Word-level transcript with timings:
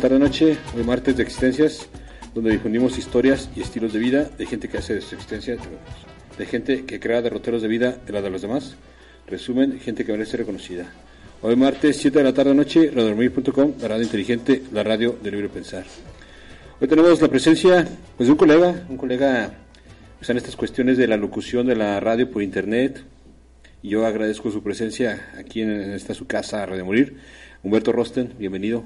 Tarde 0.00 0.18
noche, 0.20 0.56
hoy 0.76 0.84
martes 0.84 1.16
de 1.16 1.24
existencias, 1.24 1.88
donde 2.32 2.52
difundimos 2.52 2.96
historias 2.98 3.50
y 3.56 3.62
estilos 3.62 3.92
de 3.92 3.98
vida 3.98 4.24
de 4.24 4.46
gente 4.46 4.68
que 4.68 4.78
hace 4.78 4.94
de 4.94 5.00
su 5.00 5.16
existencia, 5.16 5.56
de 6.38 6.46
gente 6.46 6.84
que 6.84 7.00
crea 7.00 7.20
derroteros 7.20 7.62
de 7.62 7.68
vida 7.68 7.98
de 8.06 8.12
la 8.12 8.22
de 8.22 8.30
los 8.30 8.42
demás. 8.42 8.76
Resumen, 9.26 9.80
gente 9.80 10.04
que 10.04 10.12
merece 10.12 10.32
ser 10.32 10.40
reconocida. 10.40 10.92
Hoy 11.42 11.56
martes, 11.56 11.96
7 11.96 12.16
de 12.16 12.24
la 12.24 12.32
tarde 12.32 12.54
noche, 12.54 12.92
radormir.com, 12.94 13.72
la 13.80 13.88
radio 13.88 14.04
inteligente, 14.04 14.62
la 14.72 14.84
radio 14.84 15.18
de 15.20 15.32
libre 15.32 15.48
pensar. 15.48 15.84
Hoy 16.80 16.86
tenemos 16.86 17.20
la 17.20 17.28
presencia 17.28 17.88
pues, 18.16 18.28
de 18.28 18.32
un 18.32 18.38
colega, 18.38 18.86
un 18.88 18.96
colega 18.96 19.52
pues, 20.18 20.30
en 20.30 20.36
estas 20.36 20.54
cuestiones 20.54 20.96
de 20.96 21.08
la 21.08 21.16
locución 21.16 21.66
de 21.66 21.74
la 21.74 21.98
radio 21.98 22.30
por 22.30 22.44
internet. 22.44 23.02
Y 23.82 23.90
yo 23.90 24.06
agradezco 24.06 24.52
su 24.52 24.62
presencia 24.62 25.32
aquí 25.36 25.60
en, 25.62 25.70
esta 25.90 26.14
su 26.14 26.28
casa, 26.28 26.64
Radio 26.66 26.84
Morir. 26.84 27.16
Humberto 27.64 27.90
Rosten, 27.90 28.34
bienvenido. 28.38 28.84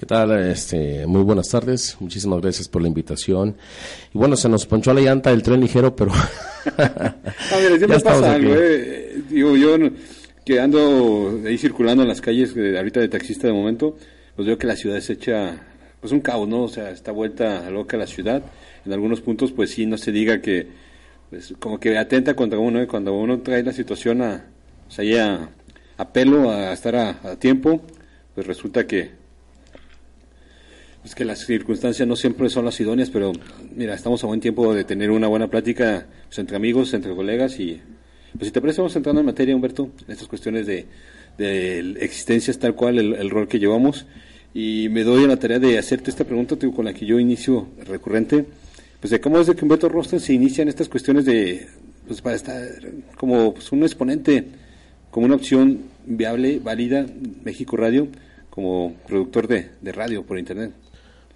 ¿Qué 0.00 0.06
tal? 0.06 0.32
Este, 0.50 1.06
muy 1.06 1.22
buenas 1.22 1.50
tardes. 1.50 1.98
Muchísimas 2.00 2.40
gracias 2.40 2.68
por 2.68 2.80
la 2.80 2.88
invitación. 2.88 3.54
Y 4.14 4.16
bueno, 4.16 4.34
se 4.34 4.48
nos 4.48 4.64
ponchó 4.64 4.94
la 4.94 5.02
llanta 5.02 5.28
del 5.28 5.42
tren 5.42 5.60
ligero, 5.60 5.94
pero... 5.94 6.10
ah, 6.78 7.14
mira, 7.60 7.76
ya 7.76 7.98
pasa 8.02 8.32
algo, 8.32 8.54
eh. 8.54 9.22
Digo, 9.28 9.58
yo 9.58 9.76
que 10.42 10.58
ando 10.58 11.42
ahí 11.44 11.58
circulando 11.58 12.02
en 12.02 12.08
las 12.08 12.22
calles 12.22 12.54
de, 12.54 12.78
ahorita 12.78 12.98
de 12.98 13.08
taxista 13.08 13.46
de 13.46 13.52
momento, 13.52 13.94
pues 14.36 14.48
veo 14.48 14.56
que 14.56 14.66
la 14.66 14.74
ciudad 14.74 14.98
se 15.00 15.12
echa, 15.12 15.60
pues 16.00 16.14
un 16.14 16.20
caos, 16.20 16.48
¿no? 16.48 16.62
O 16.62 16.68
sea, 16.68 16.88
está 16.92 17.12
vuelta 17.12 17.66
a 17.66 17.68
loca 17.68 17.98
la 17.98 18.06
ciudad. 18.06 18.42
En 18.86 18.94
algunos 18.94 19.20
puntos, 19.20 19.52
pues 19.52 19.68
sí, 19.68 19.84
no 19.84 19.98
se 19.98 20.12
diga 20.12 20.40
que, 20.40 20.66
pues 21.28 21.52
como 21.58 21.78
que 21.78 21.98
atenta 21.98 22.34
contra 22.34 22.58
uno, 22.58 22.80
¿eh? 22.80 22.86
cuando 22.86 23.12
uno 23.12 23.40
trae 23.40 23.62
la 23.62 23.74
situación 23.74 24.22
a, 24.22 24.46
o 24.88 24.90
sea, 24.90 25.04
ya 25.04 25.50
a 25.98 26.08
pelo, 26.10 26.50
a 26.50 26.72
estar 26.72 26.96
a 26.96 27.36
tiempo, 27.38 27.82
pues 28.34 28.46
resulta 28.46 28.86
que 28.86 29.19
es 31.04 31.14
que 31.14 31.24
las 31.24 31.40
circunstancias 31.40 32.06
no 32.06 32.14
siempre 32.14 32.50
son 32.50 32.64
las 32.64 32.78
idóneas, 32.80 33.10
pero 33.10 33.32
mira, 33.74 33.94
estamos 33.94 34.22
a 34.22 34.26
buen 34.26 34.40
tiempo 34.40 34.74
de 34.74 34.84
tener 34.84 35.10
una 35.10 35.28
buena 35.28 35.48
plática 35.48 36.06
pues, 36.26 36.38
entre 36.38 36.56
amigos, 36.56 36.92
entre 36.92 37.14
colegas 37.14 37.58
y 37.58 37.80
pues 38.32 38.46
si 38.46 38.52
te 38.52 38.60
parece 38.60 38.80
vamos 38.80 38.94
entrando 38.94 39.20
en 39.20 39.26
materia, 39.26 39.56
Humberto, 39.56 39.90
en 40.06 40.12
estas 40.12 40.28
cuestiones 40.28 40.66
de, 40.66 40.86
de 41.38 41.80
existencias 42.00 42.58
tal 42.58 42.74
cual, 42.74 42.98
el, 42.98 43.30
rol 43.30 43.48
que 43.48 43.58
llevamos 43.58 44.06
y 44.54 44.88
me 44.90 45.02
doy 45.02 45.24
a 45.24 45.26
la 45.26 45.36
tarea 45.36 45.58
de 45.58 45.78
hacerte 45.78 46.10
esta 46.10 46.24
pregunta 46.24 46.56
con 46.74 46.84
la 46.84 46.92
que 46.92 47.06
yo 47.06 47.18
inicio 47.18 47.68
recurrente, 47.86 48.44
pues 49.00 49.10
de 49.10 49.20
cómo 49.20 49.40
es 49.40 49.46
de 49.46 49.54
que 49.54 49.64
Humberto 49.64 49.88
Rosten 49.88 50.20
se 50.20 50.34
inicia 50.34 50.62
en 50.62 50.68
estas 50.68 50.88
cuestiones 50.88 51.24
de, 51.24 51.66
pues 52.06 52.20
para 52.20 52.36
estar 52.36 52.62
como 53.16 53.54
pues, 53.54 53.72
un 53.72 53.82
exponente, 53.82 54.44
como 55.10 55.26
una 55.26 55.36
opción 55.36 55.80
viable, 56.04 56.60
válida, 56.62 57.06
México 57.42 57.76
Radio, 57.76 58.08
como 58.50 58.94
productor 59.06 59.48
de 59.48 59.92
radio 59.92 60.24
por 60.24 60.38
internet. 60.38 60.72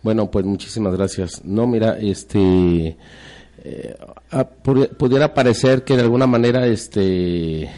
Bueno, 0.04 0.31
pues 0.31 0.44
muchísimas 0.44 0.94
gracias. 0.94 1.42
No, 1.47 1.66
mira, 1.66 1.98
este 1.98 2.94
eh, 3.65 3.97
pudiera 4.98 5.32
parecer 5.32 5.82
que 5.82 5.97
de 5.97 6.03
alguna 6.03 6.26
manera 6.26 6.66
este 6.66 7.70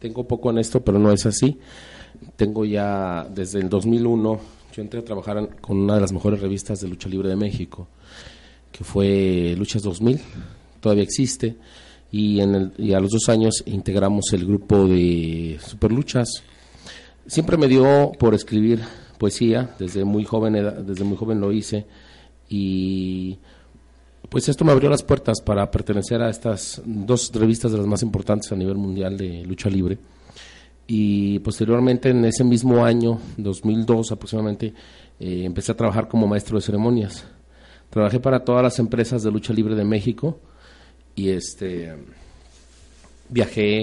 tengo 0.00 0.26
poco 0.26 0.50
en 0.50 0.58
esto, 0.58 0.84
pero 0.84 0.98
no 0.98 1.12
es 1.12 1.24
así. 1.24 1.60
Tengo 2.34 2.64
ya 2.64 3.24
desde 3.32 3.60
el 3.60 3.68
2001 3.68 4.40
yo 4.74 4.82
entré 4.82 4.98
a 4.98 5.04
trabajar 5.04 5.56
con 5.60 5.78
una 5.78 5.94
de 5.94 6.00
las 6.00 6.12
mejores 6.12 6.40
revistas 6.40 6.80
de 6.80 6.88
lucha 6.88 7.08
libre 7.08 7.28
de 7.28 7.36
México, 7.36 7.86
que 8.72 8.82
fue 8.82 9.54
Luchas 9.56 9.82
2000, 9.82 10.18
todavía 10.80 11.04
existe, 11.04 11.58
y, 12.10 12.40
en 12.40 12.54
el, 12.56 12.72
y 12.76 12.92
a 12.92 12.98
los 12.98 13.12
dos 13.12 13.28
años 13.28 13.62
integramos 13.66 14.32
el 14.32 14.46
grupo 14.46 14.88
de 14.88 15.60
Superluchas. 15.64 16.42
Siempre 17.24 17.56
me 17.56 17.68
dio 17.68 18.10
por 18.18 18.34
escribir 18.34 18.80
poesía, 19.22 19.70
desde 19.78 20.04
muy 20.04 20.24
joven 20.24 20.54
desde 20.84 21.04
muy 21.04 21.16
joven 21.16 21.40
lo 21.40 21.52
hice 21.52 21.86
y 22.48 23.38
pues 24.28 24.48
esto 24.48 24.64
me 24.64 24.72
abrió 24.72 24.90
las 24.90 25.04
puertas 25.04 25.40
para 25.40 25.70
pertenecer 25.70 26.20
a 26.20 26.28
estas 26.28 26.82
dos 26.84 27.30
revistas 27.32 27.70
de 27.70 27.78
las 27.78 27.86
más 27.86 28.02
importantes 28.02 28.50
a 28.50 28.56
nivel 28.56 28.78
mundial 28.78 29.16
de 29.16 29.44
lucha 29.44 29.70
libre. 29.70 29.96
Y 30.88 31.38
posteriormente, 31.38 32.08
en 32.08 32.24
ese 32.24 32.42
mismo 32.42 32.84
año, 32.84 33.20
2002 33.36 34.10
aproximadamente, 34.10 34.74
eh, 35.20 35.44
empecé 35.44 35.70
a 35.70 35.76
trabajar 35.76 36.08
como 36.08 36.26
maestro 36.26 36.58
de 36.58 36.62
ceremonias. 36.62 37.24
Trabajé 37.90 38.18
para 38.18 38.42
todas 38.42 38.64
las 38.64 38.76
empresas 38.80 39.22
de 39.22 39.30
lucha 39.30 39.52
libre 39.52 39.76
de 39.76 39.84
México 39.84 40.40
y 41.14 41.28
este 41.28 41.94
viajé, 43.28 43.82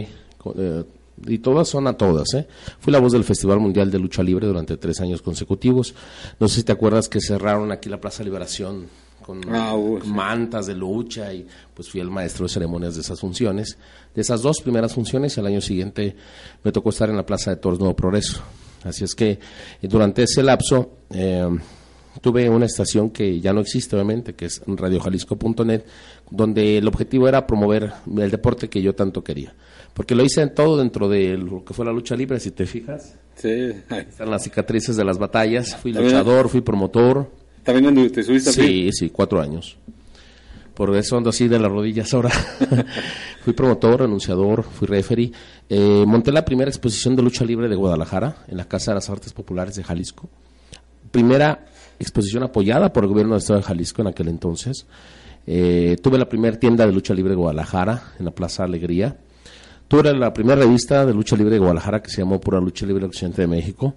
eh, 0.57 0.83
y 1.27 1.39
todas 1.39 1.67
son 1.67 1.87
a 1.87 1.93
todas. 1.93 2.33
¿eh? 2.33 2.47
Fui 2.79 2.91
la 2.91 2.99
voz 2.99 3.11
del 3.11 3.23
Festival 3.23 3.59
Mundial 3.59 3.91
de 3.91 3.99
Lucha 3.99 4.23
Libre 4.23 4.47
durante 4.47 4.77
tres 4.77 4.99
años 5.01 5.21
consecutivos. 5.21 5.93
No 6.39 6.47
sé 6.47 6.55
si 6.55 6.63
te 6.63 6.71
acuerdas 6.71 7.09
que 7.09 7.19
cerraron 7.21 7.71
aquí 7.71 7.89
la 7.89 7.99
Plaza 7.99 8.23
Liberación 8.23 8.87
con 9.29 9.41
ah, 9.53 9.75
uh, 9.75 9.99
mantas 10.05 10.65
de 10.65 10.73
lucha 10.73 11.31
y 11.31 11.45
pues 11.75 11.87
fui 11.87 12.01
el 12.01 12.09
maestro 12.09 12.45
de 12.45 12.49
ceremonias 12.49 12.95
de 12.95 13.01
esas 13.01 13.19
funciones. 13.19 13.77
De 14.15 14.21
esas 14.21 14.41
dos 14.41 14.59
primeras 14.61 14.93
funciones, 14.93 15.37
el 15.37 15.45
año 15.45 15.61
siguiente 15.61 16.15
me 16.63 16.71
tocó 16.71 16.89
estar 16.89 17.09
en 17.09 17.15
la 17.15 17.25
Plaza 17.25 17.51
de 17.51 17.57
Toros 17.57 17.79
Nuevo 17.79 17.95
Progreso. 17.95 18.41
Así 18.83 19.03
es 19.03 19.13
que 19.13 19.31
eh, 19.31 19.39
durante 19.83 20.23
ese 20.23 20.41
lapso 20.41 20.93
eh, 21.11 21.47
tuve 22.21 22.49
una 22.49 22.65
estación 22.65 23.11
que 23.11 23.39
ya 23.39 23.53
no 23.53 23.61
existe 23.61 23.95
obviamente, 23.95 24.33
que 24.33 24.45
es 24.45 24.61
radiojalisco.net, 24.65 25.83
donde 26.31 26.77
el 26.77 26.87
objetivo 26.87 27.27
era 27.27 27.47
promover 27.47 27.93
el 28.17 28.31
deporte 28.31 28.69
que 28.69 28.81
yo 28.81 28.93
tanto 28.95 29.23
quería. 29.23 29.53
Porque 29.93 30.15
lo 30.15 30.23
hice 30.23 30.41
en 30.41 30.53
todo 30.53 30.77
dentro 30.77 31.09
de 31.09 31.37
lo 31.37 31.63
que 31.65 31.73
fue 31.73 31.85
la 31.85 31.91
lucha 31.91 32.15
libre, 32.15 32.39
si 32.39 32.51
te 32.51 32.65
fijas. 32.65 33.15
Sí. 33.35 33.71
Están 33.89 34.29
las 34.29 34.43
cicatrices 34.43 34.95
de 34.95 35.03
las 35.03 35.17
batallas. 35.17 35.75
Fui 35.75 35.91
luchador, 35.91 36.49
fui 36.49 36.61
promotor. 36.61 37.29
¿También 37.63 38.11
te 38.11 38.23
subiste 38.23 38.51
Sí, 38.51 38.89
sí, 38.91 39.09
cuatro 39.09 39.41
años. 39.41 39.77
Por 40.73 40.95
eso 40.95 41.17
ando 41.17 41.31
así 41.31 41.49
de 41.49 41.59
las 41.59 41.69
rodillas 41.69 42.13
ahora. 42.13 42.29
fui 43.43 43.51
promotor, 43.51 43.99
renunciador, 43.99 44.63
fui 44.63 44.87
referee. 44.87 45.31
Eh, 45.67 46.05
monté 46.07 46.31
la 46.31 46.45
primera 46.45 46.69
exposición 46.69 47.17
de 47.17 47.21
lucha 47.21 47.43
libre 47.43 47.67
de 47.67 47.75
Guadalajara 47.75 48.45
en 48.47 48.55
la 48.55 48.65
Casa 48.65 48.91
de 48.91 48.95
las 48.95 49.09
Artes 49.09 49.33
Populares 49.33 49.75
de 49.75 49.83
Jalisco. 49.83 50.29
Primera 51.11 51.65
exposición 51.99 52.43
apoyada 52.43 52.93
por 52.93 53.03
el 53.03 53.09
gobierno 53.09 53.33
del 53.33 53.41
Estado 53.41 53.59
de 53.59 53.65
Jalisco 53.65 54.01
en 54.01 54.07
aquel 54.07 54.29
entonces. 54.29 54.85
Eh, 55.51 55.97
tuve 56.03 56.19
la 56.19 56.29
primera 56.29 56.59
tienda 56.59 56.85
de 56.85 56.93
lucha 56.93 57.11
libre 57.11 57.33
Guadalajara 57.33 58.13
en 58.19 58.25
la 58.25 58.29
Plaza 58.29 58.65
Alegría. 58.65 59.17
Tuve 59.87 60.13
la 60.13 60.31
primera 60.31 60.61
revista 60.61 61.07
de 61.07 61.11
lucha 61.11 61.35
libre 61.35 61.55
de 61.55 61.59
Guadalajara 61.59 62.03
que 62.03 62.11
se 62.11 62.21
llamó 62.21 62.39
Pura 62.39 62.59
Lucha 62.59 62.85
Libre 62.85 63.07
Occidente 63.07 63.41
de 63.41 63.47
México. 63.47 63.95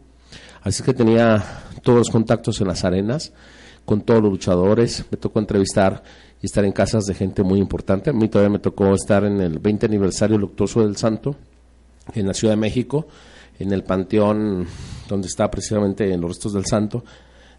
Así 0.63 0.83
que 0.83 0.95
tenía 0.95 1.45
todos 1.83 1.99
los 1.99 2.09
contactos 2.09 2.59
en 2.63 2.69
las 2.69 2.85
arenas 2.85 3.35
con 3.85 4.01
todos 4.01 4.23
los 4.23 4.31
luchadores. 4.31 5.05
Me 5.11 5.19
tocó 5.19 5.41
entrevistar 5.41 6.03
y 6.41 6.47
estar 6.47 6.65
en 6.65 6.73
casas 6.73 7.05
de 7.05 7.13
gente 7.13 7.43
muy 7.43 7.59
importante. 7.59 8.09
A 8.09 8.15
mí 8.15 8.31
todavía 8.31 8.53
me 8.53 8.59
tocó 8.59 8.95
estar 8.95 9.23
en 9.25 9.39
el 9.43 9.59
20 9.59 9.85
aniversario 9.85 10.39
luctuoso 10.39 10.81
del 10.81 10.97
Santo 10.97 11.37
en 12.15 12.29
la 12.29 12.33
Ciudad 12.33 12.55
de 12.55 12.61
México, 12.61 13.09
en 13.59 13.73
el 13.73 13.85
panteón 13.85 14.67
donde 15.07 15.27
está 15.27 15.51
precisamente 15.51 16.15
en 16.15 16.23
los 16.23 16.31
restos 16.31 16.55
del 16.55 16.65
Santo, 16.65 17.05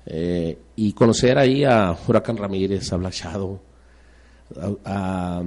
eh, 0.08 0.58
y 0.78 0.94
conocer 0.94 1.38
ahí 1.38 1.64
a 1.64 1.96
Huracán 2.08 2.38
Ramírez, 2.38 2.92
a 2.92 2.98
Black 2.98 3.14
a, 4.86 5.44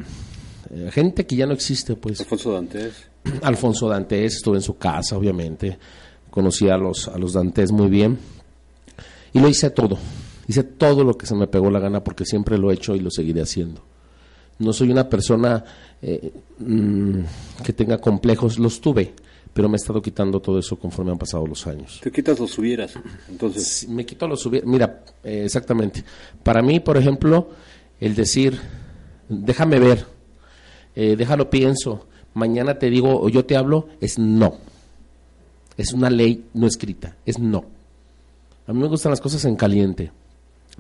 gente 0.91 1.27
que 1.27 1.37
ya 1.37 1.47
no 1.47 1.53
existe, 1.53 1.95
pues. 1.97 2.21
Alfonso 2.21 2.53
Dantes. 2.53 2.95
Alfonso 3.43 3.89
Dantes, 3.89 4.37
estuve 4.37 4.57
en 4.57 4.63
su 4.63 4.77
casa, 4.77 5.17
obviamente, 5.17 5.79
conocí 6.31 6.69
a 6.69 6.77
los, 6.77 7.09
a 7.09 7.19
los 7.19 7.33
Dantes 7.33 7.73
muy 7.73 7.89
bien, 7.89 8.19
y 9.33 9.41
lo 9.41 9.49
hice 9.49 9.71
todo, 9.71 9.99
hice 10.49 10.63
todo 10.63 11.05
lo 11.05 11.17
que 11.17 11.27
se 11.27 11.35
me 11.35 11.47
pegó 11.47 11.71
la 11.71 11.81
gana 11.81 12.03
porque 12.03 12.25
siempre 12.25 12.59
lo 12.59 12.71
he 12.71 12.75
hecho 12.75 12.95
y 12.95 13.01
lo 13.01 13.11
seguiré 13.11 13.43
haciendo. 13.43 13.83
No 14.59 14.73
soy 14.73 14.91
una 14.91 15.09
persona 15.09 15.63
eh, 16.01 16.33
mm, 16.59 17.21
que 17.63 17.73
tenga 17.73 17.99
complejos, 17.99 18.59
los 18.59 18.81
tuve, 18.81 19.13
pero 19.53 19.69
me 19.69 19.77
he 19.77 19.81
estado 19.81 20.01
quitando 20.01 20.41
todo 20.41 20.59
eso 20.59 20.79
conforme 20.79 21.13
han 21.13 21.19
pasado 21.19 21.47
los 21.47 21.67
años. 21.67 22.01
¿Te 22.03 22.11
quitas 22.11 22.39
los 22.39 22.51
subieras? 22.51 22.95
Entonces. 23.29 23.89
Me 23.89 24.05
quito 24.05 24.27
los 24.29 24.41
subieras. 24.41 24.69
Mira, 24.69 25.03
eh, 25.25 25.43
exactamente. 25.45 26.05
Para 26.43 26.63
mí, 26.63 26.81
por 26.81 26.97
ejemplo, 26.97 27.51
el 28.01 28.15
decir, 28.15 28.59
déjame 29.29 29.79
ver, 29.79 30.07
eh, 30.95 31.17
déjalo 31.17 31.51
pienso, 31.51 32.07
mañana 32.35 32.79
te 32.79 32.91
digo 32.91 33.21
o 33.21 33.29
yo 33.29 33.45
te 33.45 33.57
hablo, 33.57 33.89
es 34.01 34.19
no. 34.19 34.59
Es 35.77 35.93
una 35.93 36.09
ley 36.09 36.47
no 36.55 36.67
escrita, 36.67 37.17
es 37.27 37.39
no. 37.39 37.65
A 38.67 38.73
mí 38.73 38.81
me 38.81 38.89
gustan 38.89 39.11
las 39.11 39.21
cosas 39.21 39.45
en 39.45 39.57
caliente 39.57 40.11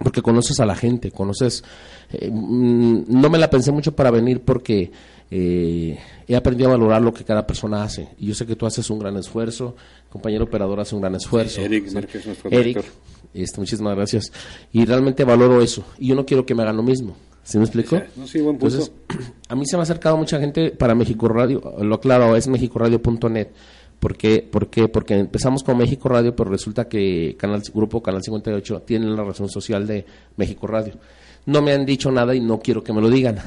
porque 0.02 0.22
conoces 0.22 0.60
a 0.60 0.66
la 0.66 0.74
gente, 0.74 1.10
conoces... 1.10 1.64
Eh, 2.12 2.30
mm, 2.30 3.04
no 3.08 3.30
me 3.30 3.38
la 3.38 3.48
pensé 3.48 3.72
mucho 3.72 3.94
para 3.94 4.10
venir 4.10 4.40
porque 4.40 4.90
eh, 5.30 5.98
he 6.28 6.36
aprendido 6.36 6.68
a 6.68 6.72
valorar 6.72 7.02
lo 7.02 7.14
que 7.14 7.24
cada 7.24 7.46
persona 7.46 7.82
hace. 7.82 8.10
Y 8.18 8.26
yo 8.26 8.34
sé 8.34 8.46
que 8.46 8.56
tú 8.56 8.66
haces 8.66 8.88
un 8.90 8.98
gran 8.98 9.16
esfuerzo, 9.16 9.74
el 10.04 10.10
compañero 10.10 10.44
operador 10.44 10.80
hace 10.80 10.94
un 10.94 11.00
gran 11.00 11.14
esfuerzo. 11.14 11.60
Eric, 11.62 11.86
Eric 12.50 12.84
este, 13.32 13.60
muchísimas 13.60 13.96
gracias. 13.96 14.32
Y 14.72 14.84
realmente 14.84 15.24
valoro 15.24 15.62
eso. 15.62 15.84
Y 15.98 16.08
yo 16.08 16.14
no 16.14 16.26
quiero 16.26 16.44
que 16.44 16.54
me 16.54 16.62
hagan 16.62 16.76
lo 16.76 16.82
mismo. 16.82 17.16
¿Sí 17.46 17.58
me 17.58 17.64
explico? 17.64 17.96
sí, 18.26 18.40
buen 18.40 18.56
Entonces, 18.56 18.92
a 19.48 19.54
mí 19.54 19.64
se 19.66 19.76
me 19.76 19.80
ha 19.80 19.84
acercado 19.84 20.16
mucha 20.16 20.40
gente 20.40 20.72
para 20.72 20.94
México 20.94 21.28
Radio, 21.28 21.62
lo 21.80 21.94
aclaro, 21.94 22.34
es 22.34 22.48
mexicoradio.net 22.48 23.48
¿Por 23.98 24.16
qué? 24.16 24.88
Porque 24.92 25.18
empezamos 25.18 25.62
con 25.62 25.78
México 25.78 26.08
Radio, 26.08 26.36
pero 26.36 26.50
resulta 26.50 26.88
que 26.88 27.34
Canal 27.38 27.62
Grupo 27.72 28.02
Canal 28.02 28.22
58 28.22 28.82
tiene 28.82 29.06
la 29.06 29.24
razón 29.24 29.48
social 29.48 29.86
de 29.86 30.04
México 30.36 30.66
Radio. 30.66 30.94
No 31.46 31.62
me 31.62 31.72
han 31.72 31.86
dicho 31.86 32.10
nada 32.10 32.34
y 32.34 32.40
no 32.40 32.58
quiero 32.58 32.82
que 32.82 32.92
me 32.92 33.00
lo 33.00 33.08
digan. 33.08 33.38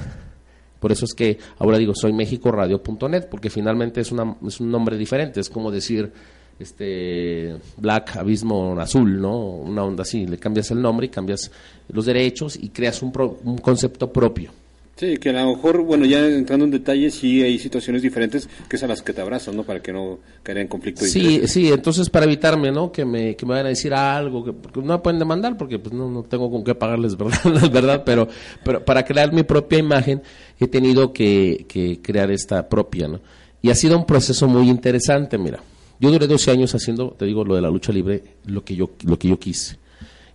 Por 0.80 0.92
eso 0.92 1.06
es 1.06 1.14
que 1.14 1.38
ahora 1.60 1.78
digo, 1.78 1.94
soy 1.94 2.14
mexicoradio.net, 2.14 3.28
porque 3.30 3.50
finalmente 3.50 4.02
es, 4.02 4.12
una, 4.12 4.38
es 4.46 4.60
un 4.60 4.72
nombre 4.72 4.98
diferente. 4.98 5.40
Es 5.40 5.50
como 5.50 5.72
decir 5.72 6.12
este 6.60 7.56
Black 7.78 8.18
Abismo 8.18 8.80
Azul, 8.80 9.22
¿no? 9.22 9.38
Una 9.38 9.84
onda 9.84 10.04
así. 10.04 10.26
Le 10.26 10.38
cambias 10.38 10.72
el 10.72 10.82
nombre 10.82 11.08
y 11.08 11.10
cambias 11.10 11.52
los 11.88 12.06
derechos 12.06 12.58
y 12.62 12.70
creas 12.70 13.02
un, 13.02 13.12
un 13.44 13.58
concepto 13.58 14.12
propio. 14.12 14.52
Sí, 15.00 15.16
que 15.16 15.30
a 15.30 15.32
lo 15.32 15.56
mejor, 15.56 15.82
bueno, 15.84 16.06
ya 16.06 16.28
entrando 16.28 16.66
en 16.66 16.72
detalles, 16.72 17.16
sí 17.16 17.42
hay 17.42 17.58
situaciones 17.58 18.02
diferentes 18.02 18.50
que 18.68 18.76
es 18.76 18.84
a 18.84 18.88
las 18.88 19.02
que 19.02 19.14
te 19.14 19.22
abrazan, 19.22 19.56
¿no? 19.56 19.64
Para 19.64 19.82
que 19.82 19.94
no 19.94 20.20
caiga 20.44 20.60
en 20.60 20.68
conflicto. 20.68 21.06
sí, 21.06 21.48
sí, 21.48 21.72
entonces 21.72 22.10
para 22.10 22.26
evitarme, 22.26 22.70
¿no? 22.70 22.92
Que 22.92 23.06
me, 23.06 23.34
que 23.38 23.46
me 23.46 23.52
vayan 23.52 23.68
a 23.68 23.70
decir 23.70 23.94
algo, 23.94 24.44
que, 24.44 24.52
porque 24.52 24.82
no 24.82 24.88
me 24.88 25.00
pueden 25.00 25.18
demandar 25.18 25.56
porque 25.56 25.80
pues 25.80 25.94
no, 25.94 26.12
no 26.12 26.24
tengo 26.24 26.52
con 26.52 26.66
qué 26.66 26.76
pagarles, 26.76 27.16
¿verdad? 27.18 27.72
verdad, 27.72 28.04
pero, 28.06 28.28
pero 28.62 28.84
para 28.84 29.06
crear 29.06 29.32
mi 29.32 29.44
propia 29.44 29.80
imagen 29.80 30.22
he 30.60 30.68
tenido 30.68 31.14
que, 31.14 31.66
que 31.70 32.02
crear 32.02 32.30
esta 32.30 32.68
propia, 32.68 33.08
¿no? 33.08 33.22
Y 33.62 33.70
ha 33.70 33.76
sido 33.76 33.98
un 33.98 34.06
proceso 34.06 34.50
muy 34.50 34.68
interesante, 34.68 35.38
mira. 35.38 35.62
Yo 36.00 36.12
duré 36.12 36.28
12 36.28 36.52
años 36.52 36.74
haciendo, 36.76 37.16
te 37.18 37.26
digo, 37.26 37.44
lo 37.44 37.56
de 37.56 37.62
la 37.62 37.70
lucha 37.70 37.92
libre, 37.92 38.24
lo 38.46 38.64
que 38.64 38.76
yo, 38.76 38.92
lo 39.06 39.20
que 39.20 39.28
yo 39.28 39.40
quise 39.40 39.78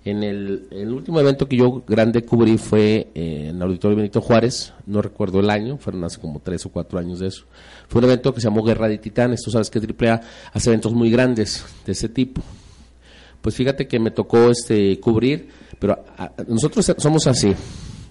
en 0.04 0.22
el, 0.22 0.92
último 0.92 1.18
evento 1.18 1.48
que 1.48 1.56
yo 1.56 1.82
grande 1.86 2.24
cubrí 2.24 2.58
fue 2.58 3.08
eh, 3.14 3.46
en 3.48 3.56
el 3.56 3.62
Auditorio 3.62 3.96
Benito 3.96 4.20
Juárez, 4.20 4.74
no 4.86 5.00
recuerdo 5.00 5.40
el 5.40 5.48
año, 5.48 5.78
fueron 5.78 6.04
hace 6.04 6.20
como 6.20 6.40
tres 6.40 6.66
o 6.66 6.68
cuatro 6.68 6.98
años 6.98 7.20
de 7.20 7.28
eso. 7.28 7.44
Fue 7.88 8.00
un 8.00 8.04
evento 8.04 8.34
que 8.34 8.40
se 8.40 8.48
llamó 8.48 8.62
Guerra 8.62 8.86
de 8.86 8.98
Titanes, 8.98 9.40
tú 9.42 9.50
sabes 9.50 9.70
que 9.70 9.78
AAA 9.78 10.20
hace 10.52 10.68
eventos 10.68 10.92
muy 10.92 11.10
grandes 11.10 11.64
de 11.86 11.92
ese 11.92 12.10
tipo. 12.10 12.42
Pues 13.40 13.54
fíjate 13.54 13.88
que 13.88 13.98
me 13.98 14.10
tocó 14.10 14.50
este 14.50 15.00
cubrir, 15.00 15.48
pero 15.78 16.04
nosotros 16.48 16.92
somos 16.98 17.26
así, 17.26 17.54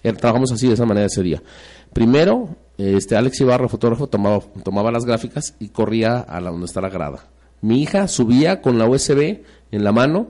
eh, 0.04 0.14
trabajamos 0.14 0.52
así 0.52 0.68
de 0.68 0.74
esa 0.74 0.86
manera 0.86 1.06
ese 1.06 1.22
día. 1.22 1.44
Primero, 1.92 2.50
este 2.76 3.16
Alex 3.16 3.40
Ibarra, 3.42 3.68
fotógrafo, 3.68 4.08
tomaba, 4.08 4.40
tomaba 4.64 4.92
las 4.92 5.06
gráficas 5.06 5.56
y 5.60 5.70
corría 5.70 6.20
a 6.22 6.42
la, 6.42 6.50
donde 6.50 6.66
está 6.66 6.82
la 6.82 6.90
grada. 6.90 7.33
Mi 7.64 7.82
hija 7.82 8.08
subía 8.08 8.62
con 8.62 8.78
la 8.78 8.88
USB 8.88 9.42
en 9.72 9.84
la 9.84 9.92
mano, 9.92 10.28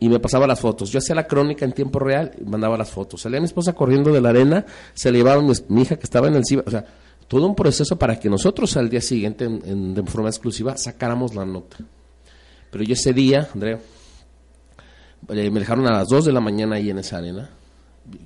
y 0.00 0.08
me 0.08 0.18
pasaba 0.18 0.46
las 0.46 0.58
fotos. 0.58 0.90
Yo 0.90 0.98
hacía 0.98 1.14
la 1.14 1.26
crónica 1.26 1.66
en 1.66 1.72
tiempo 1.72 1.98
real 1.98 2.32
y 2.40 2.44
mandaba 2.44 2.76
las 2.78 2.90
fotos. 2.90 3.20
Salía 3.20 3.38
mi 3.38 3.44
esposa 3.44 3.74
corriendo 3.74 4.10
de 4.10 4.20
la 4.22 4.30
arena, 4.30 4.64
se 4.94 5.12
le 5.12 5.18
llevaron 5.18 5.46
mi, 5.68 5.82
hija 5.82 5.96
que 5.96 6.04
estaba 6.04 6.26
en 6.26 6.34
el 6.34 6.44
CIBA. 6.44 6.64
O 6.66 6.70
sea, 6.70 6.84
todo 7.28 7.46
un 7.46 7.54
proceso 7.54 7.96
para 7.98 8.18
que 8.18 8.30
nosotros 8.30 8.76
al 8.78 8.88
día 8.88 9.02
siguiente, 9.02 9.44
en, 9.44 9.94
de 9.94 10.02
forma 10.04 10.30
exclusiva, 10.30 10.76
sacáramos 10.78 11.34
la 11.34 11.44
nota. 11.44 11.76
Pero 12.70 12.82
yo 12.82 12.94
ese 12.94 13.12
día, 13.12 13.48
Andrea, 13.52 13.78
eh, 15.28 15.50
me 15.50 15.60
dejaron 15.60 15.86
a 15.86 15.92
las 15.92 16.08
2 16.08 16.24
de 16.24 16.32
la 16.32 16.40
mañana 16.40 16.76
ahí 16.76 16.88
en 16.88 16.98
esa 16.98 17.18
arena. 17.18 17.50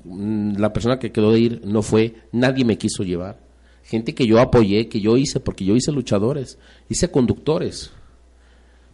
Mm, 0.04 0.57
la 0.57 0.73
persona 0.73 1.00
que 1.00 1.11
quedó 1.11 1.33
de 1.33 1.40
ir 1.40 1.62
no 1.64 1.83
fue, 1.83 2.14
nadie 2.31 2.64
me 2.64 2.78
quiso 2.78 3.02
llevar. 3.02 3.40
Gente 3.83 4.14
que 4.14 4.26
yo 4.26 4.40
apoyé, 4.40 4.88
que 4.88 5.00
yo 5.00 5.16
hice, 5.16 5.40
porque 5.40 5.64
yo 5.64 5.75
hice 5.75 5.90
luchadores, 5.90 6.57
hice 6.88 7.11
conductores. 7.11 7.90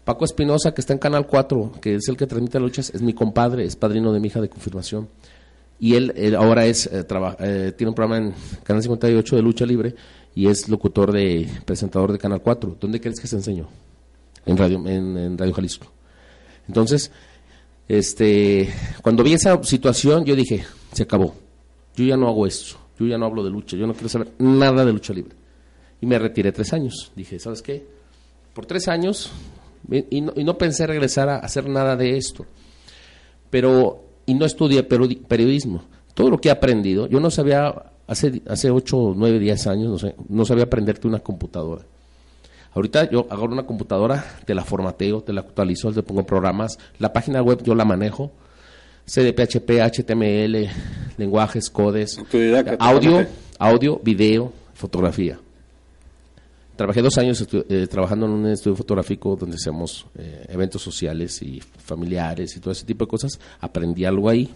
Paco 0.05 0.25
Espinosa, 0.25 0.73
que 0.73 0.81
está 0.81 0.93
en 0.93 0.99
Canal 0.99 1.27
4, 1.27 1.73
que 1.81 1.97
es 1.97 2.09
el 2.09 2.17
que 2.17 2.27
transmite 2.27 2.59
luchas, 2.59 2.91
es 2.95 3.03
mi 3.03 3.13
compadre, 3.13 3.65
es 3.65 3.77
padrino 3.77 4.13
de 4.13 4.21
mi 4.21 4.29
hija 4.29 4.41
de 4.41 4.49
confirmación. 4.49 5.09
Y 5.79 5.95
él, 5.95 6.35
ahora 6.37 6.67
es 6.67 6.87
eh, 6.87 7.07
eh, 7.39 7.73
tiene 7.77 7.89
un 7.89 7.95
programa 7.95 8.19
en 8.19 8.35
Canal 8.63 8.83
58 8.83 9.37
de 9.37 9.43
lucha 9.43 9.65
libre 9.65 9.95
y 10.35 10.47
es 10.47 10.69
locutor 10.69 11.11
de 11.11 11.49
presentador 11.65 12.13
de 12.13 12.19
Canal 12.19 12.43
4. 12.43 12.77
¿Dónde 12.79 13.01
crees 13.01 13.19
que 13.19 13.27
se 13.27 13.37
enseñó? 13.37 13.69
En 14.45 14.57
Radio, 14.57 14.87
en, 14.87 15.39
Radio 15.39 15.55
Jalisco. 15.55 15.87
Entonces, 16.69 17.11
este, 17.89 18.69
cuando 19.03 19.23
vi 19.23 19.35
esa 19.35 19.63
situación, 19.63 20.25
yo 20.25 20.37
dije, 20.37 20.65
se 20.93 21.05
acabó. 21.05 21.35
Yo 21.97 22.05
ya 22.05 22.17
no 22.17 22.29
hago 22.29 22.47
esto. 22.47 22.77
Yo 22.99 23.07
ya 23.07 23.17
no 23.17 23.27
hablo 23.27 23.43
de 23.43 23.51
lucha. 23.51 23.77
Yo 23.77 23.87
no 23.87 23.95
quiero 23.95 24.09
saber 24.09 24.33
nada 24.39 24.85
de 24.85 24.93
lucha 24.93 25.13
libre. 25.13 25.35
Y 26.01 26.07
me 26.07 26.19
retiré 26.19 26.53
tres 26.53 26.73
años. 26.73 27.13
Dije, 27.17 27.39
¿sabes 27.39 27.63
qué? 27.63 27.87
Por 28.55 28.67
tres 28.67 28.89
años 28.89 29.31
y 29.89 30.21
no, 30.21 30.59
pensé 30.59 30.87
regresar 30.87 31.29
a 31.29 31.37
hacer 31.37 31.69
nada 31.69 31.97
de 31.97 32.17
esto. 32.17 32.47
Pero, 33.51 34.05
y 34.27 34.35
no 34.35 34.45
estudié 34.45 34.83
periodismo. 34.83 35.85
Todo 36.15 36.31
lo 36.31 36.41
que 36.41 36.49
he 36.49 36.53
aprendido, 36.53 37.09
yo 37.09 37.21
no 37.21 37.31
sabía, 37.31 37.93
hace, 38.07 38.43
hace 38.47 38.71
8, 38.71 39.15
9, 39.17 39.39
10 39.39 39.67
años, 39.67 39.89
no, 39.89 39.99
sé, 39.99 40.15
no 40.29 40.45
sabía 40.45 40.65
aprenderte 40.65 41.09
una 41.09 41.21
computadora. 41.21 41.85
Ahorita 42.73 43.11
yo 43.11 43.27
agarro 43.29 43.53
una 43.53 43.67
computadora, 43.67 44.25
te 44.45 44.55
la 44.55 44.65
formateo, 44.65 45.23
te 45.23 45.33
la 45.33 45.41
actualizo, 45.41 45.93
te 45.93 46.03
pongo 46.03 46.25
programas. 46.25 46.79
La 46.99 47.13
página 47.13 47.43
web 47.43 47.63
yo 47.65 47.75
la 47.75 47.85
manejo. 47.85 48.31
CDPHP, 49.07 49.81
HTML, 49.81 50.69
lenguajes, 51.17 51.69
codes, 51.69 52.21
audio, 52.79 53.27
audio, 53.59 54.01
video, 54.05 54.53
fotografía. 54.75 55.41
Trabajé 56.81 57.03
dos 57.03 57.19
años 57.19 57.47
eh, 57.53 57.87
trabajando 57.91 58.25
en 58.25 58.33
un 58.33 58.47
estudio 58.47 58.75
fotográfico 58.75 59.37
donde 59.37 59.57
hacemos 59.57 60.07
eh, 60.17 60.47
eventos 60.49 60.81
sociales 60.81 61.43
y 61.43 61.61
familiares 61.61 62.57
y 62.57 62.61
todo 62.61 62.73
ese 62.73 62.87
tipo 62.87 63.05
de 63.05 63.11
cosas. 63.11 63.39
Aprendí 63.61 64.07
algo 64.07 64.31
ahí, 64.31 64.49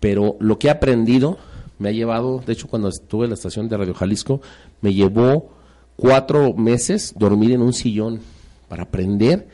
pero 0.00 0.36
lo 0.40 0.58
que 0.58 0.66
he 0.66 0.70
aprendido 0.72 1.38
me 1.78 1.88
ha 1.88 1.92
llevado, 1.92 2.42
de 2.44 2.52
hecho 2.52 2.66
cuando 2.66 2.88
estuve 2.88 3.26
en 3.26 3.30
la 3.30 3.34
estación 3.34 3.68
de 3.68 3.76
Radio 3.76 3.94
Jalisco, 3.94 4.40
me 4.80 4.92
llevó 4.92 5.52
cuatro 5.94 6.52
meses 6.52 7.14
dormir 7.16 7.52
en 7.52 7.62
un 7.62 7.74
sillón 7.74 8.18
para 8.66 8.82
aprender 8.82 9.46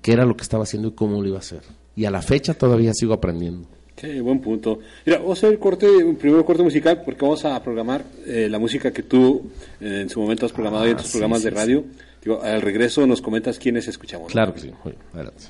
qué 0.00 0.12
era 0.12 0.24
lo 0.24 0.36
que 0.36 0.44
estaba 0.44 0.62
haciendo 0.62 0.86
y 0.86 0.92
cómo 0.92 1.20
lo 1.20 1.26
iba 1.26 1.38
a 1.38 1.40
hacer. 1.40 1.62
Y 1.96 2.04
a 2.04 2.12
la 2.12 2.22
fecha 2.22 2.54
todavía 2.54 2.94
sigo 2.94 3.12
aprendiendo. 3.12 3.66
Sí, 4.00 4.20
buen 4.20 4.40
punto. 4.40 4.78
Mira, 5.04 5.18
vamos 5.18 5.38
a 5.38 5.40
hacer 5.40 5.52
el 5.52 5.58
corte, 5.58 5.86
un 5.88 6.16
primer 6.16 6.44
corte 6.44 6.62
musical 6.62 7.02
porque 7.04 7.22
vamos 7.22 7.44
a 7.44 7.60
programar 7.62 8.04
eh, 8.26 8.48
la 8.48 8.58
música 8.58 8.92
que 8.92 9.02
tú 9.02 9.50
eh, 9.80 10.02
en 10.02 10.08
su 10.08 10.20
momento 10.20 10.46
has 10.46 10.52
programado 10.52 10.86
en 10.86 10.96
tus 10.96 11.06
ah, 11.06 11.12
programas 11.12 11.42
de 11.42 11.50
radio. 11.50 11.84
Digo, 12.22 12.40
al 12.42 12.62
regreso 12.62 13.06
nos 13.06 13.20
comentas 13.20 13.58
quiénes 13.58 13.88
escuchamos. 13.88 14.30
Claro 14.32 14.54
que 14.54 14.60
sí. 14.60 14.72
adelante. 15.12 15.44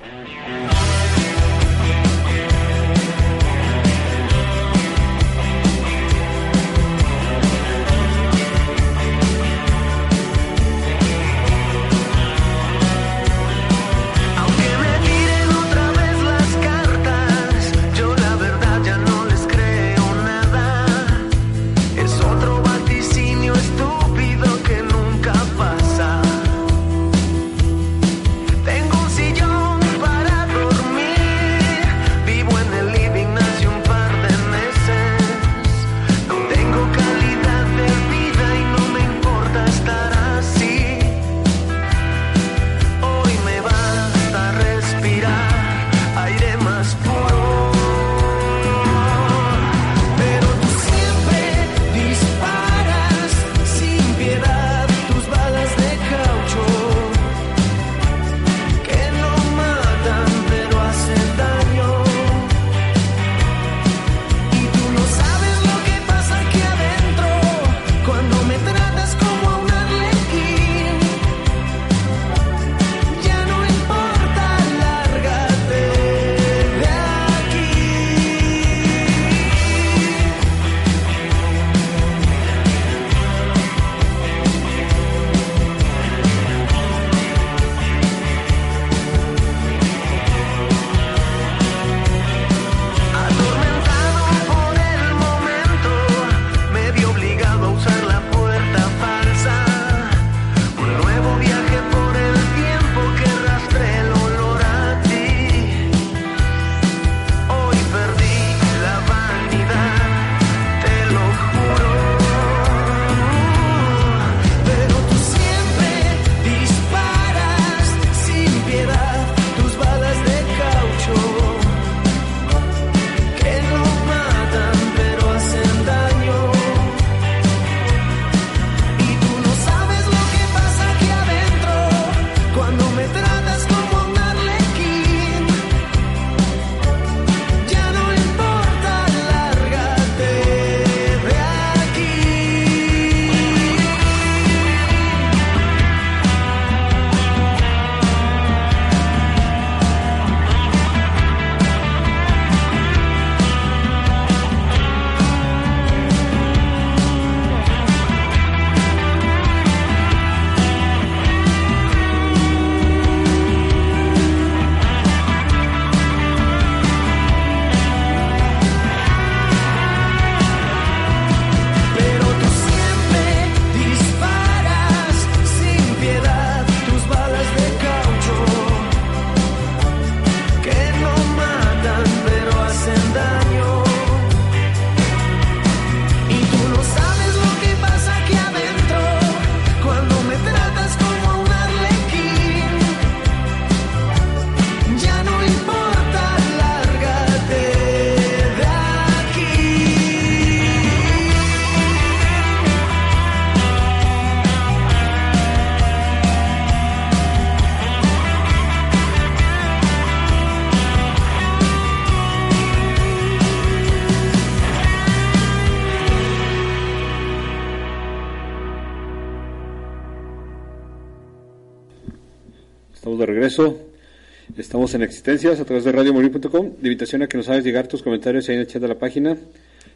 Estamos 224.78 224.94
en 224.94 225.02
Existencias 225.02 225.58
a 225.58 225.64
través 225.64 225.82
de 225.82 225.90
radiomorir.com. 225.90 226.74
De 226.80 226.86
invitación 226.86 227.22
a 227.22 227.26
que 227.26 227.36
nos 227.36 227.48
hagas 227.48 227.64
llegar 227.64 227.88
tus 227.88 228.00
comentarios 228.00 228.48
ahí 228.48 228.54
en 228.54 228.60
el 228.60 228.68
chat 228.68 228.80
de 228.80 228.86
la 228.86 228.96
página 228.96 229.36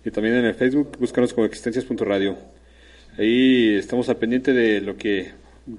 y 0.05 0.11
también 0.11 0.35
en 0.35 0.45
el 0.45 0.57
Facebook. 0.57 0.97
Búscanos 0.99 1.33
como 1.33 1.47
existencias.radio. 1.47 2.37
Ahí 3.17 3.77
estamos 3.77 4.09
al 4.09 4.17
pendiente 4.17 4.53
de 4.53 4.81
lo 4.81 4.97
que 4.97 5.35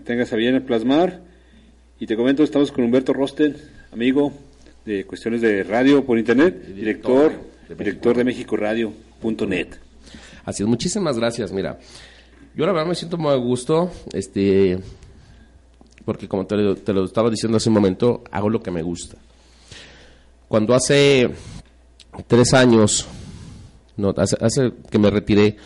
tengas 0.06 0.32
a 0.32 0.38
bien 0.38 0.64
plasmar. 0.64 1.20
Y 2.00 2.08
te 2.08 2.16
comento, 2.16 2.44
estamos 2.44 2.72
con 2.72 2.86
Humberto 2.86 3.12
Rosten, 3.12 3.58
amigo 3.92 4.32
de 4.86 5.04
cuestiones 5.04 5.42
de 5.42 5.64
radio 5.64 6.06
por 6.06 6.18
internet, 6.18 6.66
director, 6.68 7.34
director 7.78 8.16
de 8.16 8.24
México 8.24 8.56
Radio.net. 8.56 9.68
Así 10.46 10.64
es, 10.64 10.70
muchísimas 10.70 11.18
gracias. 11.20 11.52
Mira, 11.52 11.78
yo 12.56 12.66
la 12.66 12.72
verdad 12.72 12.88
me 12.88 12.96
siento 12.96 13.18
muy 13.18 13.34
a 13.34 13.36
gusto. 13.36 13.92
Este, 14.14 14.80
porque 16.06 16.28
como 16.28 16.46
te, 16.46 16.56
lo 16.56 17.06
estaba 17.06 17.30
diciendo 17.30 17.58
hace 17.58 17.70
un 17.70 17.76
momento, 17.76 18.24
hago 18.32 18.50
lo 18.50 18.62
que 18.62 18.72
me 18.72 18.82
gusta. 18.82 19.18
Cuando 20.48 20.74
hace 20.76 21.30
tres 22.28 22.54
años, 22.54 23.08
no, 23.98 24.14
hace, 24.18 24.74
que 24.90 25.00
me 25.00 25.10
retiré, 25.10 25.58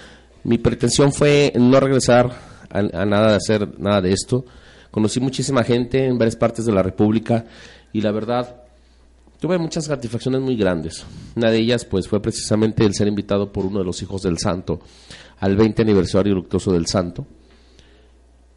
mi 0.43 0.57
pretensión 0.57 1.11
fue 1.11 1.51
no 1.55 1.79
regresar 1.79 2.31
a, 2.69 2.81
nada 2.81 3.31
de 3.31 3.35
hacer 3.35 3.79
nada 3.79 4.01
de 4.01 4.13
esto. 4.13 4.45
Conocí 4.91 5.19
muchísima 5.19 5.63
gente 5.63 6.05
en 6.05 6.17
varias 6.17 6.35
partes 6.35 6.65
de 6.65 6.71
la 6.71 6.83
República 6.83 7.45
y 7.91 8.01
la 8.01 8.11
verdad, 8.11 8.63
tuve 9.39 9.57
muchas 9.57 9.85
satisfacciones 9.85 10.41
muy 10.41 10.55
grandes. 10.55 11.05
Una 11.35 11.51
de 11.51 11.57
ellas 11.57 11.85
pues 11.85 12.07
fue 12.07 12.21
precisamente 12.21 12.85
el 12.85 12.93
ser 12.93 13.07
invitado 13.07 13.51
por 13.51 13.65
uno 13.65 13.79
de 13.79 13.85
los 13.85 14.01
hijos 14.01 14.21
del 14.21 14.37
santo 14.37 14.79
al 15.39 15.55
20 15.55 15.81
aniversario 15.81 16.33
luctuoso 16.33 16.71
del 16.71 16.87
santo. 16.87 17.25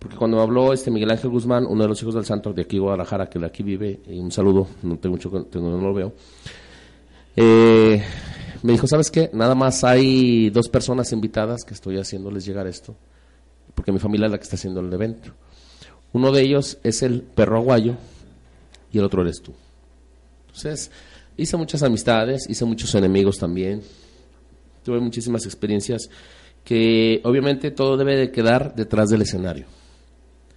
Porque 0.00 0.16
cuando 0.16 0.40
habló 0.40 0.72
este 0.72 0.90
Miguel 0.90 1.10
Ángel 1.10 1.28
Guzmán, 1.28 1.66
uno 1.66 1.82
de 1.82 1.88
los 1.88 2.00
hijos 2.00 2.14
del 2.14 2.24
santo 2.24 2.54
de 2.54 2.62
aquí 2.62 2.78
Guadalajara, 2.78 3.28
que 3.28 3.38
de 3.38 3.44
aquí 3.44 3.62
vive, 3.62 4.00
y 4.08 4.18
un 4.18 4.32
saludo, 4.32 4.66
no 4.82 4.98
tengo 4.98 5.16
mucho, 5.16 5.30
no 5.30 5.78
lo 5.78 5.92
veo, 5.92 6.14
eh, 7.36 8.02
me 8.62 8.72
dijo, 8.72 8.86
¿sabes 8.86 9.10
qué? 9.10 9.28
Nada 9.34 9.54
más 9.54 9.84
hay 9.84 10.48
dos 10.48 10.70
personas 10.70 11.12
invitadas 11.12 11.64
que 11.64 11.74
estoy 11.74 11.98
haciéndoles 11.98 12.46
llegar 12.46 12.66
esto, 12.66 12.96
porque 13.74 13.92
mi 13.92 13.98
familia 13.98 14.24
es 14.24 14.32
la 14.32 14.38
que 14.38 14.44
está 14.44 14.56
haciendo 14.56 14.80
el 14.80 14.90
evento. 14.90 15.32
Uno 16.14 16.32
de 16.32 16.40
ellos 16.40 16.78
es 16.82 17.02
el 17.02 17.20
perro 17.20 17.58
aguayo 17.58 17.96
y 18.90 18.98
el 18.98 19.04
otro 19.04 19.20
eres 19.20 19.42
tú. 19.42 19.52
Entonces, 20.46 20.90
hice 21.36 21.58
muchas 21.58 21.82
amistades, 21.82 22.48
hice 22.48 22.64
muchos 22.64 22.94
enemigos 22.94 23.36
también, 23.36 23.82
tuve 24.82 24.98
muchísimas 24.98 25.44
experiencias 25.44 26.08
que 26.64 27.20
obviamente 27.24 27.70
todo 27.70 27.98
debe 27.98 28.16
de 28.16 28.32
quedar 28.32 28.74
detrás 28.74 29.10
del 29.10 29.20
escenario. 29.20 29.66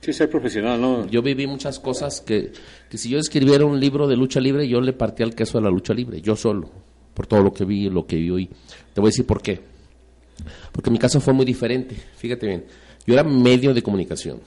Sí, 0.03 0.11
ser 0.11 0.29
profesional, 0.29 0.81
¿no? 0.81 1.07
Yo 1.07 1.21
viví 1.21 1.47
muchas 1.47 1.79
cosas 1.79 2.19
que, 2.19 2.51
que 2.89 2.97
si 2.97 3.07
yo 3.07 3.19
escribiera 3.19 3.63
un 3.63 3.79
libro 3.79 4.05
de 4.05 4.17
lucha 4.17 4.41
libre, 4.41 4.67
yo 4.67 4.81
le 4.81 4.91
partía 4.91 5.25
el 5.25 5.33
queso 5.33 5.59
a 5.59 5.61
la 5.61 5.69
lucha 5.69 5.93
libre, 5.93 6.19
yo 6.19 6.35
solo, 6.35 6.69
por 7.13 7.25
todo 7.25 7.41
lo 7.41 7.53
que 7.53 7.63
vi, 7.63 7.89
lo 7.89 8.05
que 8.05 8.17
vi 8.17 8.29
hoy. 8.29 8.49
Te 8.93 8.99
voy 8.99 9.07
a 9.07 9.11
decir 9.11 9.25
por 9.25 9.41
qué. 9.41 9.61
Porque 10.73 10.91
mi 10.91 10.99
caso 10.99 11.21
fue 11.21 11.33
muy 11.33 11.45
diferente, 11.45 11.95
fíjate 12.17 12.45
bien. 12.45 12.65
Yo 13.07 13.13
era 13.13 13.23
medio 13.23 13.73
de 13.73 13.81
comunicación, 13.81 14.41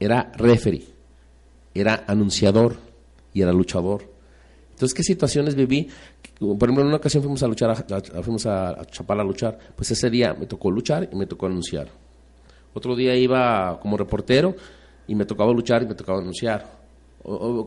era 0.00 0.32
referee, 0.34 0.84
era 1.72 2.02
anunciador 2.08 2.76
y 3.32 3.42
era 3.42 3.52
luchador. 3.52 4.02
Entonces, 4.72 4.94
¿qué 4.94 5.04
situaciones 5.04 5.54
viví? 5.54 5.86
Por 6.40 6.56
ejemplo, 6.64 6.80
en 6.80 6.88
una 6.88 6.96
ocasión 6.96 7.22
fuimos 7.22 7.40
a 7.44 7.46
luchar, 7.46 7.70
a, 7.70 8.22
fuimos 8.24 8.46
a, 8.46 8.70
a 8.70 8.84
Chapala 8.86 9.22
a 9.22 9.26
luchar, 9.26 9.56
pues 9.76 9.92
ese 9.92 10.10
día 10.10 10.34
me 10.34 10.46
tocó 10.46 10.72
luchar 10.72 11.08
y 11.12 11.14
me 11.14 11.26
tocó 11.26 11.46
anunciar 11.46 11.86
otro 12.76 12.94
día 12.94 13.14
iba 13.16 13.78
como 13.80 13.96
reportero 13.96 14.54
y 15.06 15.14
me 15.14 15.24
tocaba 15.24 15.52
luchar 15.52 15.82
y 15.82 15.86
me 15.86 15.94
tocaba 15.94 16.18
anunciar. 16.18 16.76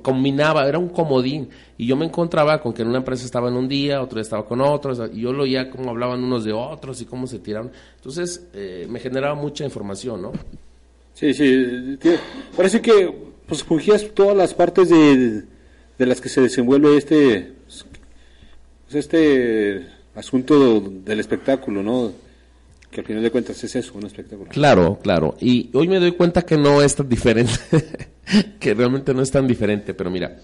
Combinaba, 0.01 0.67
era 0.67 0.79
un 0.79 0.89
comodín. 0.89 1.49
Y 1.77 1.85
yo 1.85 1.97
me 1.97 2.05
encontraba 2.05 2.61
con 2.61 2.73
que 2.73 2.81
en 2.81 2.87
una 2.87 2.99
empresa 2.99 3.25
estaba 3.25 3.49
en 3.49 3.55
un 3.55 3.67
día, 3.67 4.01
otro 4.01 4.15
día 4.15 4.21
estaba 4.21 4.45
con 4.45 4.61
otros, 4.61 5.01
y 5.13 5.21
yo 5.21 5.33
lo 5.33 5.43
oía 5.43 5.69
cómo 5.69 5.89
hablaban 5.89 6.23
unos 6.23 6.45
de 6.45 6.53
otros 6.53 7.01
y 7.01 7.05
cómo 7.05 7.27
se 7.27 7.39
tiraban. 7.39 7.71
Entonces 7.95 8.47
eh, 8.53 8.87
me 8.89 8.99
generaba 8.99 9.35
mucha 9.35 9.65
información, 9.65 10.21
¿no? 10.21 10.31
Sí, 11.13 11.33
sí. 11.33 11.97
Parece 12.55 12.81
que 12.81 13.29
pues 13.45 13.63
fungías 13.63 14.05
todas 14.13 14.37
las 14.37 14.53
partes 14.53 14.89
de, 14.89 15.43
de 15.97 16.05
las 16.05 16.21
que 16.21 16.29
se 16.29 16.39
desenvuelve 16.39 16.95
este, 16.95 17.53
pues, 17.65 17.85
este 18.95 19.87
asunto 20.15 20.79
del 20.79 21.19
espectáculo, 21.19 21.83
¿no? 21.83 22.28
Que 22.91 23.01
al 23.01 23.05
final 23.05 23.23
de 23.23 23.31
cuentas 23.31 23.63
es 23.63 23.75
eso, 23.75 23.93
un 23.95 24.05
espectáculo. 24.05 24.49
Claro, 24.49 24.99
claro. 25.01 25.35
Y 25.39 25.69
hoy 25.73 25.87
me 25.87 25.99
doy 25.99 26.13
cuenta 26.13 26.41
que 26.41 26.57
no 26.57 26.81
es 26.81 26.95
tan 26.95 27.07
diferente, 27.07 27.53
que 28.59 28.73
realmente 28.73 29.13
no 29.13 29.21
es 29.21 29.31
tan 29.31 29.47
diferente, 29.47 29.93
pero 29.93 30.09
mira, 30.09 30.37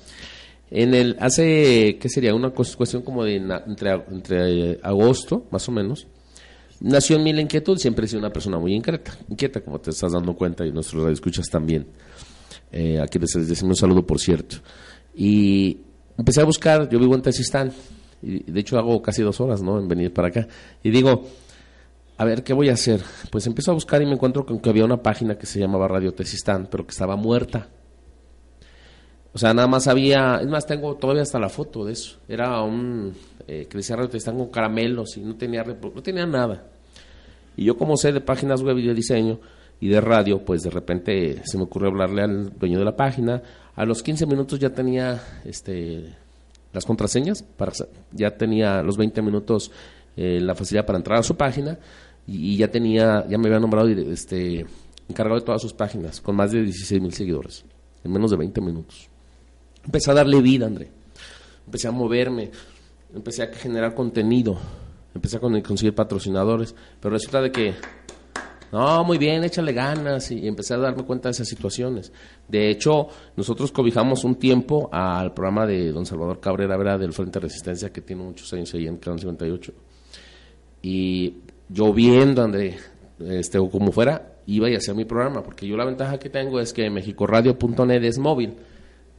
en 0.70 0.94
el 0.94 1.16
hace, 1.20 1.98
¿qué 2.00 2.10
sería? 2.10 2.34
Una 2.36 2.52
cuestión 2.52 3.02
como 3.02 3.24
de 3.24 3.36
entre, 3.36 3.94
entre 4.12 4.72
eh, 4.72 4.80
agosto, 4.84 5.48
más 5.52 5.68
o 5.70 5.72
menos, 5.72 6.08
nació 6.80 7.18
en 7.18 7.24
mí 7.24 7.34
la 7.34 7.42
inquietud, 7.42 7.78
siempre 7.78 8.06
he 8.06 8.08
sido 8.08 8.20
una 8.20 8.32
persona 8.32 8.60
muy 8.60 8.74
inquieta, 8.74 9.18
inquieta 9.30 9.62
como 9.62 9.80
te 9.80 9.92
estás 9.92 10.12
dando 10.12 10.36
cuenta 10.36 10.66
y 10.66 10.72
nuestros 10.72 11.12
escuchas 11.12 11.48
también. 11.50 11.88
Eh, 12.72 13.00
aquí 13.02 13.20
les 13.20 13.32
decimos 13.48 13.64
un 13.64 13.76
saludo, 13.76 14.06
por 14.06 14.20
cierto. 14.20 14.58
Y 15.16 15.80
empecé 16.18 16.42
a 16.42 16.46
buscar, 16.46 16.90
yo 16.90 17.00
vivo 17.00 17.16
en 17.16 17.22
Tezistán, 17.22 17.72
y 18.22 18.52
de 18.52 18.60
hecho 18.60 18.78
hago 18.78 19.02
casi 19.02 19.22
dos 19.22 19.40
horas, 19.40 19.62
¿no? 19.62 19.80
En 19.80 19.88
venir 19.88 20.12
para 20.12 20.30
acá. 20.30 20.48
Y 20.84 20.90
digo, 20.90 21.26
a 22.18 22.26
ver, 22.26 22.44
¿qué 22.44 22.54
voy 22.54 22.70
a 22.70 22.74
hacer? 22.74 23.02
Pues 23.30 23.46
empiezo 23.46 23.72
a 23.72 23.74
buscar 23.74 24.02
y 24.02 24.06
me 24.06 24.14
encuentro 24.14 24.46
con 24.46 24.60
que 24.60 24.70
había 24.70 24.86
una 24.86 25.02
página 25.02 25.38
que 25.38 25.46
se 25.46 25.60
llamaba 25.60 25.88
Radio 25.88 26.14
Tesistán, 26.14 26.68
pero 26.72 26.86
que 26.86 26.92
estaba 26.92 27.16
muerta. 27.16 27.68
O 29.34 29.38
sea, 29.38 29.54
nada 29.54 29.68
más 29.68 29.88
había, 29.88 30.38
es 30.38 30.48
más, 30.48 30.66
tengo 30.66 30.96
todavía 30.96 31.24
hasta 31.24 31.40
la 31.40 31.50
foto 31.50 31.84
de 31.84 31.92
eso. 31.92 32.20
Era 32.30 32.62
un, 32.62 33.14
eh, 33.48 33.68
que 33.70 33.78
decía 33.78 33.98
Radio 33.98 34.10
Tesistán 34.10 34.38
con 34.38 34.48
caramelos 34.48 35.18
y 35.18 35.22
no 35.22 35.36
tenía, 35.36 35.64
no 35.64 36.02
tenía 36.02 36.26
nada. 36.26 36.64
Y 37.58 37.66
yo 37.66 37.78
como 37.78 37.98
sé 37.98 38.14
de 38.14 38.22
páginas 38.22 38.62
web 38.62 38.78
y 38.78 38.88
de 38.88 38.94
diseño 38.94 39.40
y 39.82 39.90
de 39.90 40.00
radio, 40.00 40.46
pues 40.46 40.64
de 40.64 40.70
repente 40.70 41.42
se 41.44 41.58
me 41.58 41.66
ocurrió 41.66 41.90
hablarle 41.90 42.22
al 42.22 42.58
dueño 42.58 42.80
de 42.80 42.86
la 42.86 42.96
página. 42.96 43.42
A 43.76 43.84
los 43.84 44.02
15 44.02 44.26
minutos 44.26 44.58
ya 44.58 44.70
tenía 44.70 45.22
este, 45.44 46.16
las 46.72 46.86
contraseñas, 46.86 47.44
para, 47.44 47.74
ya 48.14 48.38
tenía 48.38 48.82
los 48.84 48.96
20 48.96 49.22
minutos 49.22 49.70
eh, 50.16 50.40
la 50.40 50.56
facilidad 50.56 50.86
para 50.86 50.98
entrar 50.98 51.20
a 51.20 51.24
su 51.24 51.36
página 51.36 51.78
y, 52.28 52.58
ya 52.58 52.70
tenía, 52.70 53.26
ya 53.28 53.38
me 53.38 53.48
había 53.48 53.60
nombrado 53.60 53.88
este, 53.88 54.66
encargado 55.08 55.40
de 55.40 55.46
todas 55.46 55.62
sus 55.62 55.74
páginas, 55.74 56.22
con 56.22 56.36
más 56.36 56.52
de 56.52 56.64
16 56.64 57.02
mil 57.02 57.14
seguidores, 57.14 57.66
en 58.04 58.12
menos 58.12 58.32
de 58.32 58.38
20 58.38 58.62
minutos. 58.62 59.10
Empecé 59.84 60.12
a 60.12 60.16
darle 60.16 60.42
vida, 60.42 60.66
André. 60.66 60.90
Empecé 61.66 61.88
a 61.88 61.92
moverme, 61.92 62.52
empecé 63.14 63.44
a 63.44 63.48
generar 63.48 63.94
contenido, 63.94 64.58
empecé 65.14 65.38
a 65.38 65.40
conseguir 65.40 65.94
patrocinadores, 65.94 66.76
pero 67.00 67.14
resulta 67.14 67.42
de 67.42 67.52
que, 67.52 67.74
no, 68.72 69.04
muy 69.04 69.18
bien, 69.18 69.44
échale 69.44 69.74
ganas, 69.74 70.32
y 70.32 70.48
empecé 70.48 70.74
a 70.74 70.78
darme 70.78 71.04
cuenta 71.04 71.30
de 71.30 71.34
esas 71.34 71.48
situaciones. 71.48 72.12
De 72.48 72.70
hecho, 72.70 73.08
nosotros 73.36 73.72
cobijamos 73.72 74.24
un 74.24 74.36
tiempo 74.36 74.90
al 74.92 75.34
programa 75.34 75.68
de 75.68 75.92
don 75.92 76.06
Salvador 76.06 76.40
Cabrera 76.40 76.98
del 76.98 77.14
Frente 77.14 77.40
de 77.40 77.44
Resistencia, 77.48 77.92
que 77.92 78.02
tiene 78.02 78.24
muchos 78.24 78.52
años 78.54 78.74
ahí 78.74 78.88
en 78.88 78.98
Canal 78.98 79.20
58 79.20 79.74
y 80.88 81.34
lloviendo, 81.70 82.44
André, 82.44 82.78
este, 83.20 83.58
o 83.58 83.70
como 83.70 83.92
fuera, 83.92 84.36
iba 84.48 84.70
y 84.70 84.76
hacía 84.76 84.94
mi 84.94 85.06
programa, 85.06 85.44
porque 85.44 85.68
yo 85.68 85.78
la 85.78 85.86
ventaja 85.86 86.18
que 86.20 86.30
tengo 86.30 86.60
es 86.60 86.74
que 86.74 86.90
mexicoradio.net 86.90 88.04
es 88.04 88.18
móvil. 88.18 88.54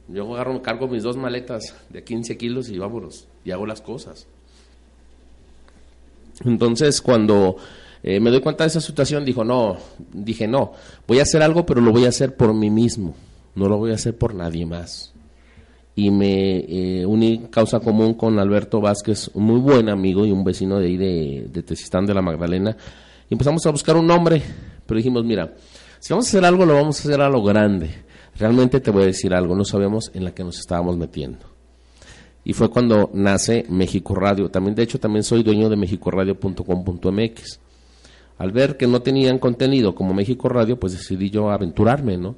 Yo 0.07 0.33
agarro, 0.33 0.61
cargo 0.61 0.87
mis 0.87 1.03
dos 1.03 1.17
maletas 1.17 1.75
de 1.89 2.03
15 2.03 2.37
kilos 2.37 2.69
y 2.69 2.77
vámonos, 2.77 3.27
y 3.43 3.51
hago 3.51 3.65
las 3.65 3.81
cosas. 3.81 4.27
Entonces, 6.45 7.01
cuando 7.01 7.57
eh, 8.03 8.19
me 8.19 8.29
doy 8.29 8.41
cuenta 8.41 8.63
de 8.63 8.69
esa 8.69 8.79
situación, 8.79 9.25
dijo, 9.25 9.43
no, 9.43 9.77
dije, 10.13 10.47
no, 10.47 10.73
voy 11.07 11.19
a 11.19 11.23
hacer 11.23 11.41
algo, 11.41 11.65
pero 11.65 11.81
lo 11.81 11.91
voy 11.91 12.05
a 12.05 12.09
hacer 12.09 12.35
por 12.35 12.53
mí 12.53 12.69
mismo, 12.69 13.15
no 13.55 13.67
lo 13.67 13.77
voy 13.77 13.91
a 13.91 13.95
hacer 13.95 14.17
por 14.17 14.33
nadie 14.33 14.65
más 14.65 15.13
y 15.97 16.11
me 16.11 16.59
eh, 16.59 17.05
uní 17.07 17.47
causa 17.49 17.79
común 17.79 18.13
con 18.13 18.37
Alberto 18.37 18.79
Vázquez, 18.79 19.31
un 19.33 19.45
muy 19.45 19.59
buen 19.59 19.89
amigo 19.89 20.27
y 20.27 20.31
un 20.31 20.43
vecino 20.43 20.77
de 20.77 20.85
ahí 20.85 20.95
de, 20.95 21.49
de 21.51 21.63
de 21.63 22.13
la 22.13 22.21
Magdalena. 22.21 22.77
Y 23.27 23.33
empezamos 23.33 23.65
a 23.65 23.71
buscar 23.71 23.97
un 23.97 24.05
nombre, 24.05 24.43
pero 24.85 24.99
dijimos, 24.99 25.25
mira, 25.25 25.55
si 25.97 26.13
vamos 26.13 26.27
a 26.27 26.29
hacer 26.29 26.45
algo, 26.45 26.67
lo 26.67 26.75
vamos 26.75 26.99
a 26.99 27.01
hacer 27.01 27.19
a 27.19 27.29
lo 27.29 27.41
grande. 27.41 27.89
Realmente 28.37 28.79
te 28.79 28.91
voy 28.91 29.03
a 29.03 29.05
decir 29.07 29.33
algo, 29.33 29.55
no 29.55 29.65
sabemos 29.65 30.11
en 30.13 30.23
la 30.23 30.35
que 30.35 30.43
nos 30.43 30.59
estábamos 30.59 30.97
metiendo. 30.97 31.39
Y 32.43 32.53
fue 32.53 32.69
cuando 32.69 33.09
nace 33.15 33.65
México 33.67 34.13
Radio. 34.13 34.51
También, 34.51 34.75
de 34.75 34.83
hecho, 34.83 34.99
también 34.99 35.23
soy 35.23 35.41
dueño 35.41 35.67
de 35.67 35.77
mexicoradio.com.mx. 35.77 37.59
Al 38.37 38.51
ver 38.51 38.77
que 38.77 38.85
no 38.85 39.01
tenían 39.01 39.39
contenido 39.39 39.95
como 39.95 40.13
México 40.13 40.47
Radio, 40.47 40.79
pues 40.79 40.93
decidí 40.93 41.31
yo 41.31 41.49
aventurarme, 41.49 42.17
¿no? 42.17 42.35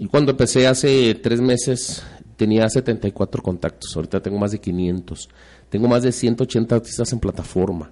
Y 0.00 0.06
cuando 0.06 0.32
empecé 0.32 0.66
hace 0.66 1.14
tres 1.14 1.40
meses 1.42 2.02
tenía 2.40 2.66
74 2.70 3.42
contactos, 3.42 3.94
ahorita 3.94 4.22
tengo 4.22 4.38
más 4.38 4.52
de 4.52 4.60
500. 4.60 5.28
Tengo 5.68 5.88
más 5.88 6.02
de 6.02 6.10
180 6.10 6.74
artistas 6.74 7.12
en 7.12 7.20
plataforma. 7.20 7.90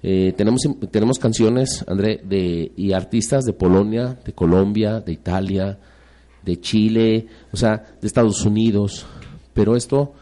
Eh, 0.00 0.32
tenemos, 0.36 0.60
tenemos 0.92 1.18
canciones, 1.18 1.84
André, 1.88 2.20
de, 2.22 2.70
y 2.76 2.92
artistas 2.92 3.44
de 3.44 3.52
Polonia, 3.52 4.16
de 4.24 4.32
Colombia, 4.32 5.00
de 5.00 5.10
Italia, 5.10 5.76
de 6.44 6.60
Chile, 6.60 7.26
o 7.50 7.56
sea, 7.56 7.84
de 8.00 8.06
Estados 8.06 8.44
Unidos. 8.44 9.06
Pero 9.54 9.74
esto 9.74 10.12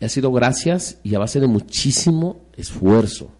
ha 0.00 0.08
sido 0.08 0.30
gracias 0.30 1.00
y 1.02 1.16
a 1.16 1.18
base 1.18 1.40
de 1.40 1.48
muchísimo 1.48 2.36
esfuerzo. 2.56 3.32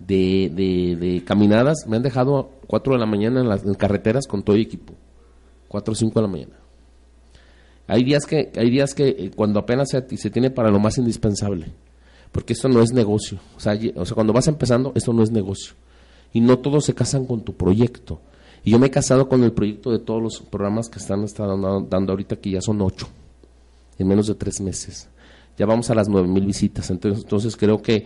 De, 0.00 0.50
de, 0.52 1.22
caminadas, 1.24 1.86
me 1.86 1.98
han 1.98 2.02
dejado 2.02 2.50
4 2.66 2.94
de 2.94 2.98
la 2.98 3.06
mañana 3.06 3.40
en 3.42 3.48
las 3.48 3.62
carreteras 3.76 4.26
con 4.26 4.42
todo 4.42 4.56
el 4.56 4.62
equipo. 4.62 4.94
4 5.68 5.92
o 5.92 5.94
5 5.94 6.18
de 6.18 6.26
la 6.26 6.32
mañana. 6.32 6.65
Hay 7.86 8.02
días 8.02 8.26
que, 8.26 8.52
hay 8.56 8.70
días 8.70 8.94
que 8.94 9.08
eh, 9.08 9.30
cuando 9.34 9.60
apenas 9.60 9.90
se, 9.90 10.16
se 10.16 10.30
tiene 10.30 10.50
para 10.50 10.70
lo 10.70 10.80
más 10.80 10.98
indispensable, 10.98 11.66
porque 12.32 12.52
esto 12.52 12.68
no 12.68 12.82
es 12.82 12.92
negocio. 12.92 13.38
O 13.56 13.60
sea, 13.60 13.78
o 13.94 14.04
sea, 14.04 14.14
cuando 14.14 14.32
vas 14.32 14.48
empezando, 14.48 14.92
esto 14.94 15.12
no 15.12 15.22
es 15.22 15.30
negocio. 15.30 15.74
Y 16.32 16.40
no 16.40 16.58
todos 16.58 16.84
se 16.84 16.94
casan 16.94 17.24
con 17.24 17.42
tu 17.42 17.54
proyecto. 17.54 18.20
Y 18.64 18.72
yo 18.72 18.78
me 18.80 18.88
he 18.88 18.90
casado 18.90 19.28
con 19.28 19.44
el 19.44 19.52
proyecto 19.52 19.92
de 19.92 20.00
todos 20.00 20.20
los 20.20 20.40
programas 20.40 20.88
que 20.88 20.98
están, 20.98 21.24
dando, 21.88 22.12
ahorita, 22.12 22.36
que 22.36 22.50
ya 22.50 22.60
son 22.60 22.80
ocho, 22.82 23.08
en 23.96 24.08
menos 24.08 24.26
de 24.26 24.34
tres 24.34 24.60
meses. 24.60 25.08
Ya 25.56 25.66
vamos 25.66 25.88
a 25.88 25.94
las 25.94 26.08
nueve 26.08 26.26
mil 26.26 26.44
visitas. 26.44 26.90
Entonces, 26.90 27.22
entonces 27.22 27.56
creo 27.56 27.80
que 27.80 28.04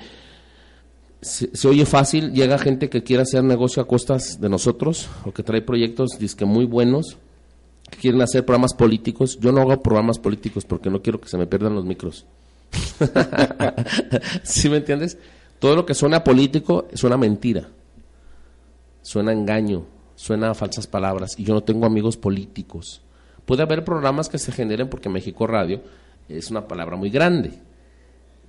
se, 1.22 1.56
se, 1.56 1.66
oye 1.66 1.86
fácil, 1.86 2.32
llega 2.32 2.58
gente 2.58 2.90
que 2.90 3.02
quiere 3.02 3.22
hacer 3.22 3.42
negocio 3.42 3.82
a 3.82 3.88
costas 3.88 4.38
de 4.38 4.50
nosotros, 4.50 5.08
o 5.24 5.32
que 5.32 5.42
trae 5.42 5.62
proyectos 5.62 6.10
disque 6.18 6.44
muy 6.44 6.66
buenos, 6.66 7.16
quieren 7.96 8.22
hacer 8.22 8.44
programas 8.44 8.74
políticos. 8.74 9.38
Yo 9.40 9.52
no 9.52 9.60
hago 9.60 9.82
programas 9.82 10.18
políticos 10.18 10.64
porque 10.64 10.90
no 10.90 11.02
quiero 11.02 11.20
que 11.20 11.28
se 11.28 11.38
me 11.38 11.46
pierdan 11.46 11.74
los 11.74 11.84
micros. 11.84 12.26
¿Sí 14.42 14.68
me 14.68 14.78
entiendes? 14.78 15.18
Todo 15.58 15.76
lo 15.76 15.86
que 15.86 15.94
suena 15.94 16.24
político 16.24 16.88
suena 16.94 17.16
mentira, 17.16 17.68
suena 19.02 19.32
engaño, 19.32 19.84
suena 20.14 20.54
falsas 20.54 20.86
palabras. 20.86 21.38
Y 21.38 21.44
yo 21.44 21.54
no 21.54 21.62
tengo 21.62 21.86
amigos 21.86 22.16
políticos. 22.16 23.02
Puede 23.44 23.62
haber 23.62 23.84
programas 23.84 24.28
que 24.28 24.38
se 24.38 24.52
generen 24.52 24.88
porque 24.88 25.08
México 25.08 25.46
Radio 25.46 25.82
es 26.28 26.50
una 26.50 26.66
palabra 26.66 26.96
muy 26.96 27.10
grande. 27.10 27.52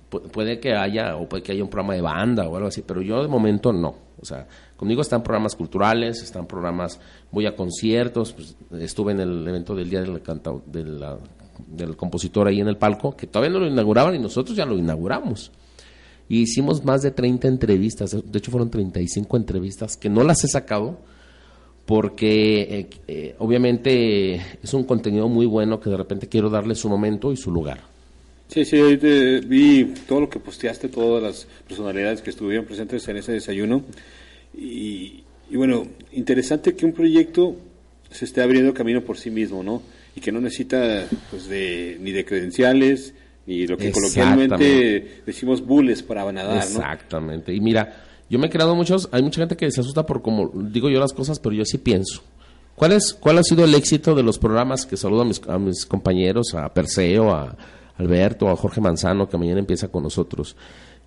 puede 0.08 0.60
que 0.60 0.74
haya, 0.74 1.16
o 1.16 1.28
puede 1.28 1.42
que 1.42 1.52
haya 1.52 1.64
un 1.64 1.70
programa 1.70 1.94
de 1.94 2.02
banda 2.02 2.48
o 2.48 2.56
algo 2.56 2.68
así, 2.68 2.82
pero 2.82 3.02
yo 3.02 3.22
de 3.22 3.28
momento 3.28 3.72
no. 3.72 3.94
O 4.20 4.24
sea, 4.24 4.46
conmigo 4.82 5.00
están 5.00 5.22
programas 5.22 5.54
culturales, 5.54 6.24
están 6.24 6.48
programas, 6.48 6.98
voy 7.30 7.46
a 7.46 7.54
conciertos, 7.54 8.32
pues, 8.32 8.56
estuve 8.82 9.12
en 9.12 9.20
el 9.20 9.46
evento 9.46 9.76
del 9.76 9.88
Día 9.88 10.02
del, 10.02 10.20
del 11.68 11.96
compositor 11.96 12.48
ahí 12.48 12.60
en 12.60 12.66
el 12.66 12.76
palco, 12.76 13.16
que 13.16 13.28
todavía 13.28 13.52
no 13.52 13.60
lo 13.60 13.68
inauguraban 13.68 14.16
y 14.16 14.18
nosotros 14.18 14.56
ya 14.56 14.66
lo 14.66 14.76
inauguramos. 14.76 15.52
Y 16.28 16.40
hicimos 16.40 16.84
más 16.84 17.00
de 17.02 17.12
30 17.12 17.46
entrevistas, 17.46 18.10
de 18.10 18.38
hecho 18.38 18.50
fueron 18.50 18.72
35 18.72 19.36
entrevistas 19.36 19.96
que 19.96 20.10
no 20.10 20.24
las 20.24 20.42
he 20.42 20.48
sacado 20.48 20.98
porque 21.86 22.62
eh, 22.62 22.90
eh, 23.06 23.36
obviamente 23.38 24.34
es 24.34 24.74
un 24.74 24.82
contenido 24.82 25.28
muy 25.28 25.46
bueno 25.46 25.78
que 25.78 25.90
de 25.90 25.96
repente 25.96 26.26
quiero 26.26 26.50
darle 26.50 26.74
su 26.74 26.88
momento 26.88 27.30
y 27.30 27.36
su 27.36 27.52
lugar. 27.52 27.78
Sí, 28.48 28.64
sí, 28.64 28.82
vi 29.46 29.94
todo 30.08 30.22
lo 30.22 30.28
que 30.28 30.40
posteaste, 30.40 30.88
todas 30.88 31.22
las 31.22 31.46
personalidades 31.68 32.20
que 32.20 32.30
estuvieron 32.30 32.66
presentes 32.66 33.06
en 33.06 33.18
ese 33.18 33.30
desayuno. 33.30 33.84
Y, 34.54 35.24
bueno, 35.52 35.86
interesante 36.12 36.74
que 36.74 36.86
un 36.86 36.92
proyecto 36.92 37.56
se 38.10 38.24
esté 38.24 38.42
abriendo 38.42 38.74
camino 38.74 39.02
por 39.02 39.18
sí 39.18 39.30
mismo, 39.30 39.62
¿no? 39.62 39.82
Y 40.14 40.20
que 40.20 40.32
no 40.32 40.40
necesita 40.40 41.06
pues, 41.30 41.48
de, 41.48 41.96
ni 42.00 42.12
de 42.12 42.24
credenciales, 42.24 43.14
ni 43.46 43.66
lo 43.66 43.76
que 43.76 43.90
coloquialmente 43.90 45.22
decimos 45.26 45.64
bulles 45.64 46.02
para 46.02 46.30
nadar, 46.30 46.58
Exactamente. 46.58 47.54
Y 47.54 47.60
mira, 47.60 48.04
yo 48.28 48.38
me 48.38 48.46
he 48.46 48.50
creado 48.50 48.74
muchos, 48.74 49.08
hay 49.12 49.22
mucha 49.22 49.40
gente 49.40 49.56
que 49.56 49.70
se 49.70 49.80
asusta 49.80 50.06
por 50.06 50.22
como 50.22 50.50
digo 50.54 50.88
yo 50.88 51.00
las 51.00 51.12
cosas, 51.12 51.38
pero 51.38 51.54
yo 51.54 51.64
sí 51.64 51.78
pienso. 51.78 52.22
¿Cuál, 52.74 52.92
es, 52.92 53.12
¿Cuál 53.12 53.38
ha 53.38 53.42
sido 53.42 53.64
el 53.64 53.74
éxito 53.74 54.14
de 54.14 54.22
los 54.22 54.38
programas 54.38 54.86
que 54.86 54.96
saludo 54.96 55.22
a 55.22 55.24
mis, 55.24 55.40
a 55.46 55.58
mis 55.58 55.84
compañeros, 55.84 56.54
a 56.54 56.72
Perseo, 56.72 57.30
a 57.30 57.56
Alberto, 57.96 58.48
a 58.48 58.56
Jorge 58.56 58.80
Manzano, 58.80 59.28
que 59.28 59.36
mañana 59.36 59.60
empieza 59.60 59.88
con 59.88 60.02
nosotros, 60.02 60.56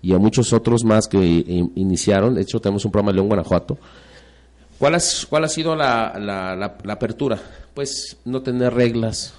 y 0.06 0.14
a 0.14 0.18
muchos 0.18 0.52
otros 0.52 0.84
más 0.84 1.08
que 1.08 1.18
iniciaron? 1.18 2.36
De 2.36 2.42
hecho, 2.42 2.60
tenemos 2.60 2.84
un 2.84 2.92
programa 2.92 3.10
de 3.10 3.16
León, 3.16 3.26
Guanajuato. 3.26 3.76
¿Cuál, 4.78 4.94
has, 4.94 5.26
¿Cuál 5.28 5.42
ha 5.42 5.48
sido 5.48 5.74
la, 5.74 6.16
la, 6.16 6.54
la, 6.54 6.92
apertura? 6.92 7.40
Pues 7.74 8.16
no 8.24 8.40
tener 8.40 8.72
reglas. 8.72 9.34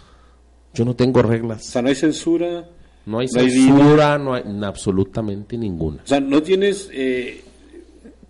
Yo 0.73 0.83
no 0.83 0.93
tengo 0.93 1.21
reglas. 1.21 1.69
O 1.69 1.71
sea, 1.71 1.81
no 1.81 1.87
hay 1.87 1.95
censura. 1.95 2.65
No 3.05 3.19
hay 3.19 3.29
censura, 3.29 4.17
no 4.17 4.33
hay 4.33 4.43
absolutamente 4.61 5.57
ninguna. 5.57 6.01
O 6.03 6.07
sea, 6.07 6.19
no 6.19 6.43
tienes 6.43 6.89
eh, 6.91 7.45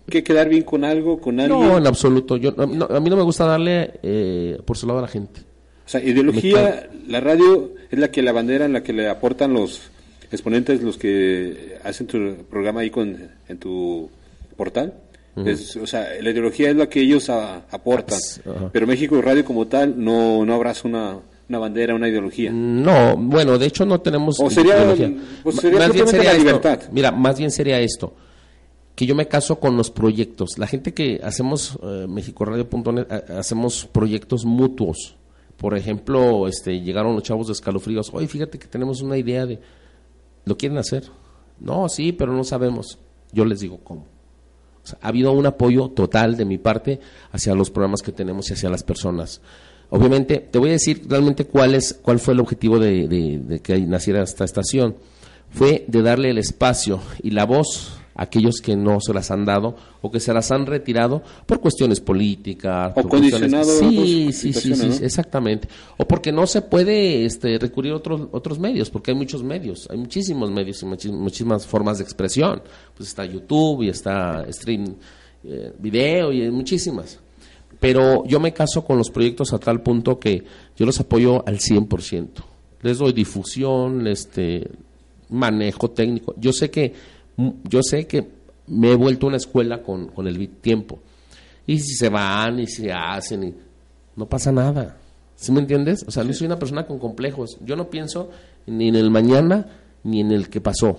que 0.08 0.22
quedar 0.22 0.48
bien 0.48 0.62
con 0.62 0.84
algo, 0.84 1.20
con 1.20 1.40
alguien. 1.40 1.60
No, 1.60 1.76
en 1.76 1.88
absoluto. 1.88 2.36
Yo, 2.36 2.54
a 2.56 3.00
mí 3.00 3.10
no 3.10 3.16
me 3.16 3.24
gusta 3.24 3.46
darle 3.46 3.98
eh, 4.00 4.60
por 4.64 4.76
su 4.76 4.86
lado 4.86 5.00
a 5.00 5.02
la 5.02 5.08
gente. 5.08 5.40
O 5.84 5.88
sea, 5.88 6.00
ideología, 6.00 6.88
la 7.08 7.18
radio 7.18 7.72
es 7.90 7.98
la 7.98 8.12
que 8.12 8.22
la 8.22 8.30
bandera, 8.30 8.66
en 8.66 8.74
la 8.74 8.84
que 8.84 8.92
le 8.92 9.08
aportan 9.08 9.54
los 9.54 9.90
exponentes, 10.30 10.82
los 10.82 10.96
que 10.98 11.78
hacen 11.84 12.06
tu 12.06 12.44
programa 12.50 12.80
ahí 12.80 12.90
con, 12.90 13.16
en 13.48 13.58
tu 13.58 14.08
portal. 14.56 14.94
o 15.36 15.86
sea, 15.86 16.08
la 16.20 16.30
ideología 16.30 16.70
es 16.70 16.76
la 16.76 16.88
que 16.88 17.00
ellos 17.00 17.28
aportan. 17.30 18.18
Pero 18.72 18.86
México 18.86 19.20
Radio 19.22 19.44
como 19.44 19.66
tal 19.66 19.94
no, 20.02 20.44
no 20.44 20.54
abraza 20.54 20.88
una, 20.88 21.18
una 21.48 21.58
bandera, 21.58 21.94
una 21.94 22.08
ideología. 22.08 22.50
No, 22.52 23.16
bueno, 23.16 23.58
de 23.58 23.66
hecho 23.66 23.84
no 23.86 24.00
tenemos. 24.00 24.38
O 24.40 24.50
sería, 24.50 24.94
pues 25.42 25.56
sería 25.56 25.78
más 25.78 25.92
bien 25.92 26.06
sería 26.08 26.32
la 26.32 26.38
libertad. 26.38 26.80
Mira, 26.92 27.10
más 27.12 27.38
bien 27.38 27.50
sería 27.50 27.80
esto 27.80 28.14
que 28.98 29.06
yo 29.06 29.14
me 29.14 29.28
caso 29.28 29.60
con 29.60 29.76
los 29.76 29.92
proyectos. 29.92 30.58
La 30.58 30.66
gente 30.66 30.92
que 30.92 31.20
hacemos 31.22 31.78
eh, 31.84 32.06
mexicoradio.net 32.08 33.06
hacemos 33.30 33.86
proyectos 33.86 34.44
mutuos. 34.44 35.14
Por 35.56 35.78
ejemplo, 35.78 36.48
este 36.48 36.80
llegaron 36.80 37.14
los 37.14 37.22
chavos 37.22 37.46
de 37.46 37.52
escalofríos, 37.52 38.10
"Oye, 38.12 38.26
fíjate 38.26 38.58
que 38.58 38.66
tenemos 38.66 39.00
una 39.00 39.16
idea 39.16 39.46
de 39.46 39.60
¿lo 40.48 40.56
quieren 40.56 40.78
hacer?" 40.78 41.04
"No, 41.60 41.88
sí, 41.88 42.12
pero 42.12 42.32
no 42.32 42.42
sabemos." 42.42 42.98
Yo 43.32 43.44
les 43.44 43.60
digo, 43.60 43.78
"¿Cómo?" 43.84 44.06
ha 45.00 45.08
habido 45.08 45.32
un 45.32 45.46
apoyo 45.46 45.88
total 45.88 46.36
de 46.36 46.44
mi 46.44 46.58
parte 46.58 47.00
hacia 47.32 47.54
los 47.54 47.70
programas 47.70 48.02
que 48.02 48.12
tenemos 48.12 48.50
y 48.50 48.54
hacia 48.54 48.70
las 48.70 48.82
personas. 48.82 49.40
Obviamente, 49.90 50.48
te 50.50 50.58
voy 50.58 50.70
a 50.70 50.72
decir 50.72 51.06
realmente 51.08 51.46
cuál 51.46 51.74
es 51.74 51.98
cuál 52.00 52.18
fue 52.18 52.34
el 52.34 52.40
objetivo 52.40 52.78
de, 52.78 53.08
de 53.08 53.60
que 53.60 53.78
naciera 53.80 54.22
esta 54.22 54.44
estación. 54.44 54.96
Fue 55.50 55.84
de 55.88 56.02
darle 56.02 56.30
el 56.30 56.38
espacio 56.38 57.00
y 57.22 57.30
la 57.30 57.46
voz 57.46 57.98
aquellos 58.18 58.60
que 58.60 58.76
no 58.76 59.00
se 59.00 59.14
las 59.14 59.30
han 59.30 59.44
dado 59.44 59.76
o 60.02 60.10
que 60.10 60.18
se 60.20 60.34
las 60.34 60.50
han 60.50 60.66
retirado 60.66 61.22
por 61.46 61.60
cuestiones 61.60 62.00
políticas. 62.00 62.92
O 62.96 63.08
condicionados. 63.08 63.78
Sí, 63.78 64.32
sí, 64.32 64.52
sí, 64.52 64.74
sí, 64.74 65.04
exactamente. 65.04 65.68
O 65.96 66.06
porque 66.06 66.32
no 66.32 66.46
se 66.46 66.62
puede 66.62 67.24
este, 67.24 67.58
recurrir 67.58 67.92
a 67.92 67.96
otros, 67.96 68.28
otros 68.32 68.58
medios, 68.58 68.90
porque 68.90 69.12
hay 69.12 69.16
muchos 69.16 69.42
medios, 69.42 69.88
hay 69.88 69.96
muchísimos 69.96 70.50
medios 70.50 70.82
y 70.82 70.86
muchísimas 71.12 71.64
formas 71.64 71.98
de 71.98 72.04
expresión. 72.04 72.60
Pues 72.96 73.08
está 73.08 73.24
YouTube 73.24 73.84
y 73.84 73.88
está 73.88 74.44
stream 74.50 74.96
eh, 75.44 75.72
video 75.78 76.32
y 76.32 76.42
hay 76.42 76.50
muchísimas. 76.50 77.20
Pero 77.78 78.26
yo 78.26 78.40
me 78.40 78.52
caso 78.52 78.84
con 78.84 78.98
los 78.98 79.10
proyectos 79.10 79.52
a 79.52 79.58
tal 79.58 79.80
punto 79.80 80.18
que 80.18 80.42
yo 80.76 80.84
los 80.84 80.98
apoyo 80.98 81.46
al 81.46 81.60
100%. 81.60 82.28
Les 82.82 82.98
doy 82.98 83.12
difusión, 83.12 84.08
este 84.08 84.68
manejo 85.28 85.90
técnico. 85.90 86.34
Yo 86.36 86.52
sé 86.52 86.70
que 86.70 86.92
yo 87.64 87.82
sé 87.82 88.06
que 88.06 88.26
me 88.66 88.92
he 88.92 88.94
vuelto 88.96 89.26
una 89.26 89.36
escuela 89.36 89.82
con, 89.82 90.08
con 90.08 90.26
el 90.26 90.48
tiempo. 90.48 91.00
Y 91.66 91.78
si 91.78 91.94
se 91.94 92.08
van 92.08 92.58
y 92.58 92.66
se 92.66 92.92
hacen, 92.92 93.44
y 93.44 93.54
no 94.16 94.26
pasa 94.26 94.50
nada. 94.50 94.96
¿Sí 95.36 95.52
me 95.52 95.60
entiendes? 95.60 96.04
O 96.06 96.10
sea, 96.10 96.24
no 96.24 96.32
soy 96.32 96.46
una 96.46 96.58
persona 96.58 96.86
con 96.86 96.98
complejos. 96.98 97.58
Yo 97.64 97.76
no 97.76 97.90
pienso 97.90 98.30
ni 98.66 98.88
en 98.88 98.96
el 98.96 99.10
mañana 99.10 99.66
ni 100.02 100.20
en 100.20 100.32
el 100.32 100.48
que 100.48 100.60
pasó, 100.60 100.98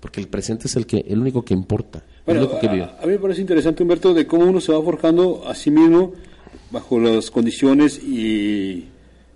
porque 0.00 0.20
el 0.20 0.28
presente 0.28 0.68
es 0.68 0.76
el 0.76 0.86
que 0.86 1.04
el 1.08 1.20
único 1.20 1.44
que 1.44 1.54
importa. 1.54 2.04
Bueno, 2.26 2.48
a, 2.52 3.06
mí 3.06 3.12
me 3.12 3.18
parece 3.18 3.40
interesante, 3.40 3.82
Humberto, 3.82 4.14
de 4.14 4.26
cómo 4.26 4.44
uno 4.44 4.60
se 4.60 4.72
va 4.72 4.82
forjando 4.82 5.42
a 5.46 5.54
sí 5.54 5.70
mismo 5.70 6.12
bajo 6.70 6.98
las 6.98 7.30
condiciones 7.30 8.02
y 8.02 8.88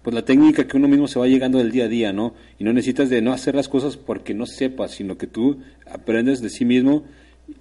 pues 0.08 0.14
la 0.14 0.24
técnica 0.24 0.66
que 0.66 0.78
uno 0.78 0.88
mismo 0.88 1.06
se 1.06 1.18
va 1.18 1.26
llegando 1.26 1.58
del 1.58 1.70
día 1.70 1.84
a 1.84 1.88
día, 1.88 2.14
¿no? 2.14 2.32
Y 2.58 2.64
no 2.64 2.72
necesitas 2.72 3.10
de 3.10 3.20
no 3.20 3.30
hacer 3.30 3.54
las 3.54 3.68
cosas 3.68 3.98
porque 3.98 4.32
no 4.32 4.46
sepas, 4.46 4.92
sino 4.92 5.18
que 5.18 5.26
tú 5.26 5.58
aprendes 5.84 6.40
de 6.40 6.48
sí 6.48 6.64
mismo 6.64 7.04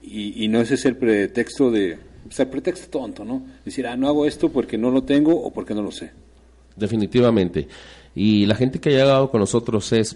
y, 0.01 0.47
no 0.47 0.61
ese 0.61 0.75
es 0.75 0.85
el 0.85 0.95
pretexto 0.95 1.69
de, 1.71 1.95
o 1.95 2.31
sea, 2.31 2.49
pretexto 2.49 2.87
tonto, 2.87 3.25
¿no? 3.25 3.45
Decir, 3.65 3.85
ah, 3.85 3.97
no 3.97 4.07
hago 4.07 4.25
esto 4.25 4.47
porque 4.47 4.77
no 4.77 4.91
lo 4.91 5.03
tengo 5.03 5.35
o 5.35 5.51
porque 5.51 5.75
no 5.75 5.81
lo 5.81 5.91
sé. 5.91 6.11
Definitivamente. 6.77 7.67
Y 8.15 8.45
la 8.45 8.55
gente 8.55 8.79
que 8.79 8.91
ha 8.91 8.93
llegado 8.93 9.29
con 9.29 9.41
nosotros 9.41 9.91
es 9.91 10.15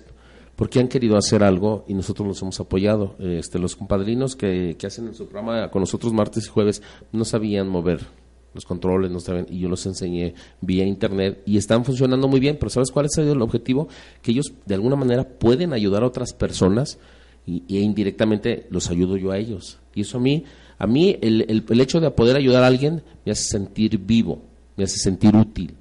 porque 0.56 0.80
han 0.80 0.88
querido 0.88 1.18
hacer 1.18 1.44
algo 1.44 1.84
y 1.90 1.94
nosotros 1.94 2.26
los 2.26 2.42
hemos 2.42 2.58
apoyado. 2.62 3.18
Este, 3.20 3.60
los 3.60 3.76
compadrinos 3.76 4.38
que, 4.38 4.78
que 4.80 4.88
hacen 4.88 5.08
en 5.08 5.16
su 5.16 5.28
programa 5.28 5.70
con 5.70 5.82
nosotros 5.82 6.14
martes 6.14 6.46
y 6.46 6.48
jueves 6.48 6.82
no 7.12 7.26
sabían 7.26 7.68
mover 7.68 8.21
los 8.54 8.66
controles 8.66 9.12
no 9.12 9.20
saben 9.20 9.48
y 9.50 9.60
yo 9.60 9.70
los 9.70 9.86
enseñé 9.86 10.34
vía 10.60 10.86
internet 10.86 11.42
y 11.46 11.58
están 11.58 11.86
funcionando 11.86 12.28
muy 12.28 12.40
bien, 12.40 12.58
pero 12.60 12.70
¿sabes 12.70 12.92
cuál 12.92 13.06
es 13.06 13.18
el 13.18 13.42
objetivo? 13.42 13.88
Que 14.22 14.32
ellos 14.32 14.54
de 14.66 14.76
alguna 14.76 14.96
manera 14.96 15.24
pueden 15.24 15.74
ayudar 15.74 16.04
a 16.04 16.08
otras 16.08 16.34
personas 16.34 16.98
y, 17.46 17.64
indirectamente 17.78 18.68
los 18.70 18.90
ayudo 18.90 19.18
yo 19.18 19.32
a 19.32 19.38
ellos. 19.38 19.80
Y 19.96 20.02
eso 20.02 20.18
a 20.18 20.22
mí, 20.22 20.44
a 20.78 20.88
mí 20.88 21.18
el, 21.22 21.46
el, 21.48 21.66
el, 21.68 21.82
hecho 21.82 22.00
de 22.00 22.12
poder 22.12 22.36
ayudar 22.36 22.64
a 22.64 22.68
alguien 22.68 23.04
me 23.26 23.32
hace 23.32 23.46
sentir 23.46 23.98
vivo, 23.98 24.42
me 24.76 24.84
hace 24.84 24.98
sentir 24.98 25.36
útil. 25.36 25.76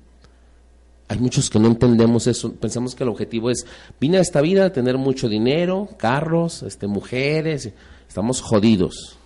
Hay 1.09 1.19
muchos 1.19 1.51
que 1.51 1.59
no 1.59 1.67
entendemos 1.67 2.29
eso, 2.29 2.53
pensamos 2.53 2.95
que 2.95 3.03
el 3.03 3.11
objetivo 3.11 3.51
es, 3.51 3.67
vine 4.01 4.19
a 4.19 4.21
esta 4.21 4.41
vida 4.41 4.67
a 4.67 4.73
tener 4.73 4.97
mucho 4.97 5.29
dinero, 5.29 5.89
carros, 5.99 6.63
este, 6.63 6.87
mujeres, 6.87 7.73
estamos 8.09 8.41
jodidos 8.41 9.20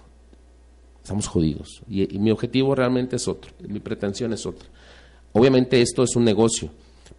estamos 1.05 1.27
jodidos. 1.29 1.83
Y, 1.88 2.19
mi 2.19 2.31
objetivo 2.31 2.75
realmente 2.75 3.17
es 3.17 3.29
otro, 3.29 3.53
mi 3.69 3.79
pretensión 3.79 4.33
es 4.33 4.47
otra. 4.47 4.67
Obviamente 5.33 5.81
esto 5.81 6.03
es 6.03 6.17
un 6.17 6.25
negocio, 6.25 6.71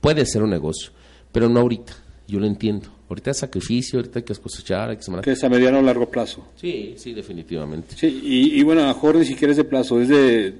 puede 0.01 0.25
ser 0.25 0.41
un 0.41 0.49
negocio, 0.49 0.91
pero 1.31 1.47
no 1.47 1.59
ahorita, 1.59 1.93
yo 2.27 2.39
lo 2.39 2.47
entiendo. 2.47 2.89
Ahorita 3.07 3.29
es 3.29 3.37
sacrificio, 3.37 3.99
ahorita 3.99 4.19
hay 4.19 4.25
que 4.25 4.33
cosechar, 4.33 4.89
hay 4.89 4.97
que 4.97 5.03
sembrar. 5.03 5.23
Que 5.23 5.33
es 5.33 5.43
a 5.43 5.49
mediano 5.49 5.77
o 5.77 5.81
largo 5.83 6.09
plazo. 6.09 6.47
Sí, 6.55 6.95
sí, 6.97 7.13
definitivamente. 7.13 7.95
Sí, 7.95 8.21
y, 8.23 8.63
bueno, 8.63 8.81
a 8.83 8.87
mejor 8.87 9.17
ni 9.17 9.25
siquiera 9.25 9.51
es 9.51 9.57
de 9.57 9.63
plazo, 9.63 10.01
es 10.01 10.09
de, 10.09 10.55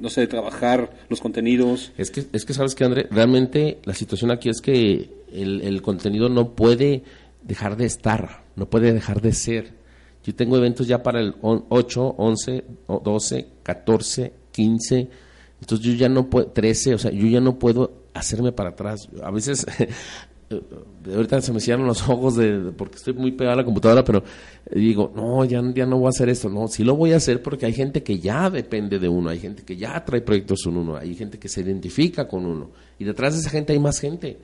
no 0.00 0.08
sé, 0.08 0.20
de 0.20 0.26
trabajar 0.28 0.92
los 1.08 1.20
contenidos. 1.20 1.90
Es 1.98 2.12
que, 2.12 2.26
es 2.32 2.44
que 2.44 2.54
sabes 2.54 2.76
que, 2.76 2.84
André, 2.84 3.08
realmente 3.10 3.78
la 3.84 3.94
situación 3.94 4.30
aquí 4.30 4.48
es 4.48 4.60
que 4.60 5.10
el, 5.32 5.62
el 5.62 5.82
contenido 5.82 6.28
no 6.28 6.52
puede 6.52 7.02
dejar 7.42 7.76
de 7.76 7.86
estar, 7.86 8.44
no 8.54 8.70
puede 8.70 8.92
dejar 8.92 9.20
de 9.20 9.32
ser. 9.32 9.77
Yo 10.28 10.34
tengo 10.34 10.58
eventos 10.58 10.86
ya 10.86 11.02
para 11.02 11.20
el 11.20 11.36
8, 11.40 12.16
11, 12.18 12.64
12, 13.02 13.48
14, 13.62 14.32
15, 14.52 15.08
Entonces 15.58 15.86
yo 15.86 15.94
ya 15.94 16.10
no 16.10 16.28
puedo, 16.28 16.48
13, 16.48 16.96
o 16.96 16.98
sea, 16.98 17.10
yo 17.10 17.26
ya 17.28 17.40
no 17.40 17.58
puedo 17.58 18.02
hacerme 18.12 18.52
para 18.52 18.68
atrás. 18.68 19.08
A 19.22 19.30
veces, 19.30 19.64
ahorita 21.10 21.40
se 21.40 21.50
me 21.50 21.60
cierran 21.60 21.86
los 21.86 22.06
ojos 22.06 22.36
de, 22.36 22.72
porque 22.76 22.96
estoy 22.96 23.14
muy 23.14 23.32
pegado 23.32 23.54
a 23.54 23.56
la 23.56 23.64
computadora, 23.64 24.04
pero 24.04 24.22
digo, 24.70 25.10
no, 25.16 25.46
ya, 25.46 25.62
ya 25.74 25.86
no 25.86 25.96
voy 25.96 26.08
a 26.08 26.10
hacer 26.10 26.28
esto. 26.28 26.50
No, 26.50 26.68
sí 26.68 26.84
lo 26.84 26.94
voy 26.94 27.14
a 27.14 27.16
hacer 27.16 27.42
porque 27.42 27.64
hay 27.64 27.72
gente 27.72 28.02
que 28.02 28.18
ya 28.18 28.50
depende 28.50 28.98
de 28.98 29.08
uno, 29.08 29.30
hay 29.30 29.38
gente 29.38 29.62
que 29.62 29.78
ya 29.78 30.04
trae 30.04 30.20
proyectos 30.20 30.60
con 30.62 30.76
uno, 30.76 30.96
hay 30.98 31.14
gente 31.14 31.38
que 31.38 31.48
se 31.48 31.62
identifica 31.62 32.28
con 32.28 32.44
uno. 32.44 32.68
Y 32.98 33.04
detrás 33.04 33.32
de 33.32 33.40
esa 33.40 33.48
gente 33.48 33.72
hay 33.72 33.78
más 33.78 33.98
gente. 33.98 34.36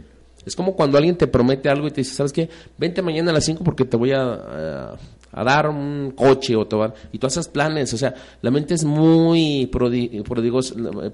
Es 0.46 0.56
como 0.56 0.74
cuando 0.74 0.96
alguien 0.96 1.18
te 1.18 1.26
promete 1.26 1.68
algo 1.68 1.88
y 1.88 1.90
te 1.90 2.00
dice, 2.00 2.14
¿sabes 2.14 2.32
qué? 2.32 2.48
Vente 2.78 3.02
mañana 3.02 3.32
a 3.32 3.34
las 3.34 3.44
5 3.44 3.62
porque 3.62 3.84
te 3.84 3.98
voy 3.98 4.12
a, 4.12 4.22
a, 4.22 4.96
dar 5.42 5.68
un 5.68 6.12
coche 6.14 6.54
o 6.54 6.66
te 6.66 6.76
y 7.12 7.18
tú 7.18 7.26
haces 7.26 7.48
planes. 7.48 7.92
O 7.92 7.98
sea, 7.98 8.14
la 8.40 8.50
mente 8.50 8.74
es 8.74 8.84
muy, 8.84 9.68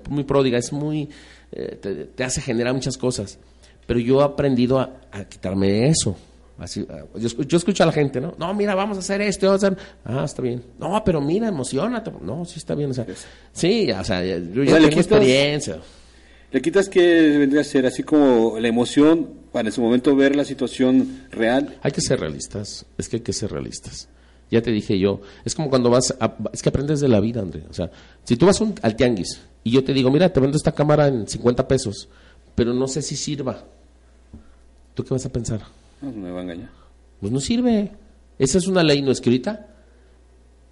muy 0.08 0.24
pródiga, 0.24 0.58
es 0.58 0.72
muy, 0.72 1.08
eh, 1.52 2.08
te, 2.14 2.24
hace 2.24 2.40
generar 2.40 2.74
muchas 2.74 2.98
cosas. 2.98 3.38
Pero 3.86 4.00
yo 4.00 4.20
he 4.20 4.24
aprendido 4.24 4.78
a, 4.78 4.90
quitarme 5.28 5.88
eso. 5.88 6.16
Así, 6.58 6.86
yo, 7.16 7.56
escucho 7.56 7.82
a 7.82 7.86
la 7.86 7.92
gente, 7.92 8.20
¿no? 8.20 8.34
No, 8.38 8.52
mira, 8.52 8.74
vamos 8.74 8.98
a 8.98 9.00
hacer 9.00 9.22
esto, 9.22 9.46
vamos 9.46 9.64
a 9.64 9.68
hacer... 9.68 9.78
Ah, 10.04 10.24
está 10.24 10.42
bien. 10.42 10.62
No, 10.78 11.02
pero 11.02 11.20
mira, 11.22 11.48
emocionate. 11.48 12.12
No, 12.20 12.44
sí 12.44 12.58
está 12.58 12.74
bien. 12.74 12.90
O 12.90 12.94
sea, 12.94 13.06
sí, 13.52 13.90
o 13.90 14.04
sea, 14.04 14.22
yo 14.22 14.62
ya 14.62 14.78
tengo 14.78 14.88
experiencia. 14.88 15.78
¿Le 16.52 16.60
quitas 16.60 16.88
que 16.88 17.00
vendría 17.38 17.62
a 17.62 17.64
ser 17.64 17.86
así 17.86 18.02
como 18.02 18.58
la 18.58 18.68
emoción 18.68 19.39
para 19.52 19.68
en 19.68 19.72
su 19.72 19.80
momento 19.80 20.14
ver 20.14 20.36
la 20.36 20.44
situación 20.44 21.26
real? 21.30 21.78
Hay 21.82 21.92
que 21.92 22.00
ser 22.00 22.20
realistas, 22.20 22.86
es 22.98 23.08
que 23.08 23.16
hay 23.16 23.22
que 23.22 23.32
ser 23.32 23.50
realistas. 23.50 24.08
Ya 24.50 24.62
te 24.62 24.72
dije 24.72 24.98
yo, 24.98 25.20
es 25.44 25.54
como 25.54 25.70
cuando 25.70 25.90
vas, 25.90 26.14
a, 26.18 26.36
es 26.52 26.62
que 26.62 26.68
aprendes 26.68 27.00
de 27.00 27.08
la 27.08 27.20
vida, 27.20 27.40
André. 27.40 27.64
O 27.70 27.72
sea, 27.72 27.90
si 28.24 28.36
tú 28.36 28.46
vas 28.46 28.60
al 28.82 28.96
tianguis 28.96 29.40
y 29.62 29.70
yo 29.70 29.84
te 29.84 29.92
digo, 29.92 30.10
mira, 30.10 30.32
te 30.32 30.40
vendo 30.40 30.56
esta 30.56 30.72
cámara 30.72 31.06
en 31.08 31.28
50 31.28 31.68
pesos, 31.68 32.08
pero 32.54 32.74
no 32.74 32.88
sé 32.88 33.00
si 33.02 33.16
sirva, 33.16 33.64
¿tú 34.94 35.04
qué 35.04 35.14
vas 35.14 35.24
a 35.24 35.32
pensar? 35.32 35.62
No, 36.02 36.10
me 36.10 36.30
va 36.30 36.40
a 36.40 36.42
engañar. 36.42 36.70
Pues 37.20 37.32
no 37.32 37.40
sirve. 37.40 37.92
Esa 38.38 38.58
es 38.58 38.66
una 38.66 38.82
ley 38.82 39.02
no 39.02 39.12
escrita. 39.12 39.66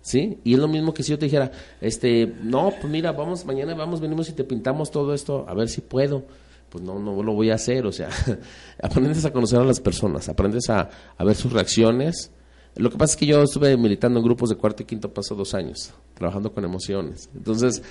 ¿Sí? 0.01 0.39
Y 0.43 0.55
es 0.55 0.59
lo 0.59 0.69
mismo 0.69 0.95
que 0.95 1.03
si 1.03 1.11
yo 1.11 1.19
te 1.19 1.27
dijera, 1.27 1.53
este, 1.83 2.33
no, 2.43 2.73
pues 2.81 2.91
mira, 2.91 3.13
vamos, 3.13 3.45
mañana 3.45 3.75
vamos, 3.75 4.01
venimos 4.01 4.29
y 4.31 4.33
te 4.33 4.43
pintamos 4.43 4.91
todo 4.91 5.13
esto, 5.13 5.45
a 5.47 5.53
ver 5.53 5.69
si 5.69 5.83
puedo. 5.83 6.25
Pues 6.69 6.85
no, 6.85 6.99
no 6.99 7.23
lo 7.23 7.33
voy 7.33 7.51
a 7.51 7.55
hacer, 7.55 7.87
o 7.87 7.93
sea, 7.93 8.11
aprendes 8.83 9.25
a 9.25 9.33
conocer 9.33 9.59
a 9.59 9.65
las 9.65 9.81
personas, 9.81 10.29
aprendes 10.29 10.69
a, 10.69 10.89
ver 11.19 11.35
sus 11.35 11.53
reacciones. 11.53 12.31
Lo 12.77 12.91
que 12.91 12.99
pasa 12.99 13.15
es 13.15 13.17
que 13.17 13.27
yo 13.27 13.43
estuve 13.43 13.77
militando 13.77 14.21
en 14.21 14.25
grupos 14.25 14.51
de 14.51 14.57
cuarto 14.57 14.83
y 14.83 14.87
quinto 14.87 15.13
paso 15.13 15.35
dos 15.35 15.55
años, 15.55 15.93
trabajando 16.15 16.53
con 16.53 16.65
emociones. 16.65 17.31
Entonces, 17.35 17.83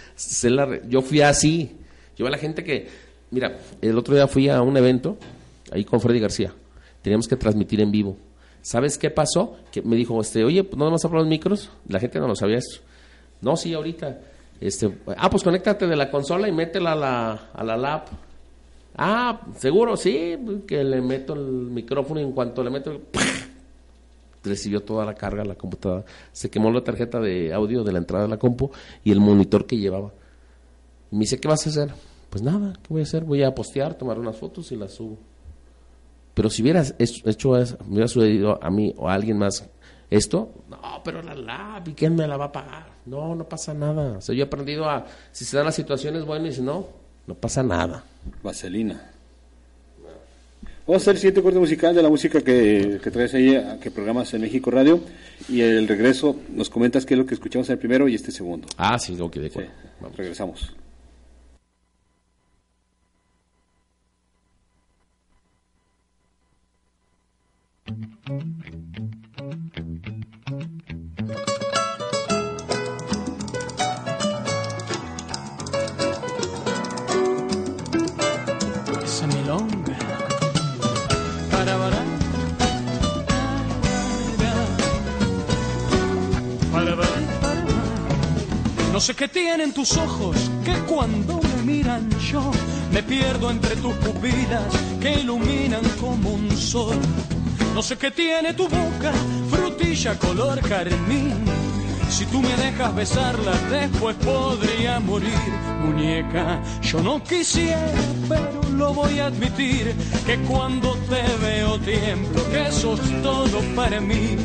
yo 0.87 1.01
fui 1.01 1.21
así. 1.21 1.75
Yo 2.15 2.27
a 2.27 2.29
la 2.29 2.37
gente 2.37 2.63
que, 2.63 2.87
mira, 3.31 3.57
el 3.81 3.97
otro 3.97 4.15
día 4.15 4.27
fui 4.27 4.49
a 4.49 4.61
un 4.61 4.77
evento, 4.77 5.17
ahí 5.71 5.83
con 5.83 5.99
Freddy 5.99 6.19
García. 6.19 6.53
Teníamos 7.01 7.27
que 7.27 7.35
transmitir 7.35 7.81
en 7.81 7.91
vivo 7.91 8.17
¿Sabes 8.67 8.97
qué 8.97 9.09
pasó? 9.09 9.55
Que 9.71 9.81
me 9.81 9.95
dijo, 9.95 10.19
este, 10.19 10.43
oye, 10.43 10.61
pues, 10.61 10.77
¿no 10.77 10.83
vamos 10.83 11.05
a 11.05 11.07
probar 11.07 11.23
los 11.23 11.29
micros? 11.29 11.69
La 11.87 12.01
gente 12.01 12.19
no 12.19 12.27
lo 12.27 12.35
sabía 12.35 12.57
eso. 12.57 12.81
No, 13.39 13.55
sí, 13.55 13.73
ahorita. 13.73 14.19
Este, 14.59 14.93
ah, 15.15 15.29
pues 15.29 15.41
conéctate 15.41 15.87
de 15.87 15.95
la 15.95 16.11
consola 16.11 16.49
y 16.49 16.51
métela 16.51 16.91
a 16.91 16.95
la, 16.95 17.31
a 17.53 17.63
la 17.63 17.77
lab. 17.77 18.07
Ah, 18.97 19.41
seguro, 19.57 19.95
sí, 19.95 20.37
que 20.67 20.83
le 20.83 21.01
meto 21.01 21.33
el 21.33 21.69
micrófono 21.69 22.19
y 22.19 22.23
en 22.23 22.31
cuanto 22.31 22.63
le 22.63 22.71
meto, 22.71 22.99
recibió 24.43 24.81
toda 24.81 25.05
la 25.05 25.13
carga 25.13 25.45
la 25.45 25.55
computadora. 25.55 26.03
Se 26.31 26.49
quemó 26.49 26.71
la 26.71 26.83
tarjeta 26.83 27.19
de 27.19 27.53
audio 27.53 27.83
de 27.83 27.91
la 27.91 27.99
entrada 27.99 28.23
de 28.23 28.29
la 28.29 28.37
compu 28.37 28.71
y 29.03 29.11
el 29.11 29.19
monitor 29.19 29.67
que 29.67 29.77
llevaba. 29.77 30.11
Y 31.11 31.15
me 31.15 31.21
dice, 31.21 31.39
¿qué 31.39 31.47
vas 31.47 31.65
a 31.67 31.69
hacer? 31.69 31.91
Pues 32.29 32.41
nada, 32.41 32.73
¿qué 32.81 32.87
voy 32.89 33.01
a 33.01 33.03
hacer? 33.03 33.23
Voy 33.23 33.43
a 33.43 33.53
postear, 33.53 33.93
tomar 33.93 34.17
unas 34.17 34.35
fotos 34.35 34.71
y 34.71 34.75
las 34.75 34.93
subo. 34.93 35.17
Pero 36.33 36.49
si 36.49 36.61
hubieras 36.61 36.95
hecho, 36.97 37.51
me 37.51 37.93
hubiera 37.93 38.07
sucedido 38.07 38.59
a 38.61 38.69
mí 38.69 38.93
o 38.97 39.09
a 39.09 39.13
alguien 39.13 39.37
más 39.37 39.69
esto, 40.09 40.53
no, 40.69 41.01
pero 41.03 41.21
la 41.21 41.35
lab, 41.35 41.87
¿y 41.87 41.93
quién 41.93 42.15
me 42.15 42.25
la 42.25 42.37
va 42.37 42.45
a 42.45 42.51
pagar? 42.51 42.85
No, 43.05 43.35
no 43.35 43.43
pasa 43.43 43.73
nada. 43.73 44.17
O 44.17 44.21
sea, 44.21 44.33
yo 44.33 44.43
he 44.43 44.47
aprendido 44.47 44.89
a, 44.89 45.05
si 45.31 45.43
se 45.43 45.57
dan 45.57 45.65
las 45.65 45.75
situaciones, 45.75 46.23
bueno, 46.23 46.47
y 46.47 46.53
si 46.53 46.61
no, 46.61 46.87
no 47.27 47.35
pasa 47.35 47.61
nada. 47.61 48.03
Vaselina. 48.41 49.11
Vamos 50.87 51.01
a 51.01 51.03
hacer 51.03 51.15
el 51.15 51.19
siguiente 51.19 51.43
corte 51.43 51.59
musical 51.59 51.93
de 51.93 52.01
la 52.01 52.09
música 52.09 52.41
que, 52.41 53.01
que 53.03 53.11
traes 53.11 53.33
ahí, 53.33 53.77
que 53.81 53.91
programas 53.91 54.33
en 54.33 54.41
México 54.41 54.71
Radio. 54.71 55.01
Y 55.49 55.59
el 55.59 55.85
regreso, 55.85 56.37
nos 56.49 56.69
comentas 56.69 57.05
qué 57.05 57.13
es 57.13 57.17
lo 57.17 57.25
que 57.25 57.33
escuchamos 57.33 57.67
en 57.67 57.73
el 57.73 57.79
primero 57.79 58.07
y 58.07 58.15
este 58.15 58.31
segundo. 58.31 58.69
Ah, 58.77 58.97
sí, 58.97 59.17
ok, 59.19 59.35
de 59.35 59.47
acuerdo. 59.47 59.71
Regresamos. 60.15 60.73
Ojos 89.95 90.49
que 90.65 90.73
cuando 90.91 91.39
me 91.41 91.63
miran 91.63 92.09
yo 92.19 92.51
me 92.91 93.03
pierdo 93.03 93.49
entre 93.49 93.75
tus 93.77 93.93
pupilas 93.95 94.73
que 94.99 95.21
iluminan 95.21 95.83
como 96.01 96.31
un 96.31 96.51
sol 96.57 96.97
no 97.77 97.83
sé 97.83 97.95
qué 97.95 98.09
tiene 98.09 98.55
tu 98.55 98.63
boca, 98.63 99.13
frutilla 99.51 100.17
color 100.17 100.59
carmín. 100.61 101.45
Si 102.09 102.25
tú 102.25 102.41
me 102.41 102.55
dejas 102.57 102.95
besarla, 102.95 103.51
después 103.69 104.15
podría 104.15 104.99
morir. 104.99 105.51
Muñeca, 105.85 106.59
yo 106.81 107.03
no 107.03 107.23
quisiera, 107.23 107.93
pero 108.27 108.63
lo 108.75 108.95
voy 108.95 109.19
a 109.19 109.27
admitir, 109.27 109.93
que 110.25 110.39
cuando 110.49 110.95
te 111.07 111.21
veo 111.45 111.77
tiemblo, 111.77 112.49
que 112.49 112.71
sos 112.71 112.99
todo 113.21 113.61
para 113.75 114.01
mí. 114.01 114.37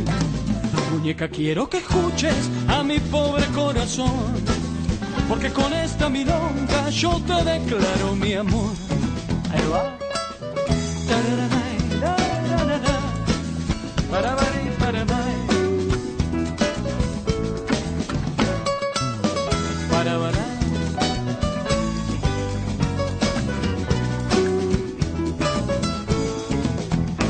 Muñeca, 0.92 1.26
quiero 1.28 1.70
que 1.70 1.78
escuches 1.78 2.50
a 2.68 2.82
mi 2.82 2.98
pobre 2.98 3.46
corazón, 3.46 4.31
porque 5.32 5.50
con 5.50 5.72
esta 5.72 6.10
milonga 6.10 6.90
yo 6.90 7.18
te 7.26 7.32
declaro 7.32 8.14
mi 8.16 8.34
amor. 8.34 8.74
Ahí 9.50 9.62
va. 9.72 9.98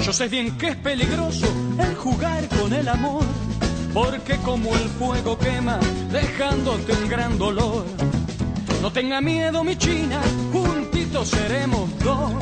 Yo 0.04 0.12
sé 0.12 0.26
bien 0.26 0.58
que 0.58 0.68
es 0.70 0.76
peligroso 0.76 1.46
el 1.78 1.94
jugar 1.94 2.48
con 2.48 2.72
el 2.72 2.88
amor, 2.88 3.24
porque 3.92 4.36
como 4.38 4.74
el 4.74 4.88
fuego 4.98 5.38
quema, 5.38 5.78
dejándote 6.10 6.92
un 6.92 7.08
gran 7.08 7.38
dolor. 7.38 7.84
No 8.80 8.92
tenga 8.92 9.20
miedo, 9.20 9.62
mi 9.62 9.76
china, 9.76 10.20
juntitos 10.52 11.28
seremos 11.28 11.88
dos 12.00 12.32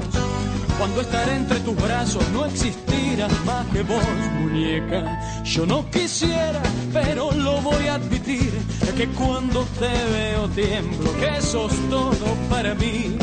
cuando 0.81 1.03
estar 1.03 1.29
entre 1.29 1.61
tus 1.61 1.77
brazos 1.77 2.27
no 2.31 2.47
existirá 2.47 3.29
más 3.45 3.67
que 3.67 3.83
vos, 3.83 4.03
muñeca. 4.41 5.43
Yo 5.45 5.67
no 5.67 5.85
quisiera, 5.91 6.63
pero 6.91 7.33
lo 7.33 7.61
voy 7.61 7.87
a 7.87 7.97
admitir, 7.97 8.51
que 8.97 9.07
cuando 9.09 9.63
te 9.79 9.91
veo 10.11 10.49
tiemblo, 10.49 11.13
que 11.21 11.43
sos 11.43 11.75
todo 11.91 12.35
para 12.49 12.75
mí. 12.75 13.15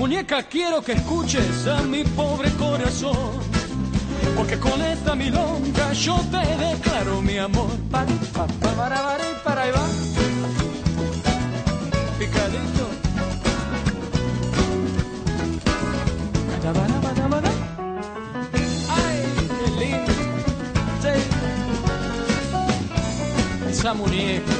Muñeca, 0.00 0.42
quiero 0.42 0.82
que 0.82 0.94
escuches 0.94 1.68
a 1.68 1.80
mi 1.82 2.02
pobre 2.02 2.50
corazón, 2.54 3.30
porque 4.36 4.58
con 4.58 4.80
esta 4.82 5.14
milonga 5.14 5.92
yo 5.92 6.16
te 6.30 6.42
declaro 6.64 7.22
mi 7.22 7.38
amor. 7.38 7.70
Para, 7.90 8.06
para, 8.32 8.52
para, 8.54 8.76
para, 8.76 9.42
para, 9.44 9.62
ahí 9.62 9.70
va. 9.70 9.86
Picadito. 12.18 12.84
Ay, 18.88 19.22
qué 19.58 19.70
lindo. 19.80 20.12
Esa 23.68 23.94
muñeca, 23.94 24.52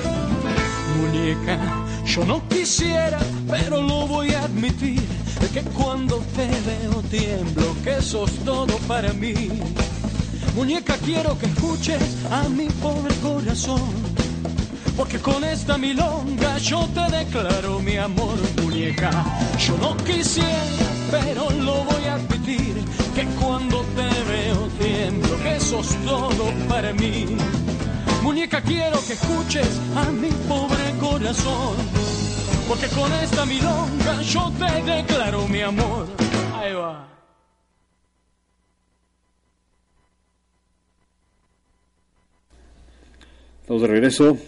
muñeca, 0.99 1.59
yo 2.05 2.25
no 2.27 2.47
quisiera, 2.49 3.19
pero 3.49 3.81
lo 3.81 4.07
voy 4.07 4.35
a 4.35 4.45
admitir, 4.45 5.03
que 5.55 5.63
cuando 5.71 6.17
te 6.37 6.47
veo 6.47 7.01
tiemblo, 7.11 7.77
que 7.85 8.03
sos 8.03 8.31
todo 8.45 8.77
para 8.89 9.13
mí. 9.13 9.35
Muñeca, 10.57 10.97
quiero 11.05 11.39
que 11.39 11.47
escuches 11.47 12.03
a 12.31 12.49
mi 12.49 12.67
pobre 12.67 13.15
corazón 13.23 14.15
porque 14.97 15.19
con 15.19 15.43
esta 15.45 15.77
milonga 15.77 16.59
yo 16.59 16.89
te 16.95 17.17
declaro 17.17 17.81
mi 17.81 17.97
amor, 17.97 18.37
muñeca. 18.63 19.11
Yo 19.59 19.77
no 19.79 19.97
quisiera, 19.99 20.89
pero 21.11 21.51
lo 21.51 21.85
voy 21.85 22.05
a 22.05 22.15
admitir, 22.15 22.75
que 23.15 23.25
cuando 23.41 23.85
te 23.97 24.09
veo 24.31 24.69
tiemblo, 24.79 25.37
que 25.43 25.61
sos 25.61 25.89
todo 26.05 26.53
para 26.69 26.93
mí. 26.93 27.27
Muñeca, 28.23 28.61
quiero 28.61 28.99
que 29.07 29.15
escuches 29.15 29.81
a 29.97 30.11
mi 30.11 30.31
pobre 30.49 30.95
corazón, 31.01 31.77
porque 32.69 32.87
con 32.89 33.13
esta 33.13 33.45
milonga 33.45 34.23
yo 34.23 34.53
te 34.59 34.91
declaro 34.91 35.49
mi 35.49 35.61
amor. 35.61 36.07
Ahí 36.55 36.73
va. 36.73 37.09
Estamos 43.61 43.83
de 43.83 43.89
regreso. 43.89 44.39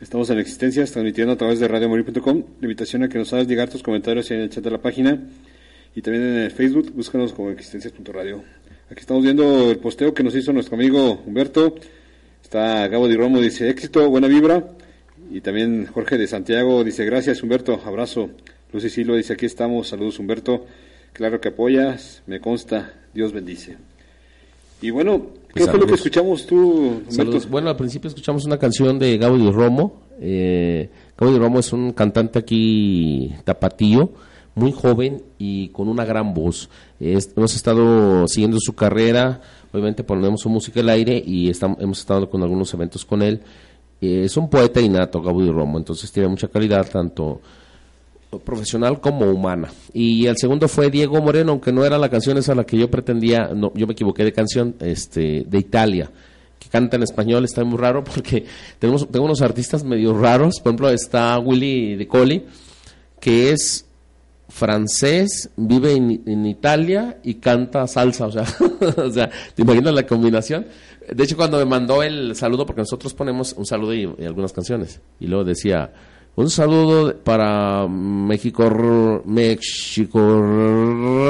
Estamos 0.00 0.30
en 0.30 0.38
Existencias, 0.38 0.90
transmitiendo 0.90 1.34
a 1.34 1.36
través 1.36 1.60
de 1.60 1.68
radiomorir.com. 1.68 2.42
La 2.60 2.66
invitación 2.66 3.04
a 3.04 3.08
que 3.08 3.18
nos 3.18 3.32
hagas 3.32 3.46
llegar 3.46 3.68
tus 3.68 3.82
comentarios 3.82 4.30
en 4.32 4.40
el 4.40 4.50
chat 4.50 4.64
de 4.64 4.70
la 4.70 4.82
página 4.82 5.20
y 5.94 6.02
también 6.02 6.24
en 6.24 6.38
el 6.40 6.50
Facebook. 6.50 6.92
Búscanos 6.92 7.32
como 7.32 7.50
existencias.radio. 7.50 8.42
Aquí 8.90 9.00
estamos 9.00 9.22
viendo 9.22 9.70
el 9.70 9.78
posteo 9.78 10.12
que 10.12 10.22
nos 10.22 10.34
hizo 10.34 10.52
nuestro 10.52 10.74
amigo 10.74 11.22
Humberto. 11.24 11.76
Está 12.42 12.88
Gabo 12.88 13.08
Di 13.08 13.16
Romo, 13.16 13.40
dice 13.40 13.70
éxito, 13.70 14.08
buena 14.10 14.26
vibra. 14.26 14.64
Y 15.32 15.40
también 15.40 15.86
Jorge 15.86 16.18
de 16.18 16.26
Santiago 16.26 16.84
dice 16.84 17.06
gracias 17.06 17.42
Humberto, 17.42 17.80
abrazo. 17.86 18.28
Lucy 18.70 18.90
Silo 18.90 19.16
dice 19.16 19.32
aquí 19.32 19.46
estamos, 19.46 19.88
saludos 19.88 20.18
Humberto. 20.18 20.66
Claro 21.14 21.40
que 21.40 21.48
apoyas, 21.48 22.22
me 22.26 22.38
consta, 22.38 22.92
Dios 23.14 23.32
bendice. 23.32 23.78
Y 24.82 24.90
bueno, 24.90 25.28
¿qué 25.54 25.64
fue 25.64 25.78
lo 25.78 25.86
que 25.86 25.94
escuchamos 25.94 26.46
tú, 26.46 27.00
Bueno, 27.48 27.70
al 27.70 27.76
principio 27.76 28.08
escuchamos 28.08 28.44
una 28.44 28.58
canción 28.58 28.98
de 28.98 29.16
Gaudio 29.16 29.52
Romo. 29.52 30.02
Eh, 30.20 30.90
Gaudio 31.16 31.38
Romo 31.38 31.60
es 31.60 31.72
un 31.72 31.92
cantante 31.92 32.38
aquí 32.38 33.34
tapatío, 33.44 34.12
muy 34.54 34.70
joven 34.70 35.22
y 35.38 35.68
con 35.68 35.88
una 35.88 36.04
gran 36.04 36.34
voz. 36.34 36.68
hemos 37.00 37.56
estado 37.56 38.28
siguiendo 38.28 38.58
su 38.60 38.74
carrera, 38.74 39.40
obviamente 39.72 40.04
ponemos 40.04 40.42
su 40.42 40.50
música 40.50 40.80
al 40.80 40.90
aire 40.90 41.22
y 41.24 41.48
estamos, 41.48 41.78
hemos 41.80 42.00
estado 42.00 42.28
con 42.28 42.42
algunos 42.42 42.74
eventos 42.74 43.06
con 43.06 43.22
él. 43.22 43.40
Eh, 44.02 44.24
es 44.24 44.36
un 44.36 44.50
poeta 44.50 44.80
innato, 44.80 45.22
Gaudio 45.22 45.52
Romo, 45.52 45.78
entonces 45.78 46.10
tiene 46.10 46.28
mucha 46.28 46.48
calidad, 46.48 46.84
tanto 46.90 47.40
profesional 48.44 49.00
como 49.00 49.30
humana. 49.30 49.70
Y 49.92 50.26
el 50.26 50.36
segundo 50.36 50.66
fue 50.66 50.90
Diego 50.90 51.20
Moreno, 51.20 51.52
aunque 51.52 51.72
no 51.72 51.84
era 51.84 51.98
la 51.98 52.08
canción 52.08 52.36
esa 52.36 52.54
la 52.54 52.64
que 52.64 52.76
yo 52.76 52.90
pretendía, 52.90 53.50
no, 53.54 53.72
yo 53.74 53.86
me 53.86 53.92
equivoqué 53.92 54.24
de 54.24 54.32
canción, 54.32 54.74
este, 54.80 55.44
de 55.46 55.58
Italia, 55.58 56.10
que 56.58 56.68
canta 56.68 56.96
en 56.96 57.04
español, 57.04 57.44
está 57.44 57.62
muy 57.62 57.78
raro 57.78 58.02
porque 58.02 58.44
tenemos, 58.80 59.08
tengo 59.08 59.24
unos 59.24 59.40
artistas 59.40 59.84
medio 59.84 60.18
raros, 60.18 60.58
por 60.58 60.70
ejemplo 60.70 60.90
está 60.90 61.38
Willy 61.38 61.94
de 61.94 62.08
Colli, 62.08 62.44
que 63.20 63.52
es 63.52 63.86
francés, 64.48 65.48
vive 65.56 65.92
en, 65.94 66.46
Italia 66.46 67.18
y 67.22 67.34
canta 67.34 67.86
salsa, 67.86 68.26
o 68.26 68.32
sea, 68.32 68.44
¿te 69.54 69.62
imaginas 69.62 69.94
la 69.94 70.06
combinación? 70.06 70.66
De 71.10 71.24
hecho, 71.24 71.36
cuando 71.36 71.58
me 71.58 71.64
mandó 71.64 72.02
el 72.02 72.34
saludo, 72.36 72.66
porque 72.66 72.82
nosotros 72.82 73.14
ponemos 73.14 73.52
un 73.54 73.66
saludo 73.66 73.94
y 73.94 74.04
algunas 74.24 74.52
canciones, 74.52 75.00
y 75.20 75.26
luego 75.26 75.44
decía, 75.44 75.92
un 76.34 76.48
saludo 76.48 77.14
para 77.22 77.86
México, 77.88 79.22
México 79.26 80.18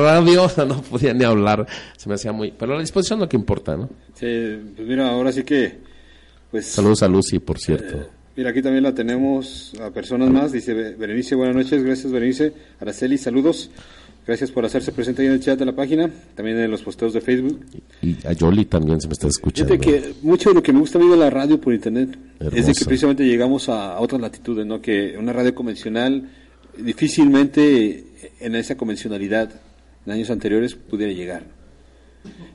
Radio. 0.04 0.48
No 0.66 0.80
podía 0.82 1.12
ni 1.12 1.24
hablar, 1.24 1.66
se 1.96 2.08
me 2.08 2.14
hacía 2.14 2.32
muy. 2.32 2.52
Pero 2.52 2.74
la 2.74 2.80
disposición 2.80 3.18
lo 3.18 3.28
que 3.28 3.36
importa, 3.36 3.76
¿no? 3.76 3.88
Sí, 4.14 4.60
pues 4.76 4.86
mira, 4.86 5.10
ahora 5.10 5.32
sí 5.32 5.42
que. 5.42 5.80
Pues, 6.52 6.66
Saludos 6.66 7.02
a 7.02 7.08
Lucy, 7.08 7.40
por 7.40 7.58
cierto. 7.58 7.96
Eh, 7.96 8.06
mira, 8.36 8.50
aquí 8.50 8.62
también 8.62 8.84
la 8.84 8.94
tenemos 8.94 9.72
a 9.80 9.90
personas 9.90 10.30
más. 10.30 10.52
Dice 10.52 10.72
Berenice, 10.72 11.34
buenas 11.34 11.56
noches. 11.56 11.82
Gracias, 11.82 12.12
Berenice. 12.12 12.52
Araceli, 12.78 13.18
saludos. 13.18 13.70
Gracias 14.26 14.52
por 14.52 14.64
hacerse 14.64 14.92
presente 14.92 15.22
ahí 15.22 15.28
en 15.28 15.34
el 15.34 15.40
chat 15.40 15.58
de 15.58 15.64
la 15.64 15.74
página, 15.74 16.08
también 16.36 16.56
en 16.58 16.70
los 16.70 16.82
posteos 16.82 17.12
de 17.12 17.20
Facebook. 17.20 17.60
Y 18.02 18.16
a 18.24 18.32
Yoli 18.32 18.66
también 18.66 19.00
se 19.00 19.08
me 19.08 19.14
está 19.14 19.26
escuchando. 19.26 19.76
que 19.78 20.14
mucho 20.22 20.50
de 20.50 20.54
lo 20.54 20.62
que 20.62 20.72
me 20.72 20.78
gusta 20.78 20.98
a 20.98 21.02
mí 21.02 21.08
de 21.08 21.16
la 21.16 21.28
radio 21.28 21.60
por 21.60 21.74
internet 21.74 22.16
es 22.38 22.66
de 22.66 22.72
que 22.72 22.84
precisamente 22.84 23.24
llegamos 23.24 23.68
a, 23.68 23.98
otras 23.98 24.20
latitudes, 24.20 24.64
¿no? 24.64 24.80
Que 24.80 25.16
una 25.18 25.32
radio 25.32 25.54
convencional 25.54 26.30
difícilmente 26.78 28.04
en 28.38 28.54
esa 28.54 28.76
convencionalidad 28.76 29.50
en 30.06 30.12
años 30.12 30.30
anteriores 30.30 30.74
pudiera 30.74 31.12
llegar. 31.12 31.44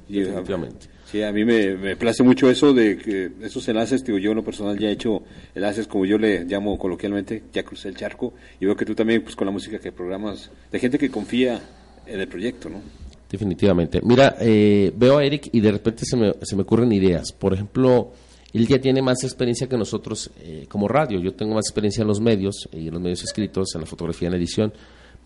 Definitivamente. 0.07 0.96
Sí, 1.09 1.23
a 1.23 1.31
mí 1.31 1.45
me, 1.45 1.77
me, 1.77 1.95
place 1.95 2.21
mucho 2.21 2.49
eso 2.49 2.73
de 2.73 2.97
que 2.97 3.31
esos 3.41 3.65
enlaces, 3.69 4.03
digo, 4.03 4.17
yo 4.17 4.31
en 4.31 4.37
lo 4.37 4.43
personal 4.43 4.77
ya 4.77 4.89
he 4.89 4.91
hecho 4.91 5.23
enlaces 5.55 5.87
como 5.87 6.05
yo 6.05 6.17
le 6.17 6.43
llamo 6.43 6.77
coloquialmente, 6.77 7.43
ya 7.53 7.63
crucé 7.63 7.87
el 7.87 7.95
charco, 7.95 8.33
y 8.59 8.65
veo 8.65 8.75
que 8.75 8.83
tú 8.83 8.93
también, 8.93 9.23
pues 9.23 9.33
con 9.33 9.45
la 9.45 9.53
música 9.53 9.79
que 9.79 9.93
programas, 9.93 10.51
de 10.69 10.79
gente 10.79 10.97
que 10.97 11.09
confía 11.09 11.61
en 12.05 12.19
el 12.19 12.27
proyecto, 12.27 12.69
¿no? 12.69 12.81
Definitivamente. 13.29 14.01
Mira, 14.03 14.35
eh, 14.41 14.91
veo 14.95 15.17
a 15.17 15.23
Eric 15.23 15.49
y 15.53 15.61
de 15.61 15.71
repente 15.71 16.03
se 16.05 16.17
me, 16.17 16.33
se 16.41 16.55
me 16.57 16.63
ocurren 16.63 16.91
ideas. 16.91 17.31
Por 17.31 17.53
ejemplo, 17.53 18.11
él 18.51 18.67
ya 18.67 18.79
tiene 18.79 19.01
más 19.01 19.23
experiencia 19.23 19.67
que 19.67 19.77
nosotros 19.77 20.29
eh, 20.41 20.65
como 20.67 20.89
radio. 20.89 21.21
Yo 21.21 21.33
tengo 21.33 21.53
más 21.53 21.67
experiencia 21.67 22.01
en 22.01 22.07
los 22.09 22.19
medios, 22.19 22.67
y 22.73 22.87
en 22.87 22.93
los 22.93 23.01
medios 23.01 23.23
escritos, 23.23 23.75
en 23.75 23.81
la 23.81 23.87
fotografía, 23.87 24.27
en 24.27 24.33
la 24.33 24.37
edición, 24.37 24.73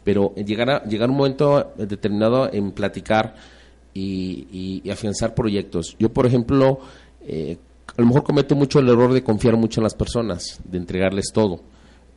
pero 0.03 0.35
llegar, 0.35 0.69
a, 0.69 0.83
llegar 0.83 1.09
un 1.09 1.17
momento 1.17 1.73
determinado 1.75 2.51
en 2.53 2.71
platicar 2.71 3.35
y, 3.93 4.89
afianzar 4.89 5.34
proyectos. 5.34 5.95
Yo, 5.99 6.10
por 6.10 6.25
ejemplo, 6.25 6.80
eh, 7.21 7.58
a 7.97 8.01
lo 8.01 8.08
mejor 8.08 8.23
cometo 8.23 8.56
mucho 8.56 8.80
el 8.80 8.89
error 8.89 9.13
de 9.13 9.23
confiar 9.23 9.58
mucho 9.58 9.80
en 9.80 9.84
las 9.84 9.95
personas, 9.95 10.60
de 10.63 10.77
entregarles 10.77 11.32
todo. 11.34 11.62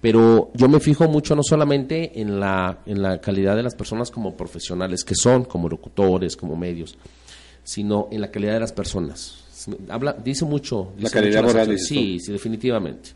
Pero 0.00 0.50
yo 0.54 0.68
me 0.68 0.80
fijo 0.80 1.08
mucho 1.08 1.34
no 1.34 1.42
solamente 1.42 2.20
en 2.20 2.38
la, 2.38 2.80
en 2.84 3.00
la 3.00 3.20
calidad 3.20 3.56
de 3.56 3.62
las 3.62 3.74
personas 3.74 4.10
como 4.10 4.36
profesionales 4.36 5.02
que 5.02 5.14
son, 5.14 5.44
como 5.44 5.68
locutores, 5.68 6.36
como 6.36 6.56
medios, 6.56 6.96
sino 7.62 8.08
en 8.10 8.20
la 8.20 8.30
calidad 8.30 8.52
de 8.52 8.60
las 8.60 8.72
personas. 8.72 9.44
Habla, 9.88 10.12
dice 10.12 10.44
mucho. 10.44 10.92
la 10.98 11.08
calidad 11.08 11.42
moral. 11.42 11.78
Sí, 11.78 12.18
sí, 12.20 12.32
definitivamente. 12.32 13.10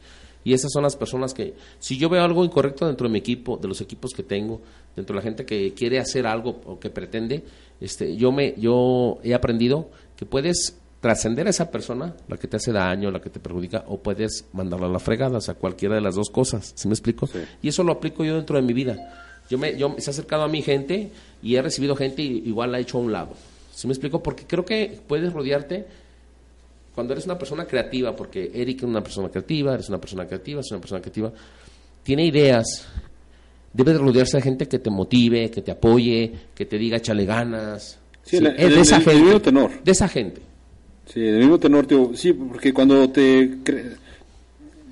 Y 0.45 0.55
esas 0.55 0.73
son 0.73 0.83
las 0.83 0.97
personas 0.97 1.35
que, 1.35 1.53
si 1.79 1.99
yo 1.99 2.09
veo 2.09 2.23
algo 2.23 2.43
incorrecto 2.43 2.87
dentro 2.87 3.07
de 3.07 3.13
mi 3.13 3.19
equipo, 3.19 3.59
de 3.59 3.69
los 3.69 3.83
equipos 3.83 4.13
que 4.15 4.23
tengo, 4.23 4.63
dentro 4.97 5.15
de 5.15 5.19
la 5.19 5.23
gente 5.23 5.45
que 5.45 5.75
quiere 5.75 5.99
hacer 5.99 6.27
algo 6.27 6.63
o 6.65 6.79
que 6.79 6.89
pretende, 6.89 7.45
este, 7.81 8.17
yo, 8.17 8.33
me, 8.33 8.55
yo 8.57 9.19
he 9.23 9.35
aprendido 9.35 9.91
que 10.17 10.27
puedes 10.27 10.77
trascender 11.01 11.47
a 11.47 11.51
esa 11.51 11.71
persona, 11.71 12.15
la 12.27 12.37
que 12.37 12.49
te 12.49 12.57
hace 12.57 12.73
daño, 12.73 13.11
la 13.11 13.21
que 13.21 13.31
te 13.31 13.39
perjudica, 13.39 13.85
o 13.87 13.99
puedes 13.99 14.47
mandarla 14.53 14.87
a 14.87 14.91
la 14.91 14.99
fregada, 14.99 15.39
o 15.39 15.41
sea, 15.41 15.55
cualquiera 15.55 15.95
de 15.95 16.01
las 16.01 16.17
dos 16.17 16.31
cosas, 16.31 16.73
¿sí 16.75 16.89
me 16.89 16.95
explico? 16.95 17.29
Y 17.63 17.69
eso 17.69 17.85
lo 17.85 17.93
aplico 17.93 18.25
yo 18.25 18.35
dentro 18.35 18.57
de 18.57 18.63
mi 18.63 18.73
vida. 18.73 18.97
Yo 19.49 19.59
me, 19.59 19.77
yo 19.79 19.95
se 19.99 20.11
he 20.11 20.13
acercado 20.13 20.43
a 20.43 20.49
mi 20.49 20.61
gente 20.63 21.11
y 21.43 21.55
he 21.55 21.63
recibido 21.63 21.97
gente 21.97 22.23
y 22.23 22.43
igual 22.47 22.73
la 22.73 22.79
he 22.79 22.83
hecho 22.83 22.99
a 22.99 23.01
un 23.01 23.13
lado. 23.13 23.31
¿Sí 23.73 23.87
me 23.87 23.93
explico? 23.93 24.23
Porque 24.23 24.45
creo 24.45 24.65
que 24.65 25.01
puedes 25.07 25.33
rodearte 25.33 25.87
cuando 26.95 27.13
eres 27.13 27.27
una 27.27 27.39
persona 27.39 27.65
creativa, 27.65 28.15
porque 28.15 28.51
Eric 28.53 28.79
es 28.79 28.83
una 28.83 29.03
persona 29.03 29.29
creativa, 29.29 29.73
eres 29.73 29.89
una 29.89 30.01
persona 30.01 30.27
creativa, 30.27 30.61
es 30.61 30.71
una 30.73 30.81
persona 30.81 31.01
creativa, 31.01 31.33
tiene 32.03 32.27
ideas, 32.27 32.89
debe 33.79 33.93
de 33.93 33.99
rodearse 33.99 34.37
de 34.37 34.43
gente 34.43 34.67
que 34.67 34.81
te 34.81 34.91
motive, 34.91 35.51
que 35.53 35.63
te 35.63 35.71
apoye, 35.71 36.33
que 36.55 36.67
te 36.67 36.77
diga 36.77 36.97
échale 36.97 37.25
ganas. 37.25 37.99
Sí, 38.25 38.41
de 38.41 38.81
esa 38.81 39.01
gente. 39.01 39.23
mismo 39.23 39.41
tenor. 39.41 39.71
De 39.85 39.93
esa 39.93 40.09
gente. 40.09 40.43
Sí, 41.07 41.21
del 41.21 41.39
mismo 41.39 41.61
tenor, 41.61 41.87
tío. 41.87 42.11
Sí, 42.15 42.33
porque 42.33 42.75
cuando 42.75 43.09
te, 43.09 43.47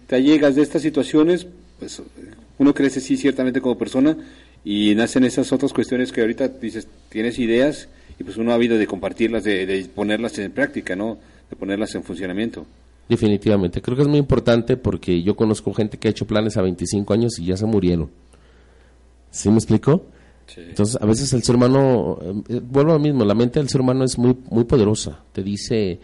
te 0.07 0.15
allegas 0.15 0.55
de 0.55 0.63
estas 0.63 0.83
situaciones, 0.83 1.49
pues 1.81 2.01
uno 2.59 2.73
crece 2.73 3.01
sí 3.01 3.17
ciertamente 3.17 3.61
como 3.61 3.77
persona 3.77 4.17
y 4.65 4.95
nacen 4.95 5.25
esas 5.25 5.53
otras 5.53 5.73
cuestiones 5.73 6.13
que 6.13 6.21
ahorita 6.21 6.49
dices, 6.49 6.87
tienes 7.09 7.41
ideas 7.41 7.89
y 8.19 8.25
pues 8.25 8.37
uno 8.37 8.53
ha 8.53 8.55
habido 8.55 8.79
de 8.79 8.87
compartirlas, 8.87 9.43
de, 9.43 9.67
de 9.67 9.85
ponerlas 9.87 10.39
en 10.39 10.53
práctica, 10.53 10.95
¿no? 10.95 11.19
De 11.51 11.57
ponerlas 11.57 11.93
en 11.97 12.05
funcionamiento. 12.05 12.65
Definitivamente, 13.09 13.83
creo 13.83 13.97
que 13.97 14.03
es 14.03 14.09
muy 14.09 14.19
importante 14.19 14.77
porque 14.77 15.23
yo 15.23 15.37
conozco 15.37 15.75
gente 15.75 15.99
que 15.99 16.09
ha 16.09 16.11
hecho 16.13 16.27
planes 16.27 16.57
a 16.57 16.63
25 16.63 17.13
años 17.13 17.39
y 17.39 17.47
ya 17.47 17.57
se 17.57 17.67
murieron. 17.67 18.11
¿Sí 19.31 19.49
me 19.51 19.57
explico? 19.57 20.07
Entonces, 20.57 20.97
a 21.01 21.07
veces 21.07 21.33
el 21.33 21.43
ser 21.43 21.57
humano, 21.57 22.19
eh, 22.49 22.61
vuelvo 22.63 22.93
a 22.93 22.95
lo 22.95 23.01
mismo, 23.01 23.25
la 23.25 23.35
mente 23.35 23.59
del 23.59 23.69
ser 23.69 23.81
humano 23.81 24.05
es 24.05 24.17
muy, 24.17 24.37
muy 24.49 24.65
poderosa. 24.65 25.19
Te 25.33 25.43
dice, 25.43 25.99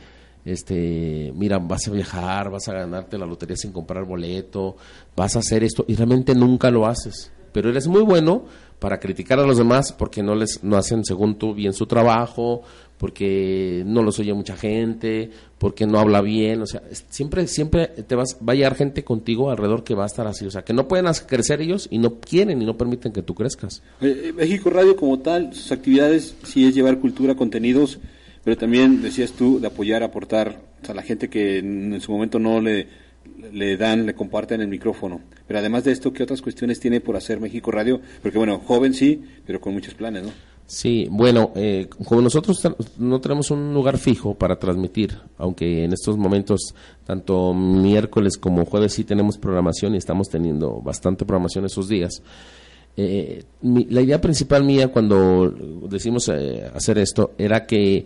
este, 0.44 1.32
mira, 1.34 1.58
vas 1.58 1.86
a 1.88 1.92
viajar, 1.92 2.50
vas 2.50 2.68
a 2.68 2.72
ganarte 2.72 3.18
la 3.18 3.26
lotería 3.26 3.56
sin 3.56 3.72
comprar 3.72 4.04
boleto, 4.04 4.76
vas 5.16 5.36
a 5.36 5.38
hacer 5.38 5.62
esto, 5.62 5.84
y 5.86 5.94
realmente 5.94 6.34
nunca 6.34 6.70
lo 6.70 6.86
haces. 6.86 7.32
Pero 7.52 7.70
eres 7.70 7.86
muy 7.86 8.02
bueno 8.02 8.44
para 8.78 8.98
criticar 8.98 9.38
a 9.38 9.46
los 9.46 9.58
demás 9.58 9.92
porque 9.92 10.22
no 10.22 10.34
les 10.34 10.64
no 10.64 10.76
hacen 10.76 11.04
según 11.04 11.36
tú 11.36 11.54
bien 11.54 11.72
su 11.72 11.86
trabajo, 11.86 12.62
porque 13.02 13.82
no 13.84 14.04
los 14.04 14.20
oye 14.20 14.32
mucha 14.32 14.56
gente, 14.56 15.28
porque 15.58 15.88
no 15.88 15.98
habla 15.98 16.20
bien, 16.20 16.62
o 16.62 16.66
sea, 16.68 16.84
siempre 17.08 17.48
siempre 17.48 17.88
te 17.88 18.14
vas 18.14 18.38
va 18.48 18.52
a 18.52 18.54
llegar 18.54 18.76
gente 18.76 19.02
contigo 19.02 19.50
alrededor 19.50 19.82
que 19.82 19.96
va 19.96 20.04
a 20.04 20.06
estar 20.06 20.28
así, 20.28 20.46
o 20.46 20.52
sea, 20.52 20.62
que 20.62 20.72
no 20.72 20.86
pueden 20.86 21.06
crecer 21.26 21.60
ellos 21.60 21.88
y 21.90 21.98
no 21.98 22.20
quieren 22.20 22.62
y 22.62 22.64
no 22.64 22.78
permiten 22.78 23.12
que 23.12 23.22
tú 23.22 23.34
crezcas. 23.34 23.82
Eh, 24.02 24.26
eh, 24.26 24.32
México 24.32 24.70
Radio 24.70 24.94
como 24.94 25.18
tal, 25.18 25.52
sus 25.52 25.72
actividades 25.72 26.36
sí 26.44 26.64
es 26.64 26.76
llevar 26.76 27.00
cultura, 27.00 27.34
contenidos, 27.34 27.98
pero 28.44 28.56
también 28.56 29.02
decías 29.02 29.32
tú 29.32 29.58
de 29.58 29.66
apoyar, 29.66 30.04
aportar 30.04 30.60
a 30.88 30.94
la 30.94 31.02
gente 31.02 31.28
que 31.28 31.58
en, 31.58 32.00
su 32.00 32.12
momento 32.12 32.38
no 32.38 32.60
le 32.60 32.86
le 33.52 33.76
dan, 33.76 34.06
le 34.06 34.14
comparten 34.14 34.60
el 34.60 34.68
micrófono. 34.68 35.20
Pero 35.48 35.58
además 35.58 35.82
de 35.82 35.90
esto, 35.90 36.12
¿qué 36.12 36.22
otras 36.22 36.40
cuestiones 36.40 36.78
tiene 36.78 37.00
por 37.00 37.16
hacer 37.16 37.40
México 37.40 37.72
Radio? 37.72 38.00
Porque 38.22 38.38
bueno, 38.38 38.60
joven 38.60 38.94
sí, 38.94 39.24
pero 39.44 39.60
con 39.60 39.72
muchos 39.72 39.94
planes, 39.94 40.22
¿no? 40.22 40.30
Sí, 40.66 41.06
bueno, 41.10 41.52
eh, 41.54 41.88
como 42.06 42.22
nosotros 42.22 42.62
no 42.98 43.20
tenemos 43.20 43.50
un 43.50 43.74
lugar 43.74 43.98
fijo 43.98 44.34
para 44.34 44.58
transmitir, 44.58 45.18
aunque 45.36 45.84
en 45.84 45.92
estos 45.92 46.16
momentos, 46.16 46.74
tanto 47.04 47.52
miércoles 47.52 48.38
como 48.38 48.64
jueves 48.64 48.94
sí 48.94 49.04
tenemos 49.04 49.36
programación 49.36 49.94
y 49.94 49.98
estamos 49.98 50.30
teniendo 50.30 50.80
bastante 50.80 51.26
programación 51.26 51.66
esos 51.66 51.88
días. 51.88 52.22
Eh, 52.96 53.44
la 53.62 54.02
idea 54.02 54.20
principal 54.20 54.64
mía 54.64 54.88
cuando 54.88 55.50
decimos 55.88 56.28
eh, 56.28 56.70
hacer 56.74 56.98
esto 56.98 57.32
era 57.38 57.64
que 57.66 58.04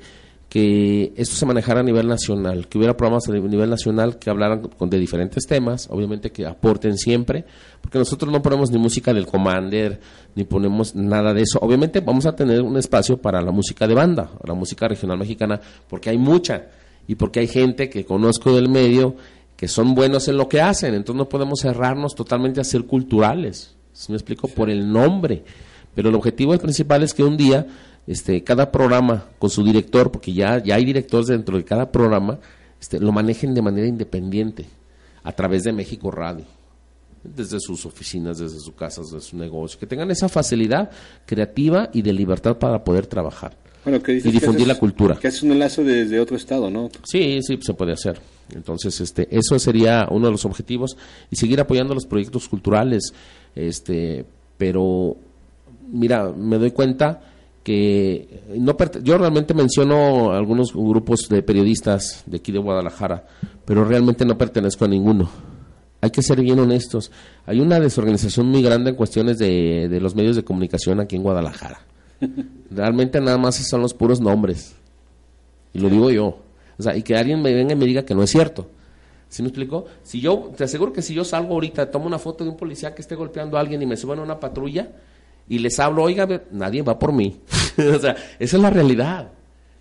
que 0.49 1.13
esto 1.17 1.35
se 1.35 1.45
manejara 1.45 1.81
a 1.81 1.83
nivel 1.83 2.07
nacional, 2.07 2.69
que 2.69 2.79
hubiera 2.79 2.97
programas 2.97 3.29
a 3.29 3.33
nivel 3.33 3.69
nacional 3.69 4.19
que 4.19 4.31
hablaran 4.31 4.63
con, 4.63 4.89
de 4.89 4.99
diferentes 4.99 5.45
temas, 5.47 5.89
obviamente 5.91 6.31
que 6.31 6.47
aporten 6.47 6.97
siempre, 6.97 7.45
porque 7.81 7.99
nosotros 7.99 8.33
no 8.33 8.41
ponemos 8.43 8.71
ni 8.71 8.79
música 8.79 9.13
del 9.13 9.27
Commander, 9.27 10.01
ni 10.35 10.45
ponemos 10.45 10.95
nada 10.95 11.35
de 11.35 11.43
eso. 11.43 11.59
Obviamente 11.61 12.01
vamos 12.01 12.27
a 12.27 12.37
tener 12.37 12.63
un 12.63 12.77
espacio 12.77 13.17
para 13.17 13.41
la 13.43 13.51
música 13.51 13.87
de 13.89 13.95
banda, 13.95 14.31
la 14.45 14.55
música 14.55 14.87
regional 14.87 15.19
mexicana, 15.19 15.61
porque 15.89 16.11
hay 16.11 16.19
mucha, 16.19 16.67
y 17.09 17.17
porque 17.17 17.41
hay 17.41 17.49
gente 17.49 17.89
que 17.89 18.05
conozco 18.05 18.55
del 18.55 18.69
medio 18.69 19.17
que 19.57 19.69
son 19.69 19.95
buenos 19.95 20.29
en 20.29 20.37
lo 20.37 20.49
que 20.49 20.61
hacen, 20.61 20.95
entonces 20.95 21.19
no 21.19 21.29
podemos 21.29 21.61
cerrarnos 21.61 22.15
totalmente 22.15 22.61
a 22.61 22.65
ser 22.65 22.85
culturales, 22.85 23.75
si 23.93 24.13
me 24.13 24.17
explico, 24.17 24.49
por 24.49 24.69
el 24.69 24.93
nombre. 24.93 25.45
Pero 25.95 26.11
el 26.11 26.15
objetivo 26.15 26.57
principal 26.59 27.03
es 27.03 27.15
que 27.15 27.25
un 27.25 27.39
día 27.39 27.67
este, 28.07 28.43
cada 28.45 28.71
programa 28.71 29.27
con 29.39 29.51
su 29.51 29.65
director, 29.65 30.11
porque 30.11 30.33
ya, 30.33 30.63
ya 30.63 30.77
hay 30.77 30.85
directores 30.85 31.27
dentro 31.27 31.57
de 31.57 31.65
cada 31.65 31.91
programa, 31.91 32.39
este, 32.81 33.01
lo 33.01 33.13
manejen 33.13 33.55
de 33.55 33.63
manera 33.63 33.87
independiente 33.87 34.67
a 35.23 35.33
través 35.33 35.65
de 35.65 35.73
México 35.73 36.11
Radio, 36.11 36.45
desde 37.25 37.59
sus 37.59 37.85
oficinas, 37.87 38.39
desde 38.39 38.61
sus 38.61 38.75
casas, 38.75 39.11
desde 39.11 39.27
su 39.27 39.37
negocio, 39.37 39.79
que 39.79 39.87
tengan 39.87 40.11
esa 40.11 40.29
facilidad 40.29 40.91
creativa 41.25 41.91
y 41.93 42.03
de 42.03 42.13
libertad 42.13 42.57
para 42.59 42.85
poder 42.85 43.07
trabajar 43.07 43.57
y 43.87 44.31
difundir 44.31 44.67
la 44.67 44.77
cultura. 44.77 45.17
Que 45.17 45.29
es 45.29 45.43
un 45.43 45.53
enlace 45.53 45.83
desde 45.85 46.19
otro 46.19 46.37
estado, 46.37 46.71
¿no? 46.71 46.91
Sí, 47.05 47.41
sí, 47.43 47.59
se 47.61 47.75
puede 47.75 47.93
hacer. 47.93 48.19
Entonces, 48.55 49.01
este, 49.01 49.29
eso 49.31 49.59
sería 49.59 50.07
uno 50.11 50.27
de 50.27 50.33
los 50.33 50.45
objetivos 50.45 50.97
y 51.31 51.37
seguir 51.37 51.61
apoyando 51.61 51.95
los 51.95 52.07
proyectos 52.07 52.49
culturales, 52.49 53.13
este, 53.55 54.25
pero 54.57 55.17
mira, 55.89 56.33
me 56.33 56.59
doy 56.59 56.71
cuenta 56.73 57.21
que 57.67 58.45
no 58.55 58.77
yo 59.03 59.19
realmente 59.19 59.53
menciono 59.53 60.31
algunos 60.31 60.73
grupos 60.73 61.29
de 61.29 61.43
periodistas 61.43 62.23
de 62.25 62.37
aquí 62.37 62.53
de 62.53 62.61
Guadalajara, 62.61 63.27
pero 63.65 63.85
realmente 63.85 64.25
no 64.25 64.39
pertenezco 64.39 64.85
a 64.85 64.89
ninguno. 64.89 65.29
Hay 66.01 66.11
que 66.11 66.23
ser 66.23 66.41
bien 66.43 66.61
honestos. 66.61 67.11
Hay 67.45 67.59
una 67.59 67.81
desorganización 67.81 68.47
muy 68.47 68.63
grande 68.63 68.91
en 68.91 68.97
cuestiones 68.97 69.39
de, 69.39 69.89
de 69.89 70.01
los 70.01 70.15
medios 70.15 70.37
de 70.37 70.45
comunicación 70.45 71.01
aquí 71.01 71.17
en 71.17 71.25
Guadalajara. 71.25 71.81
Realmente 72.71 73.21
nada 73.21 73.37
más 73.37 73.57
son 73.57 73.81
los 73.81 73.95
puros 73.95 74.21
nombres. 74.21 74.77
Y 75.73 75.81
lo 75.81 75.89
digo 75.89 76.09
yo. 76.13 76.39
O 76.79 76.83
sea, 76.85 76.97
y 76.97 77.03
que 77.03 77.17
alguien 77.17 77.43
me 77.43 77.53
venga 77.53 77.73
y 77.73 77.77
me 77.77 77.87
diga 77.87 78.05
que 78.05 78.15
no 78.15 78.23
es 78.23 78.31
cierto. 78.31 78.69
¿Sí 79.29 79.43
me 79.43 79.49
explico? 79.49 79.87
Si 80.05 80.21
yo, 80.21 80.53
te 80.57 80.63
aseguro 80.63 80.93
que 80.93 81.03
si 81.03 81.15
yo 81.15 81.25
salgo 81.25 81.55
ahorita, 81.55 81.91
tomo 81.91 82.07
una 82.07 82.21
foto 82.21 82.45
de 82.45 82.51
un 82.51 82.57
policía 82.57 82.95
que 82.95 83.03
esté 83.03 83.17
golpeando 83.17 83.57
a 83.57 83.61
alguien 83.61 83.83
y 83.83 83.87
me 83.87 83.97
subo 83.97 84.13
a 84.13 84.23
una 84.23 84.39
patrulla, 84.39 84.93
y 85.49 85.59
les 85.59 85.79
hablo, 85.79 86.03
oiga, 86.03 86.43
nadie 86.51 86.83
va 86.83 86.99
por 86.99 87.13
mí. 87.13 87.41
o 87.79 87.99
sea, 87.99 88.17
esa 88.39 88.57
es 88.57 88.63
la 88.63 88.71
realidad. 88.71 89.33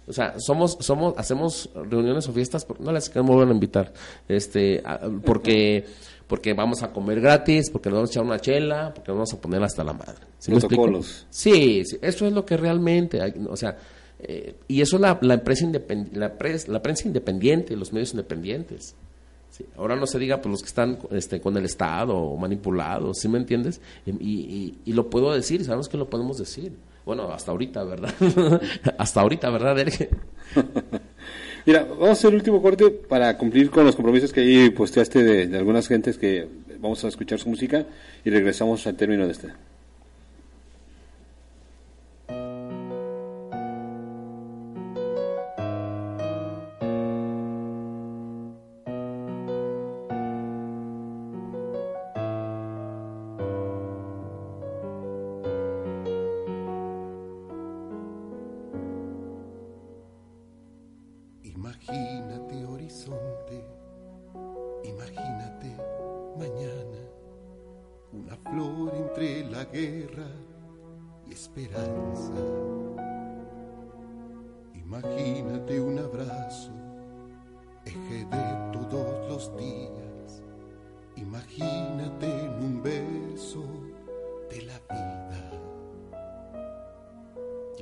O 0.08 0.14
sea, 0.14 0.36
somos, 0.40 0.78
somos, 0.82 1.16
hacemos 1.18 1.70
reuniones 1.74 2.28
o 2.28 2.34
fiestas, 2.34 2.68
no 2.80 2.92
las 2.92 3.10
que 3.10 3.22
me 3.24 3.42
a 3.42 3.46
invitar, 3.46 3.92
este, 4.28 4.84
porque, 5.26 5.84
porque 6.28 6.54
vamos 6.54 6.84
a 6.84 6.92
comer 6.92 7.20
gratis, 7.22 7.72
porque 7.72 7.90
nos 7.90 7.98
vamos 7.98 8.10
a 8.10 8.14
echar 8.14 8.24
una 8.24 8.40
chela, 8.40 8.94
porque 8.94 9.10
nos 9.10 9.18
vamos 9.18 9.34
a 9.34 9.42
poner 9.42 9.64
hasta 9.64 9.84
la 9.84 9.94
madre. 9.94 10.14
¿Sí 10.38 10.52
Protocolos. 10.52 11.26
Sí, 11.32 11.84
sí, 11.86 11.98
eso 12.02 12.28
es 12.28 12.34
lo 12.34 12.46
que 12.46 12.56
realmente, 12.56 13.20
o 13.50 13.58
sea, 13.58 13.78
eh, 14.20 14.56
y 14.68 14.82
eso 14.82 14.98
es 14.98 15.02
la, 15.02 15.18
la 15.22 15.34
empresa 15.36 15.68
la, 16.14 16.34
la 16.68 16.82
prensa 16.82 17.08
independiente, 17.08 17.76
los 17.76 17.92
medios 17.92 18.12
independientes. 18.12 18.96
Ahora 19.78 19.96
no 19.96 20.08
se 20.08 20.20
diga 20.20 20.42
pues 20.42 20.52
los 20.52 20.62
que 20.62 20.68
están 20.68 21.00
este, 21.12 21.40
con 21.40 21.56
el 21.58 21.66
Estado 21.66 22.36
manipulados, 22.36 23.20
¿sí 23.20 23.28
me 23.28 23.38
entiendes? 23.38 23.82
Y, 24.06 24.74
y, 24.86 24.94
lo 24.94 25.10
puedo 25.10 25.34
decir, 25.34 25.64
sabemos 25.64 25.90
que 25.90 25.98
lo 25.98 26.10
podemos 26.10 26.38
decir. 26.38 26.74
Bueno, 27.06 27.32
hasta 27.32 27.52
ahorita, 27.52 27.84
¿verdad? 27.84 28.14
hasta 28.98 29.22
ahorita, 29.22 29.50
¿verdad, 29.50 29.78
Mira, 31.66 31.84
vamos 31.84 32.10
a 32.10 32.12
hacer 32.12 32.30
el 32.30 32.36
último 32.36 32.62
corte 32.62 32.90
para 32.90 33.38
cumplir 33.38 33.70
con 33.70 33.86
los 33.86 33.96
compromisos 33.96 34.32
que 34.32 34.42
ahí 34.42 34.70
posteaste 34.70 35.24
de, 35.24 35.48
de 35.48 35.58
algunas 35.58 35.88
gentes 35.88 36.18
que 36.18 36.48
vamos 36.80 37.04
a 37.04 37.08
escuchar 37.08 37.40
su 37.40 37.50
música 37.50 37.86
y 38.24 38.30
regresamos 38.30 38.86
al 38.88 38.96
término 38.96 39.26
de 39.26 39.32
este. 39.32 39.75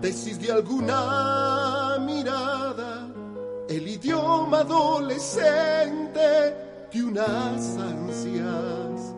tesis 0.00 0.38
de 0.40 0.52
alguna 0.52 1.98
mirada, 2.00 3.08
el 3.68 3.88
idioma 3.88 4.58
adolescente 4.60 6.20
de 6.92 7.02
unas 7.02 7.76
ansias. 7.76 9.14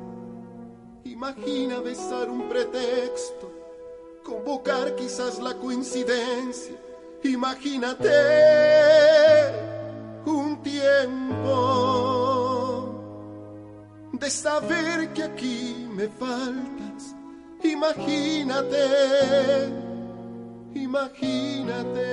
Imagina 1.05 1.81
besar 1.81 2.31
un 2.31 2.49
pretexto, 2.49 3.53
convocar 4.25 4.95
quizás 4.95 5.39
la 5.41 5.55
coincidencia. 5.55 6.77
Imagínate 7.25 8.09
un 10.25 10.63
tiempo 10.63 11.49
de 14.13 14.31
saber 14.31 15.13
que 15.13 15.23
aquí 15.25 15.89
me 15.91 16.09
faltas. 16.09 17.15
Imagínate, 17.63 18.79
imagínate. 20.75 22.09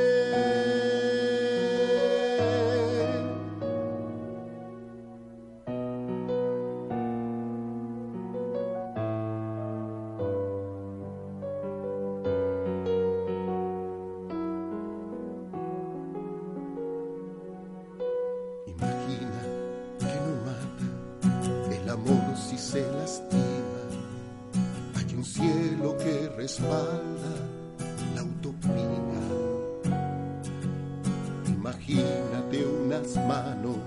Imagínate 31.87 32.65
unas 32.65 33.15
manos 33.27 33.77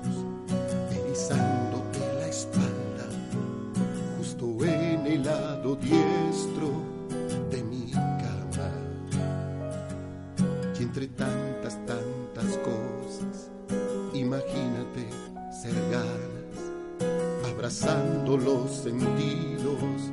erizándote 0.89 1.99
la 2.21 2.29
espalda, 2.29 3.09
justo 4.17 4.65
en 4.65 5.05
el 5.05 5.25
lado 5.25 5.75
diestro 5.75 6.71
de 7.51 7.61
mi 7.65 7.91
cama. 7.91 8.71
Y 10.79 10.83
entre 10.85 11.09
tantas, 11.09 11.77
tantas 11.87 12.57
cosas, 12.59 13.51
imagínate 14.15 15.09
cergadas, 15.61 16.71
abrazando 17.53 18.37
los 18.37 18.71
sentidos, 18.71 20.13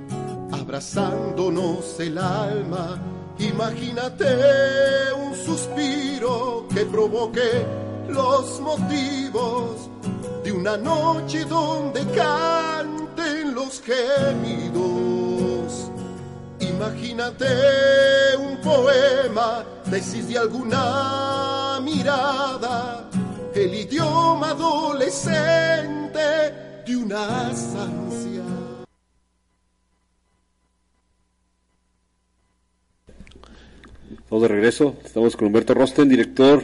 abrazándonos 0.52 2.00
el 2.00 2.18
alma 2.18 3.00
Imagínate 3.56 4.28
un 5.16 5.34
suspiro 5.34 6.68
que 6.74 6.86
provoque 6.86 7.66
los 8.10 8.60
motivos 8.60 9.90
de 10.44 10.52
una 10.52 10.76
noche 10.76 11.46
donde 11.46 12.06
canten 12.08 13.56
los 13.56 13.82
gemidos. 13.82 15.90
Imagínate 16.60 17.46
un 18.38 18.58
poema, 18.58 19.64
decís 19.86 20.28
de 20.28 20.38
alguna 20.38 21.80
mirada, 21.82 23.10
el 23.54 23.74
idioma 23.74 24.50
adolescente 24.50 26.20
de 26.86 26.98
una 26.98 27.48
ansia. 27.48 28.55
Estamos 34.26 34.42
de 34.42 34.48
regreso, 34.48 34.96
estamos 35.06 35.36
con 35.36 35.46
Humberto 35.46 35.76
Rosten, 35.76 36.10
director 36.10 36.64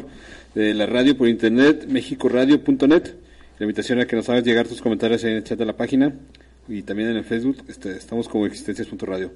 de 0.55 0.73
la 0.73 0.87
radio 0.87 1.15
por 1.15 1.27
internet, 1.27 1.85
mexicoradio.net. 1.87 3.13
La 3.59 3.65
invitación 3.65 3.99
a 3.99 4.07
que 4.07 4.15
nos 4.15 4.27
hagas 4.29 4.43
llegar 4.43 4.67
tus 4.67 4.81
comentarios 4.81 5.23
en 5.25 5.33
el 5.33 5.43
chat 5.43 5.59
de 5.59 5.65
la 5.67 5.77
página 5.77 6.11
y 6.67 6.81
también 6.81 7.09
en 7.09 7.17
el 7.17 7.23
Facebook. 7.23 7.57
Este, 7.67 7.91
estamos 7.95 8.27
como 8.27 8.47
existencias.radio. 8.47 9.29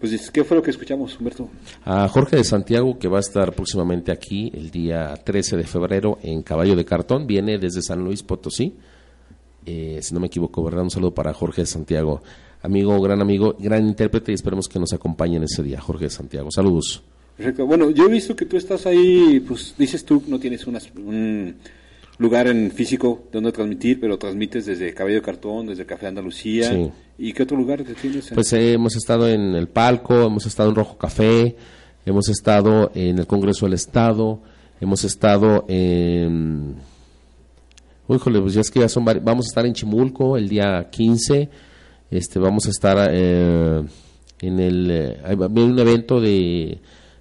Pues, 0.00 0.30
¿qué 0.30 0.44
fue 0.44 0.56
lo 0.56 0.62
que 0.62 0.70
escuchamos, 0.70 1.18
Humberto? 1.18 1.50
A 1.84 2.08
Jorge 2.08 2.36
de 2.36 2.44
Santiago, 2.44 2.98
que 2.98 3.06
va 3.06 3.18
a 3.18 3.20
estar 3.20 3.52
próximamente 3.52 4.12
aquí 4.12 4.50
el 4.54 4.70
día 4.70 5.12
13 5.22 5.58
de 5.58 5.64
febrero 5.64 6.18
en 6.22 6.40
Caballo 6.42 6.74
de 6.74 6.86
Cartón. 6.86 7.26
Viene 7.26 7.58
desde 7.58 7.82
San 7.82 8.02
Luis 8.02 8.22
Potosí. 8.22 8.78
Eh, 9.66 9.98
si 10.00 10.14
no 10.14 10.20
me 10.20 10.28
equivoco, 10.28 10.64
¿verdad? 10.64 10.84
Un 10.84 10.90
saludo 10.90 11.12
para 11.12 11.34
Jorge 11.34 11.60
de 11.60 11.66
Santiago. 11.66 12.22
Amigo, 12.62 12.98
gran 13.02 13.20
amigo, 13.20 13.56
gran 13.58 13.86
intérprete 13.86 14.32
y 14.32 14.36
esperemos 14.36 14.68
que 14.68 14.78
nos 14.78 14.94
acompañen 14.94 15.42
ese 15.42 15.62
día, 15.62 15.82
Jorge 15.82 16.04
de 16.04 16.10
Santiago. 16.10 16.50
Saludos. 16.50 17.04
Bueno, 17.38 17.90
yo 17.90 18.06
he 18.06 18.08
visto 18.08 18.34
que 18.34 18.46
tú 18.46 18.56
estás 18.56 18.86
ahí, 18.86 19.40
pues 19.46 19.74
dices 19.78 20.04
tú, 20.04 20.22
no 20.26 20.40
tienes 20.40 20.66
un 20.66 21.54
lugar 22.18 22.48
en 22.48 22.70
físico 22.72 23.26
donde 23.32 23.52
transmitir, 23.52 24.00
pero 24.00 24.18
transmites 24.18 24.66
desde 24.66 24.92
Cabello 24.92 25.22
Cartón, 25.22 25.68
desde 25.68 25.86
Café 25.86 26.08
Andalucía. 26.08 26.70
Sí. 26.70 26.90
¿Y 27.18 27.32
qué 27.32 27.44
otro 27.44 27.56
lugar 27.56 27.82
te 27.84 27.94
tienes? 27.94 28.30
Pues 28.34 28.52
eh, 28.52 28.72
hemos 28.72 28.96
estado 28.96 29.28
en 29.28 29.54
el 29.54 29.68
Palco, 29.68 30.22
hemos 30.22 30.46
estado 30.46 30.70
en 30.70 30.74
Rojo 30.74 30.98
Café, 30.98 31.56
hemos 32.04 32.28
estado 32.28 32.90
en 32.94 33.18
el 33.18 33.26
Congreso 33.26 33.66
del 33.66 33.74
Estado, 33.74 34.40
hemos 34.80 35.04
estado 35.04 35.64
en... 35.68 36.76
Híjole, 38.08 38.40
pues 38.40 38.54
ya 38.54 38.62
es 38.62 38.70
que 38.70 38.80
ya 38.80 38.88
son 38.88 39.04
Vamos 39.04 39.46
a 39.46 39.48
estar 39.48 39.66
en 39.66 39.74
Chimulco 39.74 40.36
el 40.36 40.48
día 40.48 40.88
15, 40.90 41.50
este, 42.10 42.38
vamos 42.38 42.66
a 42.66 42.70
estar 42.70 43.10
eh, 43.12 43.82
en 44.40 44.58
el... 44.58 44.90
Eh, 44.90 45.20
hay 45.24 45.34
un 45.36 45.78
evento 45.78 46.20
de 46.20 46.80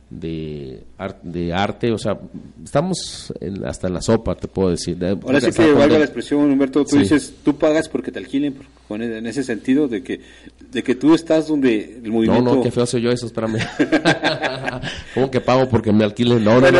de, 0.10 0.84
de 1.24 1.54
arte, 1.54 1.92
o 1.92 1.98
sea, 1.98 2.18
estamos 2.64 3.34
hasta 3.66 3.88
en 3.88 3.94
la 3.94 4.02
sopa, 4.02 4.36
te 4.36 4.48
puedo 4.48 4.70
decir. 4.70 4.98
Ahora 5.04 5.42
sí 5.42 5.52
que 5.52 5.72
valga 5.74 6.00
la 6.00 6.06
expresión, 6.06 6.50
Humberto, 6.50 6.86
tú 6.86 6.98
dices, 6.98 7.34
tú 7.44 7.58
pagas 7.58 7.90
porque 7.90 8.12
te 8.12 8.20
alquilen, 8.20 8.56
en 8.90 9.26
ese 9.26 9.44
sentido 9.44 9.88
de 9.88 10.04
que 10.04 10.22
de 10.72 10.84
que 10.84 10.96
tú 10.96 11.14
estás 11.14 11.48
donde 11.48 12.00
el 12.04 12.12
movimiento... 12.12 12.44
No, 12.44 12.56
no, 12.56 12.62
qué 12.62 12.72
feo 12.72 12.86
soy 12.86 13.02
yo 13.02 13.10
eso, 13.10 13.26
espérame. 13.26 13.58
¿Cómo 15.14 15.32
que 15.32 15.40
pago 15.40 15.70
porque 15.70 15.94
me 15.94 16.04
alquilen? 16.04 16.44
No, 16.44 16.60
no, 16.60 16.72
no. 16.72 16.80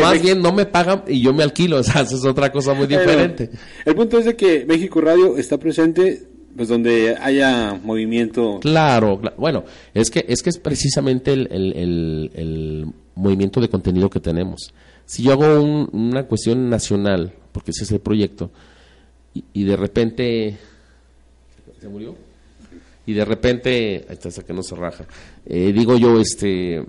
Más 0.00 0.22
bien 0.22 0.40
no 0.40 0.52
me 0.52 0.64
pagan 0.64 1.04
y 1.06 1.20
yo 1.20 1.32
me 1.34 1.42
alquilo, 1.42 1.76
o 1.80 1.82
sea, 1.82 2.02
eso 2.02 2.16
es 2.16 2.24
otra 2.24 2.50
cosa 2.50 2.74
muy 2.74 2.86
diferente. 2.86 3.50
el 3.84 3.94
punto 3.94 4.18
es 4.18 4.24
de 4.24 4.36
que 4.36 4.64
México 4.66 5.00
Radio 5.00 5.36
está 5.36 5.58
presente 5.58 6.26
pues 6.56 6.68
donde 6.68 7.16
haya 7.20 7.74
movimiento. 7.74 8.58
Claro, 8.60 9.20
bueno, 9.36 9.64
es 9.94 10.10
que 10.10 10.24
es 10.28 10.42
que 10.42 10.50
es 10.50 10.58
precisamente 10.58 11.32
el, 11.32 11.46
el, 11.52 12.86
movimiento 13.14 13.60
de 13.60 13.68
contenido 13.68 14.08
que 14.08 14.20
tenemos. 14.20 14.72
Si 15.04 15.24
yo 15.24 15.32
hago 15.32 15.60
una 15.92 16.24
cuestión 16.24 16.68
nacional, 16.70 17.32
porque 17.52 17.72
ese 17.72 17.84
es 17.84 17.92
el 17.92 18.00
proyecto, 18.00 18.50
y, 19.52 19.64
de 19.64 19.76
repente 19.76 20.56
se 21.80 21.88
murió 21.88 22.16
y 23.06 23.12
de 23.12 23.24
repente 23.24 24.04
ahí 24.08 24.18
está 24.20 24.42
que 24.42 24.52
no 24.52 24.62
se 24.62 24.74
raja. 24.74 25.04
Eh, 25.46 25.72
digo 25.72 25.96
yo, 25.96 26.20
este, 26.20 26.84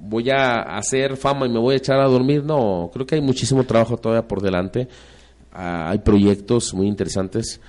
voy 0.00 0.30
a 0.30 0.76
hacer 0.76 1.16
fama 1.16 1.46
y 1.46 1.50
me 1.50 1.58
voy 1.58 1.74
a 1.74 1.78
echar 1.78 2.00
a 2.00 2.06
dormir. 2.06 2.44
No, 2.44 2.90
creo 2.92 3.06
que 3.06 3.16
hay 3.16 3.20
muchísimo 3.20 3.64
trabajo 3.64 3.96
todavía 3.96 4.26
por 4.26 4.40
delante. 4.40 4.88
Ah, 5.52 5.90
hay 5.90 5.98
proyectos 5.98 6.72
muy 6.72 6.86
interesantes 6.86 7.60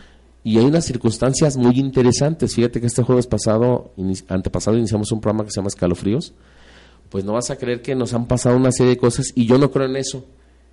y 0.44 0.58
hay 0.58 0.66
unas 0.66 0.86
circunstancias 0.86 1.58
muy 1.58 1.78
interesantes. 1.80 2.56
Fíjate 2.56 2.80
que 2.80 2.88
este 2.88 3.04
jueves 3.04 3.28
pasado, 3.28 3.92
antepasado, 4.30 4.78
iniciamos 4.78 5.12
un 5.12 5.20
programa 5.20 5.46
que 5.46 5.52
se 5.52 5.58
llama 5.58 5.68
Escalofríos. 5.68 6.34
Pues 7.10 7.26
no 7.26 7.34
vas 7.34 7.50
a 7.50 7.58
creer 7.58 7.82
que 7.82 7.96
nos 7.96 8.14
han 8.14 8.28
pasado 8.28 8.56
una 8.56 8.72
serie 8.72 8.92
de 8.92 8.98
cosas 8.98 9.28
y 9.36 9.46
yo 9.46 9.58
no 9.58 9.72
creo 9.72 9.88
en 9.88 9.98
eso. 9.98 10.26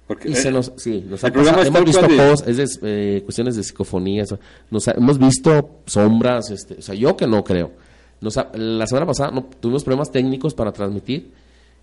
Porque, 0.06 0.30
y 0.30 0.34
se 0.36 0.48
eh, 0.48 0.52
nos, 0.52 0.72
sí, 0.76 1.04
nos 1.08 1.24
ha 1.24 1.32
pasado, 1.32 1.62
hemos 1.62 1.84
visto 1.84 2.06
cosas, 2.06 2.46
es 2.46 2.80
de, 2.80 3.16
eh, 3.16 3.22
cuestiones 3.22 3.56
de 3.56 3.64
psicofonía, 3.64 4.24
nos 4.70 4.86
hemos 4.86 5.18
visto 5.18 5.80
sombras, 5.86 6.50
este, 6.50 6.74
o 6.74 6.82
sea, 6.82 6.94
yo 6.94 7.16
que 7.16 7.26
no 7.26 7.42
creo. 7.42 7.72
Nos 8.20 8.36
la 8.36 8.86
semana 8.86 9.04
pasada 9.04 9.32
no, 9.32 9.44
tuvimos 9.44 9.82
problemas 9.82 10.12
técnicos 10.12 10.54
para 10.54 10.70
transmitir, 10.70 11.32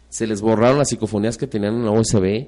se 0.07 0.25
les 0.25 0.39
borraron 0.39 0.77
las 0.77 0.89
psicofonías 0.89 1.37
que 1.37 1.47
tenían 1.47 1.75
en 1.75 1.85
la 1.85 1.91
USB. 1.91 2.47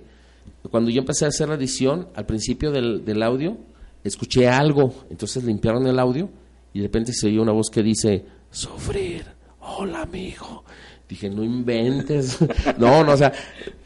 Cuando 0.71 0.91
yo 0.91 0.99
empecé 0.99 1.25
a 1.25 1.27
hacer 1.27 1.49
la 1.49 1.55
edición, 1.55 2.07
al 2.15 2.25
principio 2.25 2.71
del, 2.71 3.03
del 3.03 3.21
audio, 3.21 3.57
escuché 4.05 4.47
algo, 4.47 4.93
entonces 5.09 5.43
limpiaron 5.43 5.85
el 5.87 5.99
audio 5.99 6.29
y 6.73 6.79
de 6.79 6.87
repente 6.87 7.13
se 7.13 7.27
oyó 7.27 7.41
una 7.41 7.51
voz 7.51 7.69
que 7.69 7.81
dice, 7.81 8.25
sufrir, 8.49 9.25
hola 9.59 10.03
amigo. 10.03 10.63
Dije, 11.07 11.29
no 11.29 11.43
inventes. 11.43 12.39
no, 12.77 13.03
no, 13.03 13.13
o 13.13 13.17
sea, 13.17 13.31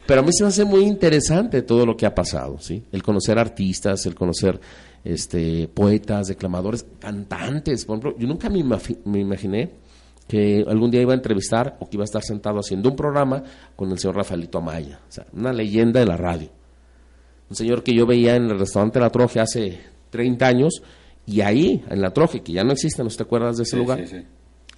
pero 0.06 0.20
a 0.20 0.24
mí 0.24 0.32
se 0.32 0.42
me 0.42 0.48
hace 0.48 0.64
muy 0.64 0.84
interesante 0.84 1.62
todo 1.62 1.84
lo 1.84 1.96
que 1.96 2.06
ha 2.06 2.14
pasado, 2.14 2.58
¿sí? 2.58 2.82
El 2.92 3.02
conocer 3.02 3.38
artistas, 3.38 4.06
el 4.06 4.14
conocer 4.14 4.58
este 5.04 5.68
poetas, 5.68 6.28
declamadores, 6.28 6.86
cantantes. 6.98 7.84
Por 7.84 7.98
ejemplo, 7.98 8.18
yo 8.18 8.26
nunca 8.26 8.48
me, 8.48 8.64
me 9.04 9.20
imaginé 9.20 9.70
que 10.26 10.64
algún 10.66 10.90
día 10.90 11.02
iba 11.02 11.12
a 11.12 11.16
entrevistar 11.16 11.76
o 11.80 11.88
que 11.88 11.96
iba 11.96 12.04
a 12.04 12.06
estar 12.06 12.22
sentado 12.22 12.58
haciendo 12.58 12.88
un 12.88 12.96
programa 12.96 13.42
con 13.76 13.90
el 13.90 13.98
señor 13.98 14.16
Rafaelito 14.16 14.58
Amaya, 14.58 15.00
o 15.08 15.12
sea, 15.12 15.26
una 15.32 15.52
leyenda 15.52 16.00
de 16.00 16.06
la 16.06 16.16
radio. 16.16 16.48
Un 17.50 17.56
señor 17.56 17.82
que 17.82 17.92
yo 17.92 18.06
veía 18.06 18.36
en 18.36 18.44
el 18.44 18.58
restaurante 18.58 19.00
La 19.00 19.10
Troje 19.10 19.40
hace 19.40 19.80
30 20.10 20.46
años, 20.46 20.82
y 21.26 21.40
ahí, 21.40 21.84
en 21.88 22.00
la 22.00 22.12
Troje, 22.12 22.42
que 22.42 22.52
ya 22.52 22.64
no 22.64 22.72
existe, 22.72 23.02
¿no 23.02 23.08
te 23.10 23.22
acuerdas 23.22 23.56
de 23.56 23.62
ese 23.62 23.76
lugar? 23.76 24.04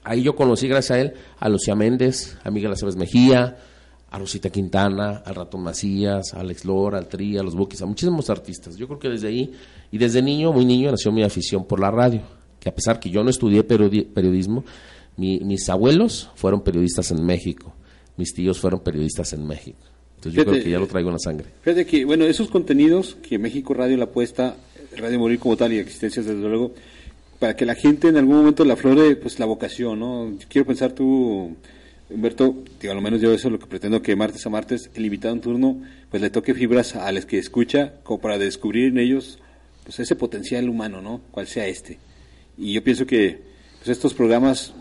Ahí 0.05 0.23
yo 0.23 0.35
conocí, 0.35 0.69
gracias 0.69 0.91
a 0.91 1.01
él, 1.01 1.15
a 1.39 1.49
Lucía 1.49 1.75
Méndez, 1.75 2.37
a 2.45 2.51
Miguel 2.51 2.73
Aceves 2.73 2.97
Mejía, 2.97 3.57
a 4.11 4.19
Rosita 4.19 4.51
Quintana, 4.51 5.23
al 5.25 5.35
Ratón 5.35 5.63
Macías, 5.63 6.35
a 6.35 6.41
Alex 6.41 6.65
Lora, 6.65 6.99
al 6.99 7.09
Tri, 7.09 7.39
a 7.39 7.43
los 7.43 7.55
Buquis, 7.55 7.81
a 7.81 7.87
muchísimos 7.87 8.29
artistas. 8.29 8.77
Yo 8.77 8.87
creo 8.87 8.99
que 8.99 9.09
desde 9.09 9.29
ahí, 9.29 9.53
y 9.91 9.99
desde 9.99 10.21
niño, 10.21 10.53
muy 10.53 10.67
niño, 10.67 10.91
nació 10.91 11.13
mi 11.13 11.23
afición 11.23 11.65
por 11.65 11.81
la 11.81 11.91
radio, 11.91 12.21
que 12.61 12.69
a 12.69 12.75
pesar 12.75 13.01
que 13.01 13.09
yo 13.09 13.25
no 13.25 13.31
estudié 13.31 13.65
periodismo, 13.65 14.65
mis 15.17 15.69
abuelos 15.71 16.31
fueron 16.35 16.63
periodistas 16.63 17.11
en 17.11 17.25
México, 17.25 17.73
mis 18.17 18.35
tíos 18.35 18.59
fueron 18.59 18.81
periodistas 18.81 19.33
en 19.33 19.47
México. 19.47 19.79
Entonces 20.23 20.45
yo 20.45 20.49
creo 20.49 20.63
que 20.63 20.71
ya 20.71 20.79
lo 20.79 20.87
traigo 20.87 21.09
en 21.09 21.15
la 21.15 21.19
sangre. 21.19 21.47
Fíjate 21.63 21.85
que, 21.85 22.05
bueno, 22.05 22.25
esos 22.27 22.49
contenidos 22.49 23.17
que 23.29 23.39
México 23.39 23.75
Radio 23.75 23.97
la 23.97 24.05
apuesta 24.05 24.57
Radio 24.97 25.19
Morir 25.19 25.41
como 25.41 25.57
tal 25.57 25.73
y 25.73 25.79
existencias 25.79 26.27
desde 26.27 26.41
luego, 26.41 26.73
para 27.41 27.57
que 27.57 27.67
la 27.67 27.75
gente 27.75 28.07
en 28.07 28.17
algún 28.17 28.37
momento 28.37 28.65
la 28.65 28.77
flore 28.77 29.17
pues 29.17 29.41
la 29.41 29.47
vocación, 29.47 29.99
¿no? 29.99 30.33
Quiero 30.49 30.65
pensar 30.65 30.93
tú, 30.93 31.57
Humberto, 32.09 32.63
digo, 32.81 32.93
a 32.93 32.95
lo 32.95 33.01
menos 33.01 33.21
yo 33.21 33.33
eso 33.33 33.49
es 33.49 33.53
lo 33.53 33.59
que 33.59 33.67
pretendo 33.67 34.01
que 34.01 34.15
martes 34.15 34.47
a 34.47 34.51
martes, 34.51 34.91
el 34.95 35.05
invitado 35.05 35.35
en 35.35 35.41
turno, 35.41 35.83
pues 36.09 36.23
le 36.23 36.31
toque 36.31 36.55
fibras 36.55 36.95
a 36.95 37.11
los 37.11 37.27
que 37.27 37.39
escucha, 37.39 37.95
como 38.05 38.21
para 38.21 38.39
descubrir 38.39 38.93
en 38.93 38.99
ellos 38.99 39.41
pues 39.83 39.99
ese 39.99 40.15
potencial 40.15 40.69
humano, 40.69 41.03
¿no? 41.03 41.21
Cual 41.33 41.49
sea 41.49 41.67
este. 41.67 41.99
Y 42.57 42.75
yo 42.75 42.85
pienso 42.85 43.07
que 43.07 43.41
pues 43.79 43.89
estos 43.89 44.15
programas 44.15 44.73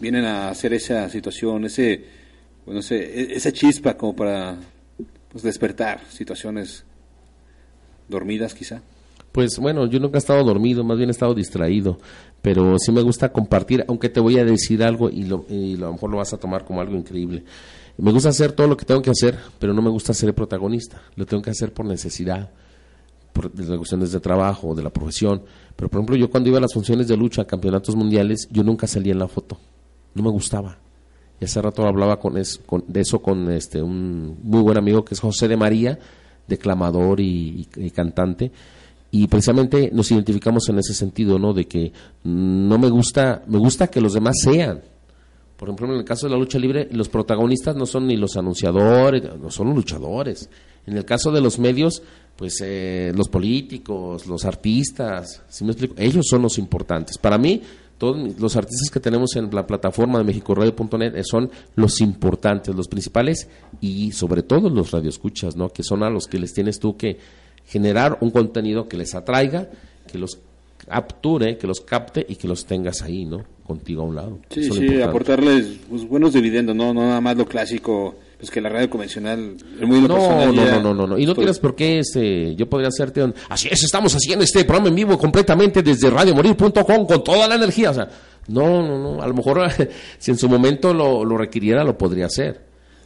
vienen 0.00 0.26
a 0.26 0.50
hacer 0.50 0.74
esa 0.74 1.08
situación, 1.08 1.64
ese, 1.64 2.04
bueno, 2.66 2.82
sé, 2.82 2.96
e-, 2.96 3.36
esa 3.36 3.52
chispa 3.52 3.96
como 3.96 4.14
para 4.14 4.58
pues, 5.30 5.42
despertar 5.42 6.00
situaciones 6.10 6.84
dormidas 8.08 8.52
quizá. 8.52 8.82
Pues 9.32 9.58
bueno, 9.58 9.86
yo 9.86 10.00
nunca 10.00 10.16
he 10.16 10.18
estado 10.18 10.42
dormido, 10.42 10.82
más 10.82 10.96
bien 10.96 11.10
he 11.10 11.12
estado 11.12 11.34
distraído, 11.34 11.98
pero 12.40 12.78
sí 12.78 12.90
me 12.90 13.02
gusta 13.02 13.32
compartir, 13.32 13.84
aunque 13.86 14.08
te 14.08 14.18
voy 14.18 14.38
a 14.38 14.44
decir 14.44 14.82
algo 14.82 15.10
y, 15.10 15.24
lo, 15.24 15.44
a 15.48 15.52
lo 15.52 15.92
mejor 15.92 16.10
lo 16.10 16.16
vas 16.16 16.32
a 16.32 16.38
tomar 16.38 16.64
como 16.64 16.80
algo 16.80 16.96
increíble. 16.96 17.44
Me 17.98 18.12
gusta 18.12 18.30
hacer 18.30 18.52
todo 18.52 18.66
lo 18.66 18.76
que 18.76 18.84
tengo 18.84 19.02
que 19.02 19.10
hacer, 19.10 19.38
pero 19.58 19.72
no 19.72 19.82
me 19.82 19.90
gusta 19.90 20.12
ser 20.12 20.30
el 20.30 20.34
protagonista. 20.34 21.02
Lo 21.16 21.26
tengo 21.26 21.42
que 21.42 21.50
hacer 21.50 21.72
por 21.72 21.86
necesidad, 21.86 22.50
por 23.32 23.58
las 23.58 23.76
cuestiones 23.76 24.12
de 24.12 24.20
trabajo, 24.20 24.74
de 24.74 24.82
la 24.82 24.90
profesión. 24.90 25.42
Pero 25.74 25.90
por 25.90 26.00
ejemplo, 26.00 26.16
yo 26.16 26.30
cuando 26.30 26.48
iba 26.48 26.58
a 26.58 26.62
las 26.62 26.74
funciones 26.74 27.08
de 27.08 27.16
lucha, 27.16 27.42
a 27.42 27.46
campeonatos 27.46 27.94
mundiales, 27.94 28.48
yo 28.50 28.62
nunca 28.62 28.86
salía 28.86 29.12
en 29.12 29.18
la 29.18 29.28
foto. 29.28 29.58
No 30.14 30.22
me 30.22 30.30
gustaba. 30.30 30.78
Y 31.40 31.44
hace 31.44 31.60
rato 31.60 31.86
hablaba 31.86 32.18
con, 32.18 32.34
de 32.34 33.00
eso 33.00 33.20
con 33.20 33.50
este 33.50 33.82
un 33.82 34.38
muy 34.42 34.62
buen 34.62 34.78
amigo 34.78 35.04
que 35.04 35.14
es 35.14 35.20
José 35.20 35.48
de 35.48 35.56
María, 35.56 35.98
declamador 36.46 37.20
y, 37.20 37.68
cantante. 37.94 38.50
Y 39.10 39.28
precisamente 39.28 39.90
nos 39.92 40.10
identificamos 40.10 40.68
en 40.68 40.78
ese 40.78 40.94
sentido, 40.94 41.38
¿no? 41.38 41.52
De 41.52 41.66
que 41.66 41.92
no 42.24 42.78
me 42.78 42.88
gusta, 42.88 43.42
me 43.46 43.58
gusta 43.58 43.88
que 43.88 44.00
los 44.00 44.14
demás 44.14 44.36
sean. 44.42 44.82
Por 45.56 45.68
ejemplo, 45.68 45.86
en 45.92 46.00
el 46.00 46.04
caso 46.04 46.26
de 46.26 46.32
la 46.32 46.38
lucha 46.38 46.58
libre, 46.58 46.88
los 46.92 47.08
protagonistas 47.08 47.76
no 47.76 47.86
son 47.86 48.06
ni 48.06 48.16
los 48.16 48.36
anunciadores, 48.36 49.22
no 49.40 49.50
son 49.50 49.68
los 49.68 49.76
luchadores. 49.76 50.50
En 50.86 50.96
el 50.96 51.04
caso 51.04 51.32
de 51.32 51.40
los 51.40 51.58
medios, 51.58 52.02
pues 52.36 52.60
eh, 52.62 53.12
los 53.14 53.28
políticos, 53.28 54.26
los 54.26 54.44
artistas, 54.44 55.42
si 55.48 55.64
me 55.64 55.72
explico, 55.72 55.94
ellos 55.96 56.26
son 56.28 56.42
los 56.42 56.58
importantes. 56.58 57.16
Para 57.16 57.38
mí, 57.38 57.62
todos 57.98 58.38
los 58.38 58.56
artistas 58.56 58.90
que 58.90 59.00
tenemos 59.00 59.36
en 59.36 59.54
la 59.54 59.66
plataforma 59.66 60.18
de 60.18 60.24
mexicoradio.net 60.24 61.14
son 61.22 61.50
los 61.74 62.00
importantes, 62.00 62.74
los 62.74 62.88
principales 62.88 63.48
y 63.80 64.12
sobre 64.12 64.42
todo 64.42 64.68
los 64.70 64.90
radioescuchas, 64.90 65.56
¿no? 65.56 65.70
Que 65.70 65.82
son 65.82 66.02
a 66.02 66.10
los 66.10 66.26
que 66.26 66.38
les 66.38 66.52
tienes 66.52 66.78
tú 66.78 66.96
que 66.96 67.18
generar 67.66 68.18
un 68.20 68.30
contenido 68.30 68.88
que 68.88 68.96
les 68.96 69.14
atraiga, 69.14 69.68
que 70.10 70.18
los 70.18 70.38
capture, 70.86 71.56
que 71.58 71.66
los 71.66 71.80
capte 71.80 72.24
y 72.28 72.36
que 72.36 72.46
los 72.46 72.66
tengas 72.66 73.02
ahí, 73.02 73.24
¿no? 73.24 73.44
Contigo 73.66 74.02
a 74.02 74.04
un 74.04 74.14
lado. 74.14 74.38
Sí, 74.50 74.70
sí, 74.70 75.02
aportarles 75.02 75.78
pues, 75.88 76.06
buenos 76.06 76.32
dividendos, 76.32 76.76
¿no? 76.76 76.94
No 76.94 77.00
nada 77.02 77.20
más 77.20 77.36
lo 77.36 77.46
clásico 77.46 78.14
pues 78.38 78.50
que 78.50 78.60
la 78.60 78.68
radio 78.68 78.90
convencional 78.90 79.56
muy 79.80 80.02
no, 80.02 80.52
no, 80.52 80.80
no, 80.80 80.94
no, 80.94 81.06
no, 81.06 81.18
y 81.18 81.24
no 81.24 81.34
tienes 81.34 81.58
por 81.58 81.74
qué 81.74 82.00
este, 82.00 82.54
yo 82.54 82.68
podría 82.68 82.88
hacerte 82.88 83.32
así 83.48 83.68
es, 83.70 83.82
estamos 83.82 84.14
haciendo 84.14 84.44
este 84.44 84.64
programa 84.64 84.88
en 84.88 84.94
vivo 84.94 85.18
completamente 85.18 85.82
desde 85.82 86.10
radiomorir.com 86.10 87.06
con 87.06 87.24
toda 87.24 87.48
la 87.48 87.54
energía, 87.54 87.90
o 87.90 87.94
sea, 87.94 88.08
no, 88.48 88.82
no, 88.86 88.98
no, 88.98 89.22
a 89.22 89.26
lo 89.26 89.34
mejor 89.34 89.66
si 90.18 90.30
en 90.30 90.38
su 90.38 90.48
momento 90.48 90.92
lo, 90.92 91.24
lo 91.24 91.38
requiriera 91.38 91.82
lo 91.82 91.96
podría 91.96 92.26
hacer, 92.26 92.60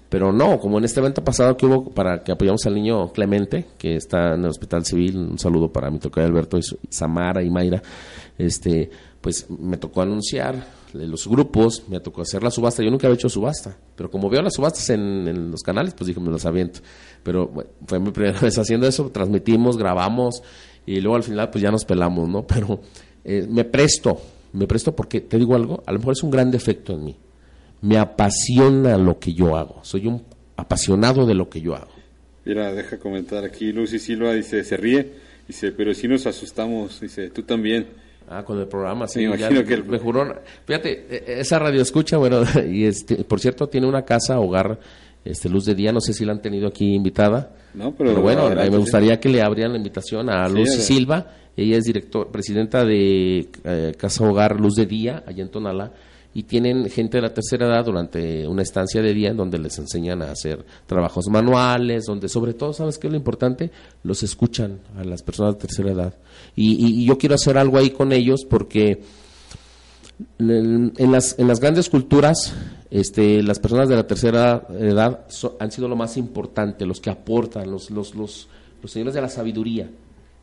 pero 0.08 0.32
no, 0.32 0.58
como 0.58 0.78
en 0.78 0.84
este 0.84 0.98
evento 0.98 1.22
pasado 1.22 1.56
que 1.56 1.66
hubo 1.66 1.90
para 1.90 2.24
que 2.24 2.32
apoyamos 2.32 2.66
al 2.66 2.74
niño 2.74 3.12
Clemente, 3.12 3.66
que 3.78 3.94
está 3.94 4.34
en 4.34 4.40
el 4.40 4.50
Hospital 4.50 4.84
Civil, 4.84 5.16
un 5.16 5.38
saludo 5.38 5.72
para 5.72 5.90
mi 5.90 6.00
tocayo 6.00 6.26
Alberto, 6.26 6.58
y 6.58 6.62
Samara 6.88 7.44
y 7.44 7.50
Mayra, 7.50 7.80
este, 8.36 8.90
pues 9.20 9.48
me 9.48 9.76
tocó 9.76 10.02
anunciar 10.02 10.79
los 10.92 11.28
grupos, 11.28 11.84
me 11.88 12.00
tocó 12.00 12.22
hacer 12.22 12.42
la 12.42 12.50
subasta. 12.50 12.82
Yo 12.82 12.90
nunca 12.90 13.06
había 13.06 13.14
hecho 13.14 13.28
subasta, 13.28 13.76
pero 13.96 14.10
como 14.10 14.28
veo 14.28 14.42
las 14.42 14.54
subastas 14.54 14.90
en, 14.90 15.50
los 15.50 15.62
canales, 15.62 15.94
pues 15.94 16.08
dije, 16.08 16.20
me 16.20 16.30
los 16.30 16.44
aviento. 16.44 16.80
Pero 17.22 17.52
fue 17.86 18.00
mi 18.00 18.10
primera 18.12 18.40
vez 18.40 18.58
haciendo 18.58 18.86
eso, 18.86 19.10
transmitimos, 19.10 19.76
grabamos 19.76 20.42
y 20.86 21.00
luego 21.00 21.16
al 21.16 21.22
final 21.22 21.50
pues 21.50 21.62
ya 21.62 21.70
nos 21.70 21.84
pelamos, 21.84 22.28
¿no? 22.28 22.46
Pero 22.46 22.80
eh, 23.24 23.46
me 23.48 23.64
presto, 23.64 24.20
me 24.52 24.66
presto 24.66 24.94
porque, 24.94 25.20
te 25.20 25.38
digo 25.38 25.54
algo, 25.54 25.82
a 25.86 25.92
lo 25.92 25.98
mejor 25.98 26.12
es 26.12 26.22
un 26.22 26.30
gran 26.30 26.50
defecto 26.50 26.92
en 26.94 27.04
mí. 27.04 27.16
Me 27.82 27.98
apasiona 27.98 28.98
lo 28.98 29.18
que 29.18 29.32
yo 29.32 29.56
hago, 29.56 29.80
soy 29.82 30.06
un 30.06 30.22
apasionado 30.56 31.26
de 31.26 31.34
lo 31.34 31.48
que 31.48 31.60
yo 31.60 31.74
hago. 31.74 31.92
Mira, 32.44 32.72
deja 32.72 32.98
comentar 32.98 33.44
aquí, 33.44 33.72
Lucy 33.72 33.98
Silva 33.98 34.32
dice, 34.32 34.64
se 34.64 34.76
ríe, 34.76 35.12
dice, 35.46 35.72
pero 35.72 35.94
si 35.94 36.08
nos 36.08 36.26
asustamos, 36.26 37.00
dice, 37.00 37.30
tú 37.30 37.42
también. 37.42 37.86
Ah, 38.32 38.44
con 38.44 38.60
el 38.60 38.68
programa, 38.68 39.08
sí. 39.08 39.26
Me 39.26 39.36
imagino 39.36 39.64
que 39.64 39.82
me 39.82 39.98
juró, 39.98 40.24
fíjate, 40.64 41.06
e, 41.10 41.24
e, 41.26 41.40
esa 41.40 41.58
radio 41.58 41.82
escucha, 41.82 42.16
bueno, 42.16 42.42
y 42.70 42.84
este, 42.84 43.24
por 43.24 43.40
cierto, 43.40 43.68
tiene 43.68 43.88
una 43.88 44.02
casa, 44.02 44.38
hogar, 44.38 44.78
este, 45.24 45.48
Luz 45.48 45.64
de 45.64 45.74
Día, 45.74 45.92
no 45.92 46.00
sé 46.00 46.12
si 46.12 46.24
la 46.24 46.32
han 46.32 46.40
tenido 46.40 46.68
aquí 46.68 46.94
invitada. 46.94 47.56
No, 47.74 47.92
pero, 47.92 48.20
bueno, 48.22 48.48
me 48.48 48.68
gustaría 48.68 49.18
que 49.18 49.28
le 49.28 49.42
abrieran 49.42 49.72
la 49.72 49.78
invitación 49.78 50.30
a 50.30 50.48
Luz 50.48 50.70
Silva, 50.70 51.26
ella 51.56 51.76
es 51.76 51.84
director, 51.84 52.30
presidenta 52.30 52.84
de 52.84 53.48
eh, 53.64 53.94
Casa 53.98 54.24
Hogar 54.24 54.60
Luz 54.60 54.76
de 54.76 54.86
Día, 54.86 55.24
allá 55.26 55.42
en 55.42 55.50
Tonalá 55.50 55.92
y 56.32 56.44
tienen 56.44 56.88
gente 56.88 57.18
de 57.18 57.22
la 57.22 57.34
tercera 57.34 57.66
edad 57.66 57.84
durante 57.84 58.46
una 58.46 58.62
estancia 58.62 59.02
de 59.02 59.12
día 59.12 59.30
en 59.30 59.36
donde 59.36 59.58
les 59.58 59.78
enseñan 59.78 60.22
a 60.22 60.30
hacer 60.30 60.64
trabajos 60.86 61.26
manuales, 61.28 62.04
donde 62.06 62.28
sobre 62.28 62.54
todo, 62.54 62.72
¿sabes 62.72 62.98
qué 62.98 63.08
es 63.08 63.12
lo 63.12 63.16
importante? 63.16 63.70
Los 64.04 64.22
escuchan 64.22 64.78
a 64.96 65.04
las 65.04 65.22
personas 65.22 65.54
de 65.54 65.60
tercera 65.60 65.90
edad. 65.90 66.14
Y, 66.54 67.04
yo 67.04 67.18
quiero 67.18 67.34
hacer 67.34 67.58
algo 67.58 67.78
ahí 67.78 67.90
con 67.90 68.12
ellos 68.12 68.46
porque 68.48 69.02
en, 70.38 71.12
las, 71.12 71.36
en 71.38 71.48
las 71.48 71.58
grandes 71.58 71.88
culturas 71.88 72.54
este, 72.90 73.42
las 73.42 73.58
personas 73.58 73.88
de 73.88 73.96
la 73.96 74.06
tercera 74.06 74.66
edad 74.78 75.26
han 75.58 75.70
sido 75.70 75.88
lo 75.88 75.96
más 75.96 76.16
importante, 76.16 76.86
los 76.86 77.00
que 77.00 77.10
aportan, 77.10 77.70
los, 77.70 77.90
los, 77.90 78.14
los, 78.14 78.48
los 78.82 78.90
señores 78.90 79.14
de 79.14 79.20
la 79.20 79.28
sabiduría. 79.28 79.90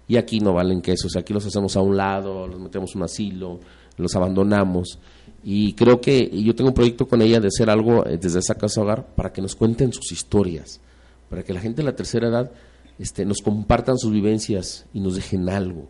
Y 0.07 0.15
aquí 0.15 0.39
no 0.39 0.53
valen 0.53 0.81
que 0.81 0.93
eso, 0.93 1.07
aquí 1.17 1.33
los 1.33 1.45
hacemos 1.45 1.75
a 1.75 1.81
un 1.81 1.97
lado, 1.97 2.47
los 2.47 2.59
metemos 2.59 2.91
en 2.93 2.99
un 2.99 3.03
asilo, 3.03 3.59
los 3.97 4.15
abandonamos. 4.15 4.99
Y 5.43 5.73
creo 5.73 6.01
que 6.01 6.29
yo 6.43 6.55
tengo 6.55 6.69
un 6.69 6.73
proyecto 6.73 7.07
con 7.07 7.21
ella 7.21 7.39
de 7.39 7.47
hacer 7.47 7.69
algo 7.69 8.05
eh, 8.05 8.17
desde 8.17 8.39
esa 8.39 8.55
casa 8.55 8.81
hogar 8.81 9.05
para 9.15 9.31
que 9.31 9.41
nos 9.41 9.55
cuenten 9.55 9.93
sus 9.93 10.11
historias, 10.11 10.81
para 11.29 11.43
que 11.43 11.53
la 11.53 11.61
gente 11.61 11.81
de 11.81 11.85
la 11.85 11.95
tercera 11.95 12.27
edad 12.27 12.51
este, 12.99 13.25
nos 13.25 13.41
compartan 13.41 13.97
sus 13.97 14.11
vivencias 14.11 14.85
y 14.93 14.99
nos 14.99 15.15
dejen 15.15 15.47
algo. 15.49 15.87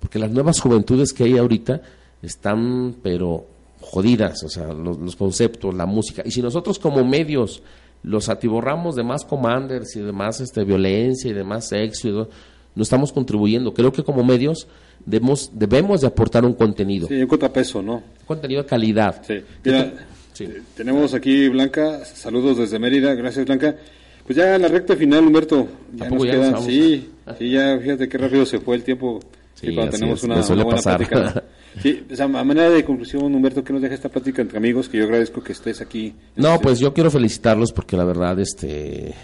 Porque 0.00 0.18
las 0.18 0.30
nuevas 0.30 0.60
juventudes 0.60 1.12
que 1.12 1.24
hay 1.24 1.36
ahorita 1.36 1.82
están, 2.22 2.96
pero 3.02 3.46
jodidas, 3.80 4.42
o 4.44 4.48
sea, 4.48 4.72
los, 4.72 5.16
conceptos, 5.16 5.74
la 5.74 5.86
música. 5.86 6.22
Y 6.24 6.30
si 6.30 6.42
nosotros 6.42 6.78
como 6.78 7.04
medios 7.04 7.62
los 8.02 8.28
atiborramos 8.28 8.94
de 8.94 9.02
más 9.02 9.24
commanders 9.24 9.96
y 9.96 10.00
de 10.00 10.12
más 10.12 10.40
este, 10.40 10.64
violencia 10.64 11.30
y 11.30 11.34
de 11.34 11.44
más 11.44 11.68
sexo, 11.68 12.28
no 12.76 12.82
estamos 12.82 13.12
contribuyendo. 13.12 13.74
Creo 13.74 13.90
que 13.90 14.04
como 14.04 14.22
medios 14.22 14.68
debemos, 15.04 15.50
debemos 15.52 16.02
de 16.02 16.06
aportar 16.06 16.44
un 16.44 16.52
contenido. 16.52 17.08
Sí, 17.08 17.14
un 17.14 17.26
contrapeso, 17.26 17.82
¿no? 17.82 18.02
Contenido 18.26 18.62
de 18.62 18.68
calidad. 18.68 19.22
Sí. 19.26 19.42
Mira, 19.64 19.92
eh, 20.38 20.62
tenemos 20.76 21.14
aquí 21.14 21.48
Blanca, 21.48 22.04
saludos 22.04 22.58
desde 22.58 22.78
Mérida, 22.78 23.14
gracias 23.14 23.46
Blanca. 23.46 23.74
Pues 24.26 24.36
ya 24.36 24.58
la 24.58 24.68
recta 24.68 24.94
final, 24.94 25.24
Humberto, 25.24 25.68
ya 25.94 26.10
nos 26.10 26.24
quedan, 26.24 26.62
sí, 26.62 27.08
sí, 27.38 27.50
ya 27.50 27.78
fíjate 27.78 28.08
qué 28.08 28.18
rápido 28.18 28.44
se 28.44 28.58
fue 28.58 28.76
el 28.76 28.82
tiempo. 28.82 29.20
Sí, 29.54 29.74
cuando 29.74 29.92
tenemos 29.92 30.22
una, 30.24 30.40
buena 30.40 30.76
plática. 30.76 31.44
Sí, 31.82 32.06
o 32.10 32.22
a 32.22 32.28
manera 32.28 32.70
de 32.70 32.82
conclusión, 32.86 33.22
Humberto, 33.34 33.62
que 33.62 33.70
nos 33.70 33.82
deja 33.82 33.94
esta 33.94 34.08
plática 34.08 34.40
entre 34.40 34.56
amigos, 34.56 34.88
que 34.88 34.96
yo 34.96 35.04
agradezco 35.04 35.42
que 35.42 35.52
estés 35.52 35.82
aquí. 35.82 36.14
No, 36.34 36.54
este, 36.54 36.62
pues 36.62 36.78
yo 36.78 36.94
quiero 36.94 37.10
felicitarlos 37.10 37.70
porque 37.70 37.98
la 37.98 38.04
verdad 38.04 38.40
este 38.40 39.14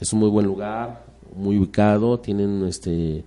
es 0.00 0.12
un 0.12 0.20
muy 0.20 0.30
buen 0.30 0.46
lugar, 0.46 1.05
muy 1.36 1.58
ubicado, 1.58 2.18
tienen 2.18 2.66
este 2.66 3.24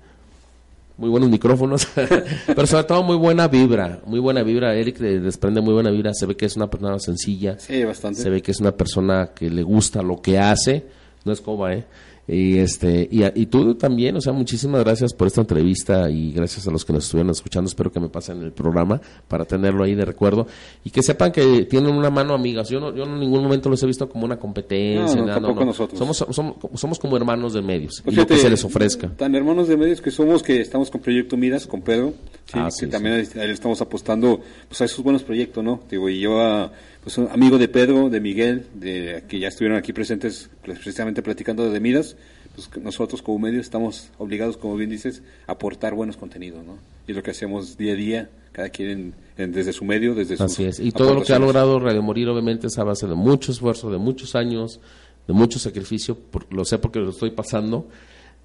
muy 0.98 1.10
buenos 1.10 1.30
micrófonos, 1.30 1.88
pero 2.48 2.68
sobre 2.68 2.84
todo 2.84 3.04
muy 3.04 3.16
buena 3.16 3.48
vibra, 3.48 4.02
muy 4.06 4.20
buena 4.20 4.44
vibra. 4.44 4.76
Eric 4.76 4.98
desprende 4.98 5.62
muy 5.62 5.74
buena 5.74 5.92
vibra, 5.92 6.14
se 6.14 6.26
ve 6.26 6.36
que 6.36 6.46
es 6.46 6.58
una 6.58 6.70
persona 6.70 7.00
sencilla, 7.00 7.58
sí, 7.58 7.84
bastante. 7.86 8.22
se 8.22 8.30
ve 8.30 8.42
que 8.42 8.52
es 8.52 8.60
una 8.60 8.74
persona 8.74 9.32
que 9.34 9.50
le 9.50 9.64
gusta 9.64 10.02
lo 10.02 10.22
que 10.22 10.38
hace, 10.38 10.86
no 11.24 11.32
es 11.32 11.40
como, 11.40 11.68
¿eh? 11.70 11.86
Y, 12.32 12.60
este, 12.60 13.08
y, 13.12 13.24
y, 13.34 13.46
tú 13.48 13.74
también, 13.74 14.16
o 14.16 14.22
sea, 14.22 14.34
muchísimas 14.34 14.84
gracias 14.84 15.14
por 15.14 15.26
esta 15.26 15.42
entrevista 15.42 16.12
y 16.12 16.32
gracias 16.32 16.68
a 16.68 16.72
los 16.72 16.86
que 16.86 16.94
nos 16.94 17.06
estuvieron 17.06 17.32
escuchando. 17.32 17.68
Espero 17.68 17.92
que 17.92 18.00
me 18.00 18.08
pasen 18.08 18.44
el 18.44 18.52
programa 18.52 19.02
para 19.28 19.46
tenerlo 19.46 19.84
ahí 19.84 19.96
de 19.96 20.06
recuerdo 20.06 20.46
y 20.84 20.92
que 20.92 21.02
sepan 21.02 21.32
que 21.32 21.66
tienen 21.66 21.96
una 21.96 22.12
mano 22.12 22.36
amiga. 22.36 22.62
Yo 22.64 22.80
no, 22.80 22.96
yo 22.96 23.06
en 23.06 23.20
ningún 23.20 23.42
momento 23.42 23.70
los 23.70 23.82
he 23.82 23.88
visto 23.88 24.08
como 24.08 24.26
una 24.26 24.38
competencia. 24.38 25.20
No, 25.20 25.40
no, 25.40 25.66
nosotros. 25.66 25.98
Somos, 25.98 26.18
somos, 26.18 26.56
somos, 26.76 27.00
como 27.00 27.18
hermanos 27.18 27.54
de 27.54 27.64
medios 27.64 28.04
y 28.06 28.12
lo 28.12 28.28
que 28.28 28.38
se 28.38 28.50
les 28.50 28.64
ofrezca. 28.64 29.10
Tan 29.10 29.34
hermanos 29.34 29.68
de 29.68 29.76
medios 29.76 30.00
que 30.00 30.12
somos 30.12 30.44
que 30.44 30.62
estamos 30.62 30.92
con 30.92 31.02
Proyecto 31.02 31.36
Miras, 31.36 31.66
con 31.66 31.82
Pedro, 31.82 32.14
ah, 32.54 32.70
que 32.78 32.86
también 32.86 33.28
le 33.34 33.52
estamos 33.52 33.82
apostando 33.82 34.40
pues, 34.68 34.82
a 34.82 34.86
esos 34.86 35.04
buenos 35.04 35.24
proyectos, 35.24 35.64
¿no? 35.64 35.82
Digo, 35.90 36.08
y 36.10 36.20
yo 36.20 36.70
pues 37.04 37.18
un 37.18 37.30
amigo 37.30 37.58
de 37.58 37.68
Pedro, 37.68 38.10
de 38.10 38.20
Miguel, 38.20 38.66
de 38.74 39.24
que 39.28 39.40
ya 39.40 39.48
estuvieron 39.48 39.78
aquí 39.78 39.94
presentes 39.94 40.50
pues, 40.64 40.80
precisamente 40.80 41.22
platicando 41.22 41.70
de 41.70 41.80
Midas, 41.80 42.16
pues 42.56 42.70
nosotros 42.84 43.22
como 43.22 43.40
medios 43.40 43.62
estamos 43.62 44.10
obligados, 44.18 44.58
como 44.58 44.76
bien 44.76 44.90
dices, 44.90 45.24
a 45.48 45.54
aportar 45.54 45.94
buenos 45.94 46.18
contenidos, 46.18 46.66
¿no? 46.66 46.78
Y 47.08 47.14
lo 47.14 47.24
que 47.24 47.32
hacemos 47.32 47.78
día 47.78 47.94
a 47.94 47.96
día, 47.96 48.30
cada 48.52 48.70
quien 48.70 49.14
desde 49.38 49.72
su 49.72 49.86
medio, 49.86 50.14
desde 50.14 50.36
su 50.36 50.44
Así 50.44 50.66
es, 50.66 50.80
y 50.80 50.92
todo 50.92 51.14
lo 51.14 51.24
que 51.24 51.34
ha 51.34 51.40
logrado 51.40 51.80
Radio 51.80 52.02
Morir 52.02 52.28
obviamente 52.28 52.68
es 52.68 52.78
a 52.78 52.84
base 52.84 53.08
de 53.08 53.16
mucho 53.16 53.52
esfuerzo, 53.52 53.90
de 53.90 53.98
muchos 53.98 54.36
años, 54.36 54.82
de 55.26 55.34
mucho 55.34 55.58
sacrificio, 55.58 56.18
lo 56.52 56.66
sé 56.66 56.80
porque 56.80 57.00
lo 57.00 57.12
estoy 57.12 57.32
pasando, 57.32 57.88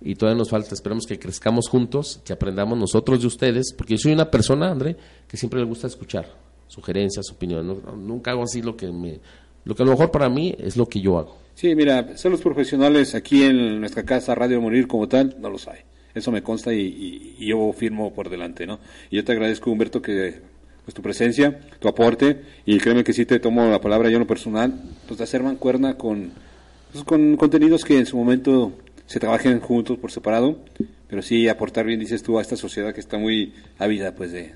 y 0.00 0.14
todavía 0.14 0.38
nos 0.38 0.50
falta, 0.50 0.74
esperemos 0.74 1.06
que 1.06 1.18
crezcamos 1.18 1.68
juntos, 1.68 2.20
que 2.24 2.32
aprendamos 2.32 2.78
nosotros 2.78 3.20
de 3.20 3.26
ustedes, 3.26 3.72
porque 3.72 3.94
yo 3.94 3.98
soy 3.98 4.12
una 4.12 4.30
persona, 4.30 4.70
André, 4.70 4.96
que 5.26 5.36
siempre 5.36 5.58
le 5.58 5.66
gusta 5.66 5.86
escuchar 5.86 6.43
sugerencias, 6.68 7.30
opiniones, 7.30 7.76
nunca 7.96 8.32
hago 8.32 8.44
así 8.44 8.62
lo 8.62 8.76
que 8.76 8.90
me, 8.90 9.20
lo 9.64 9.74
que 9.74 9.82
a 9.82 9.86
lo 9.86 9.92
mejor 9.92 10.10
para 10.10 10.28
mí 10.28 10.54
es 10.58 10.76
lo 10.76 10.86
que 10.86 11.00
yo 11.00 11.18
hago. 11.18 11.36
Sí, 11.54 11.74
mira, 11.74 12.16
ser 12.16 12.30
los 12.30 12.40
profesionales 12.40 13.14
aquí 13.14 13.44
en 13.44 13.80
nuestra 13.80 14.02
casa 14.02 14.34
Radio 14.34 14.60
Morir 14.60 14.88
como 14.88 15.08
tal, 15.08 15.36
no 15.40 15.50
los 15.50 15.68
hay. 15.68 15.80
Eso 16.14 16.30
me 16.32 16.42
consta 16.42 16.72
y, 16.72 17.36
yo 17.38 17.72
firmo 17.72 18.12
por 18.12 18.28
delante, 18.28 18.66
¿no? 18.66 18.78
Y 19.10 19.16
yo 19.16 19.24
te 19.24 19.32
agradezco, 19.32 19.70
Humberto, 19.70 20.02
que 20.02 20.40
pues 20.84 20.94
tu 20.94 21.00
presencia, 21.00 21.60
tu 21.78 21.88
aporte, 21.88 22.42
y 22.66 22.78
créeme 22.78 23.04
que 23.04 23.12
sí 23.12 23.24
te 23.24 23.40
tomo 23.40 23.66
la 23.66 23.80
palabra 23.80 24.10
yo 24.10 24.16
en 24.16 24.20
lo 24.20 24.26
personal, 24.26 24.82
pues 25.06 25.18
de 25.18 25.24
hacer 25.24 25.42
mancuerna 25.42 25.96
con, 25.96 26.32
con 27.06 27.36
contenidos 27.36 27.84
que 27.84 27.98
en 27.98 28.06
su 28.06 28.18
momento 28.18 28.72
se 29.06 29.18
trabajen 29.18 29.60
juntos 29.60 29.96
por 29.98 30.12
separado, 30.12 30.58
pero 31.08 31.22
sí 31.22 31.48
aportar 31.48 31.86
bien, 31.86 32.00
dices 32.00 32.22
tú, 32.22 32.38
a 32.38 32.42
esta 32.42 32.56
sociedad 32.56 32.92
que 32.92 33.00
está 33.00 33.16
muy 33.16 33.54
ávida, 33.78 34.14
pues, 34.14 34.32
de 34.32 34.54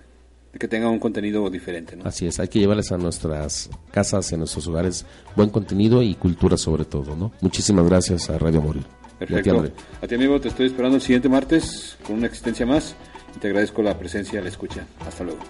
que 0.52 0.68
tenga 0.68 0.88
un 0.88 0.98
contenido 0.98 1.48
diferente. 1.50 1.96
¿no? 1.96 2.04
Así 2.04 2.26
es, 2.26 2.40
hay 2.40 2.48
que 2.48 2.58
llevarles 2.58 2.92
a 2.92 2.98
nuestras 2.98 3.70
casas, 3.90 4.32
a 4.32 4.36
nuestros 4.36 4.66
hogares, 4.66 5.04
buen 5.36 5.50
contenido 5.50 6.02
y 6.02 6.14
cultura 6.14 6.56
sobre 6.56 6.84
todo. 6.84 7.16
¿no? 7.16 7.32
Muchísimas 7.40 7.86
gracias 7.86 8.30
a 8.30 8.38
Radio 8.38 8.62
Morir. 8.62 8.84
Perfecto. 9.18 9.64
A 10.00 10.06
ti, 10.06 10.14
amigo, 10.14 10.40
te 10.40 10.48
estoy 10.48 10.66
esperando 10.66 10.96
el 10.96 11.02
siguiente 11.02 11.28
martes 11.28 11.96
con 12.06 12.16
una 12.16 12.26
existencia 12.26 12.64
más 12.64 12.94
y 13.34 13.40
te 13.40 13.48
agradezco 13.48 13.82
la 13.82 13.98
presencia 13.98 14.40
y 14.40 14.42
la 14.42 14.48
escucha. 14.48 14.86
Hasta 15.00 15.24
luego. 15.24 15.40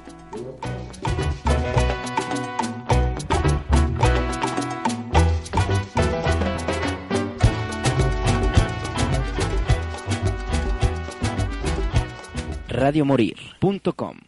radiomorir.com 12.69 14.28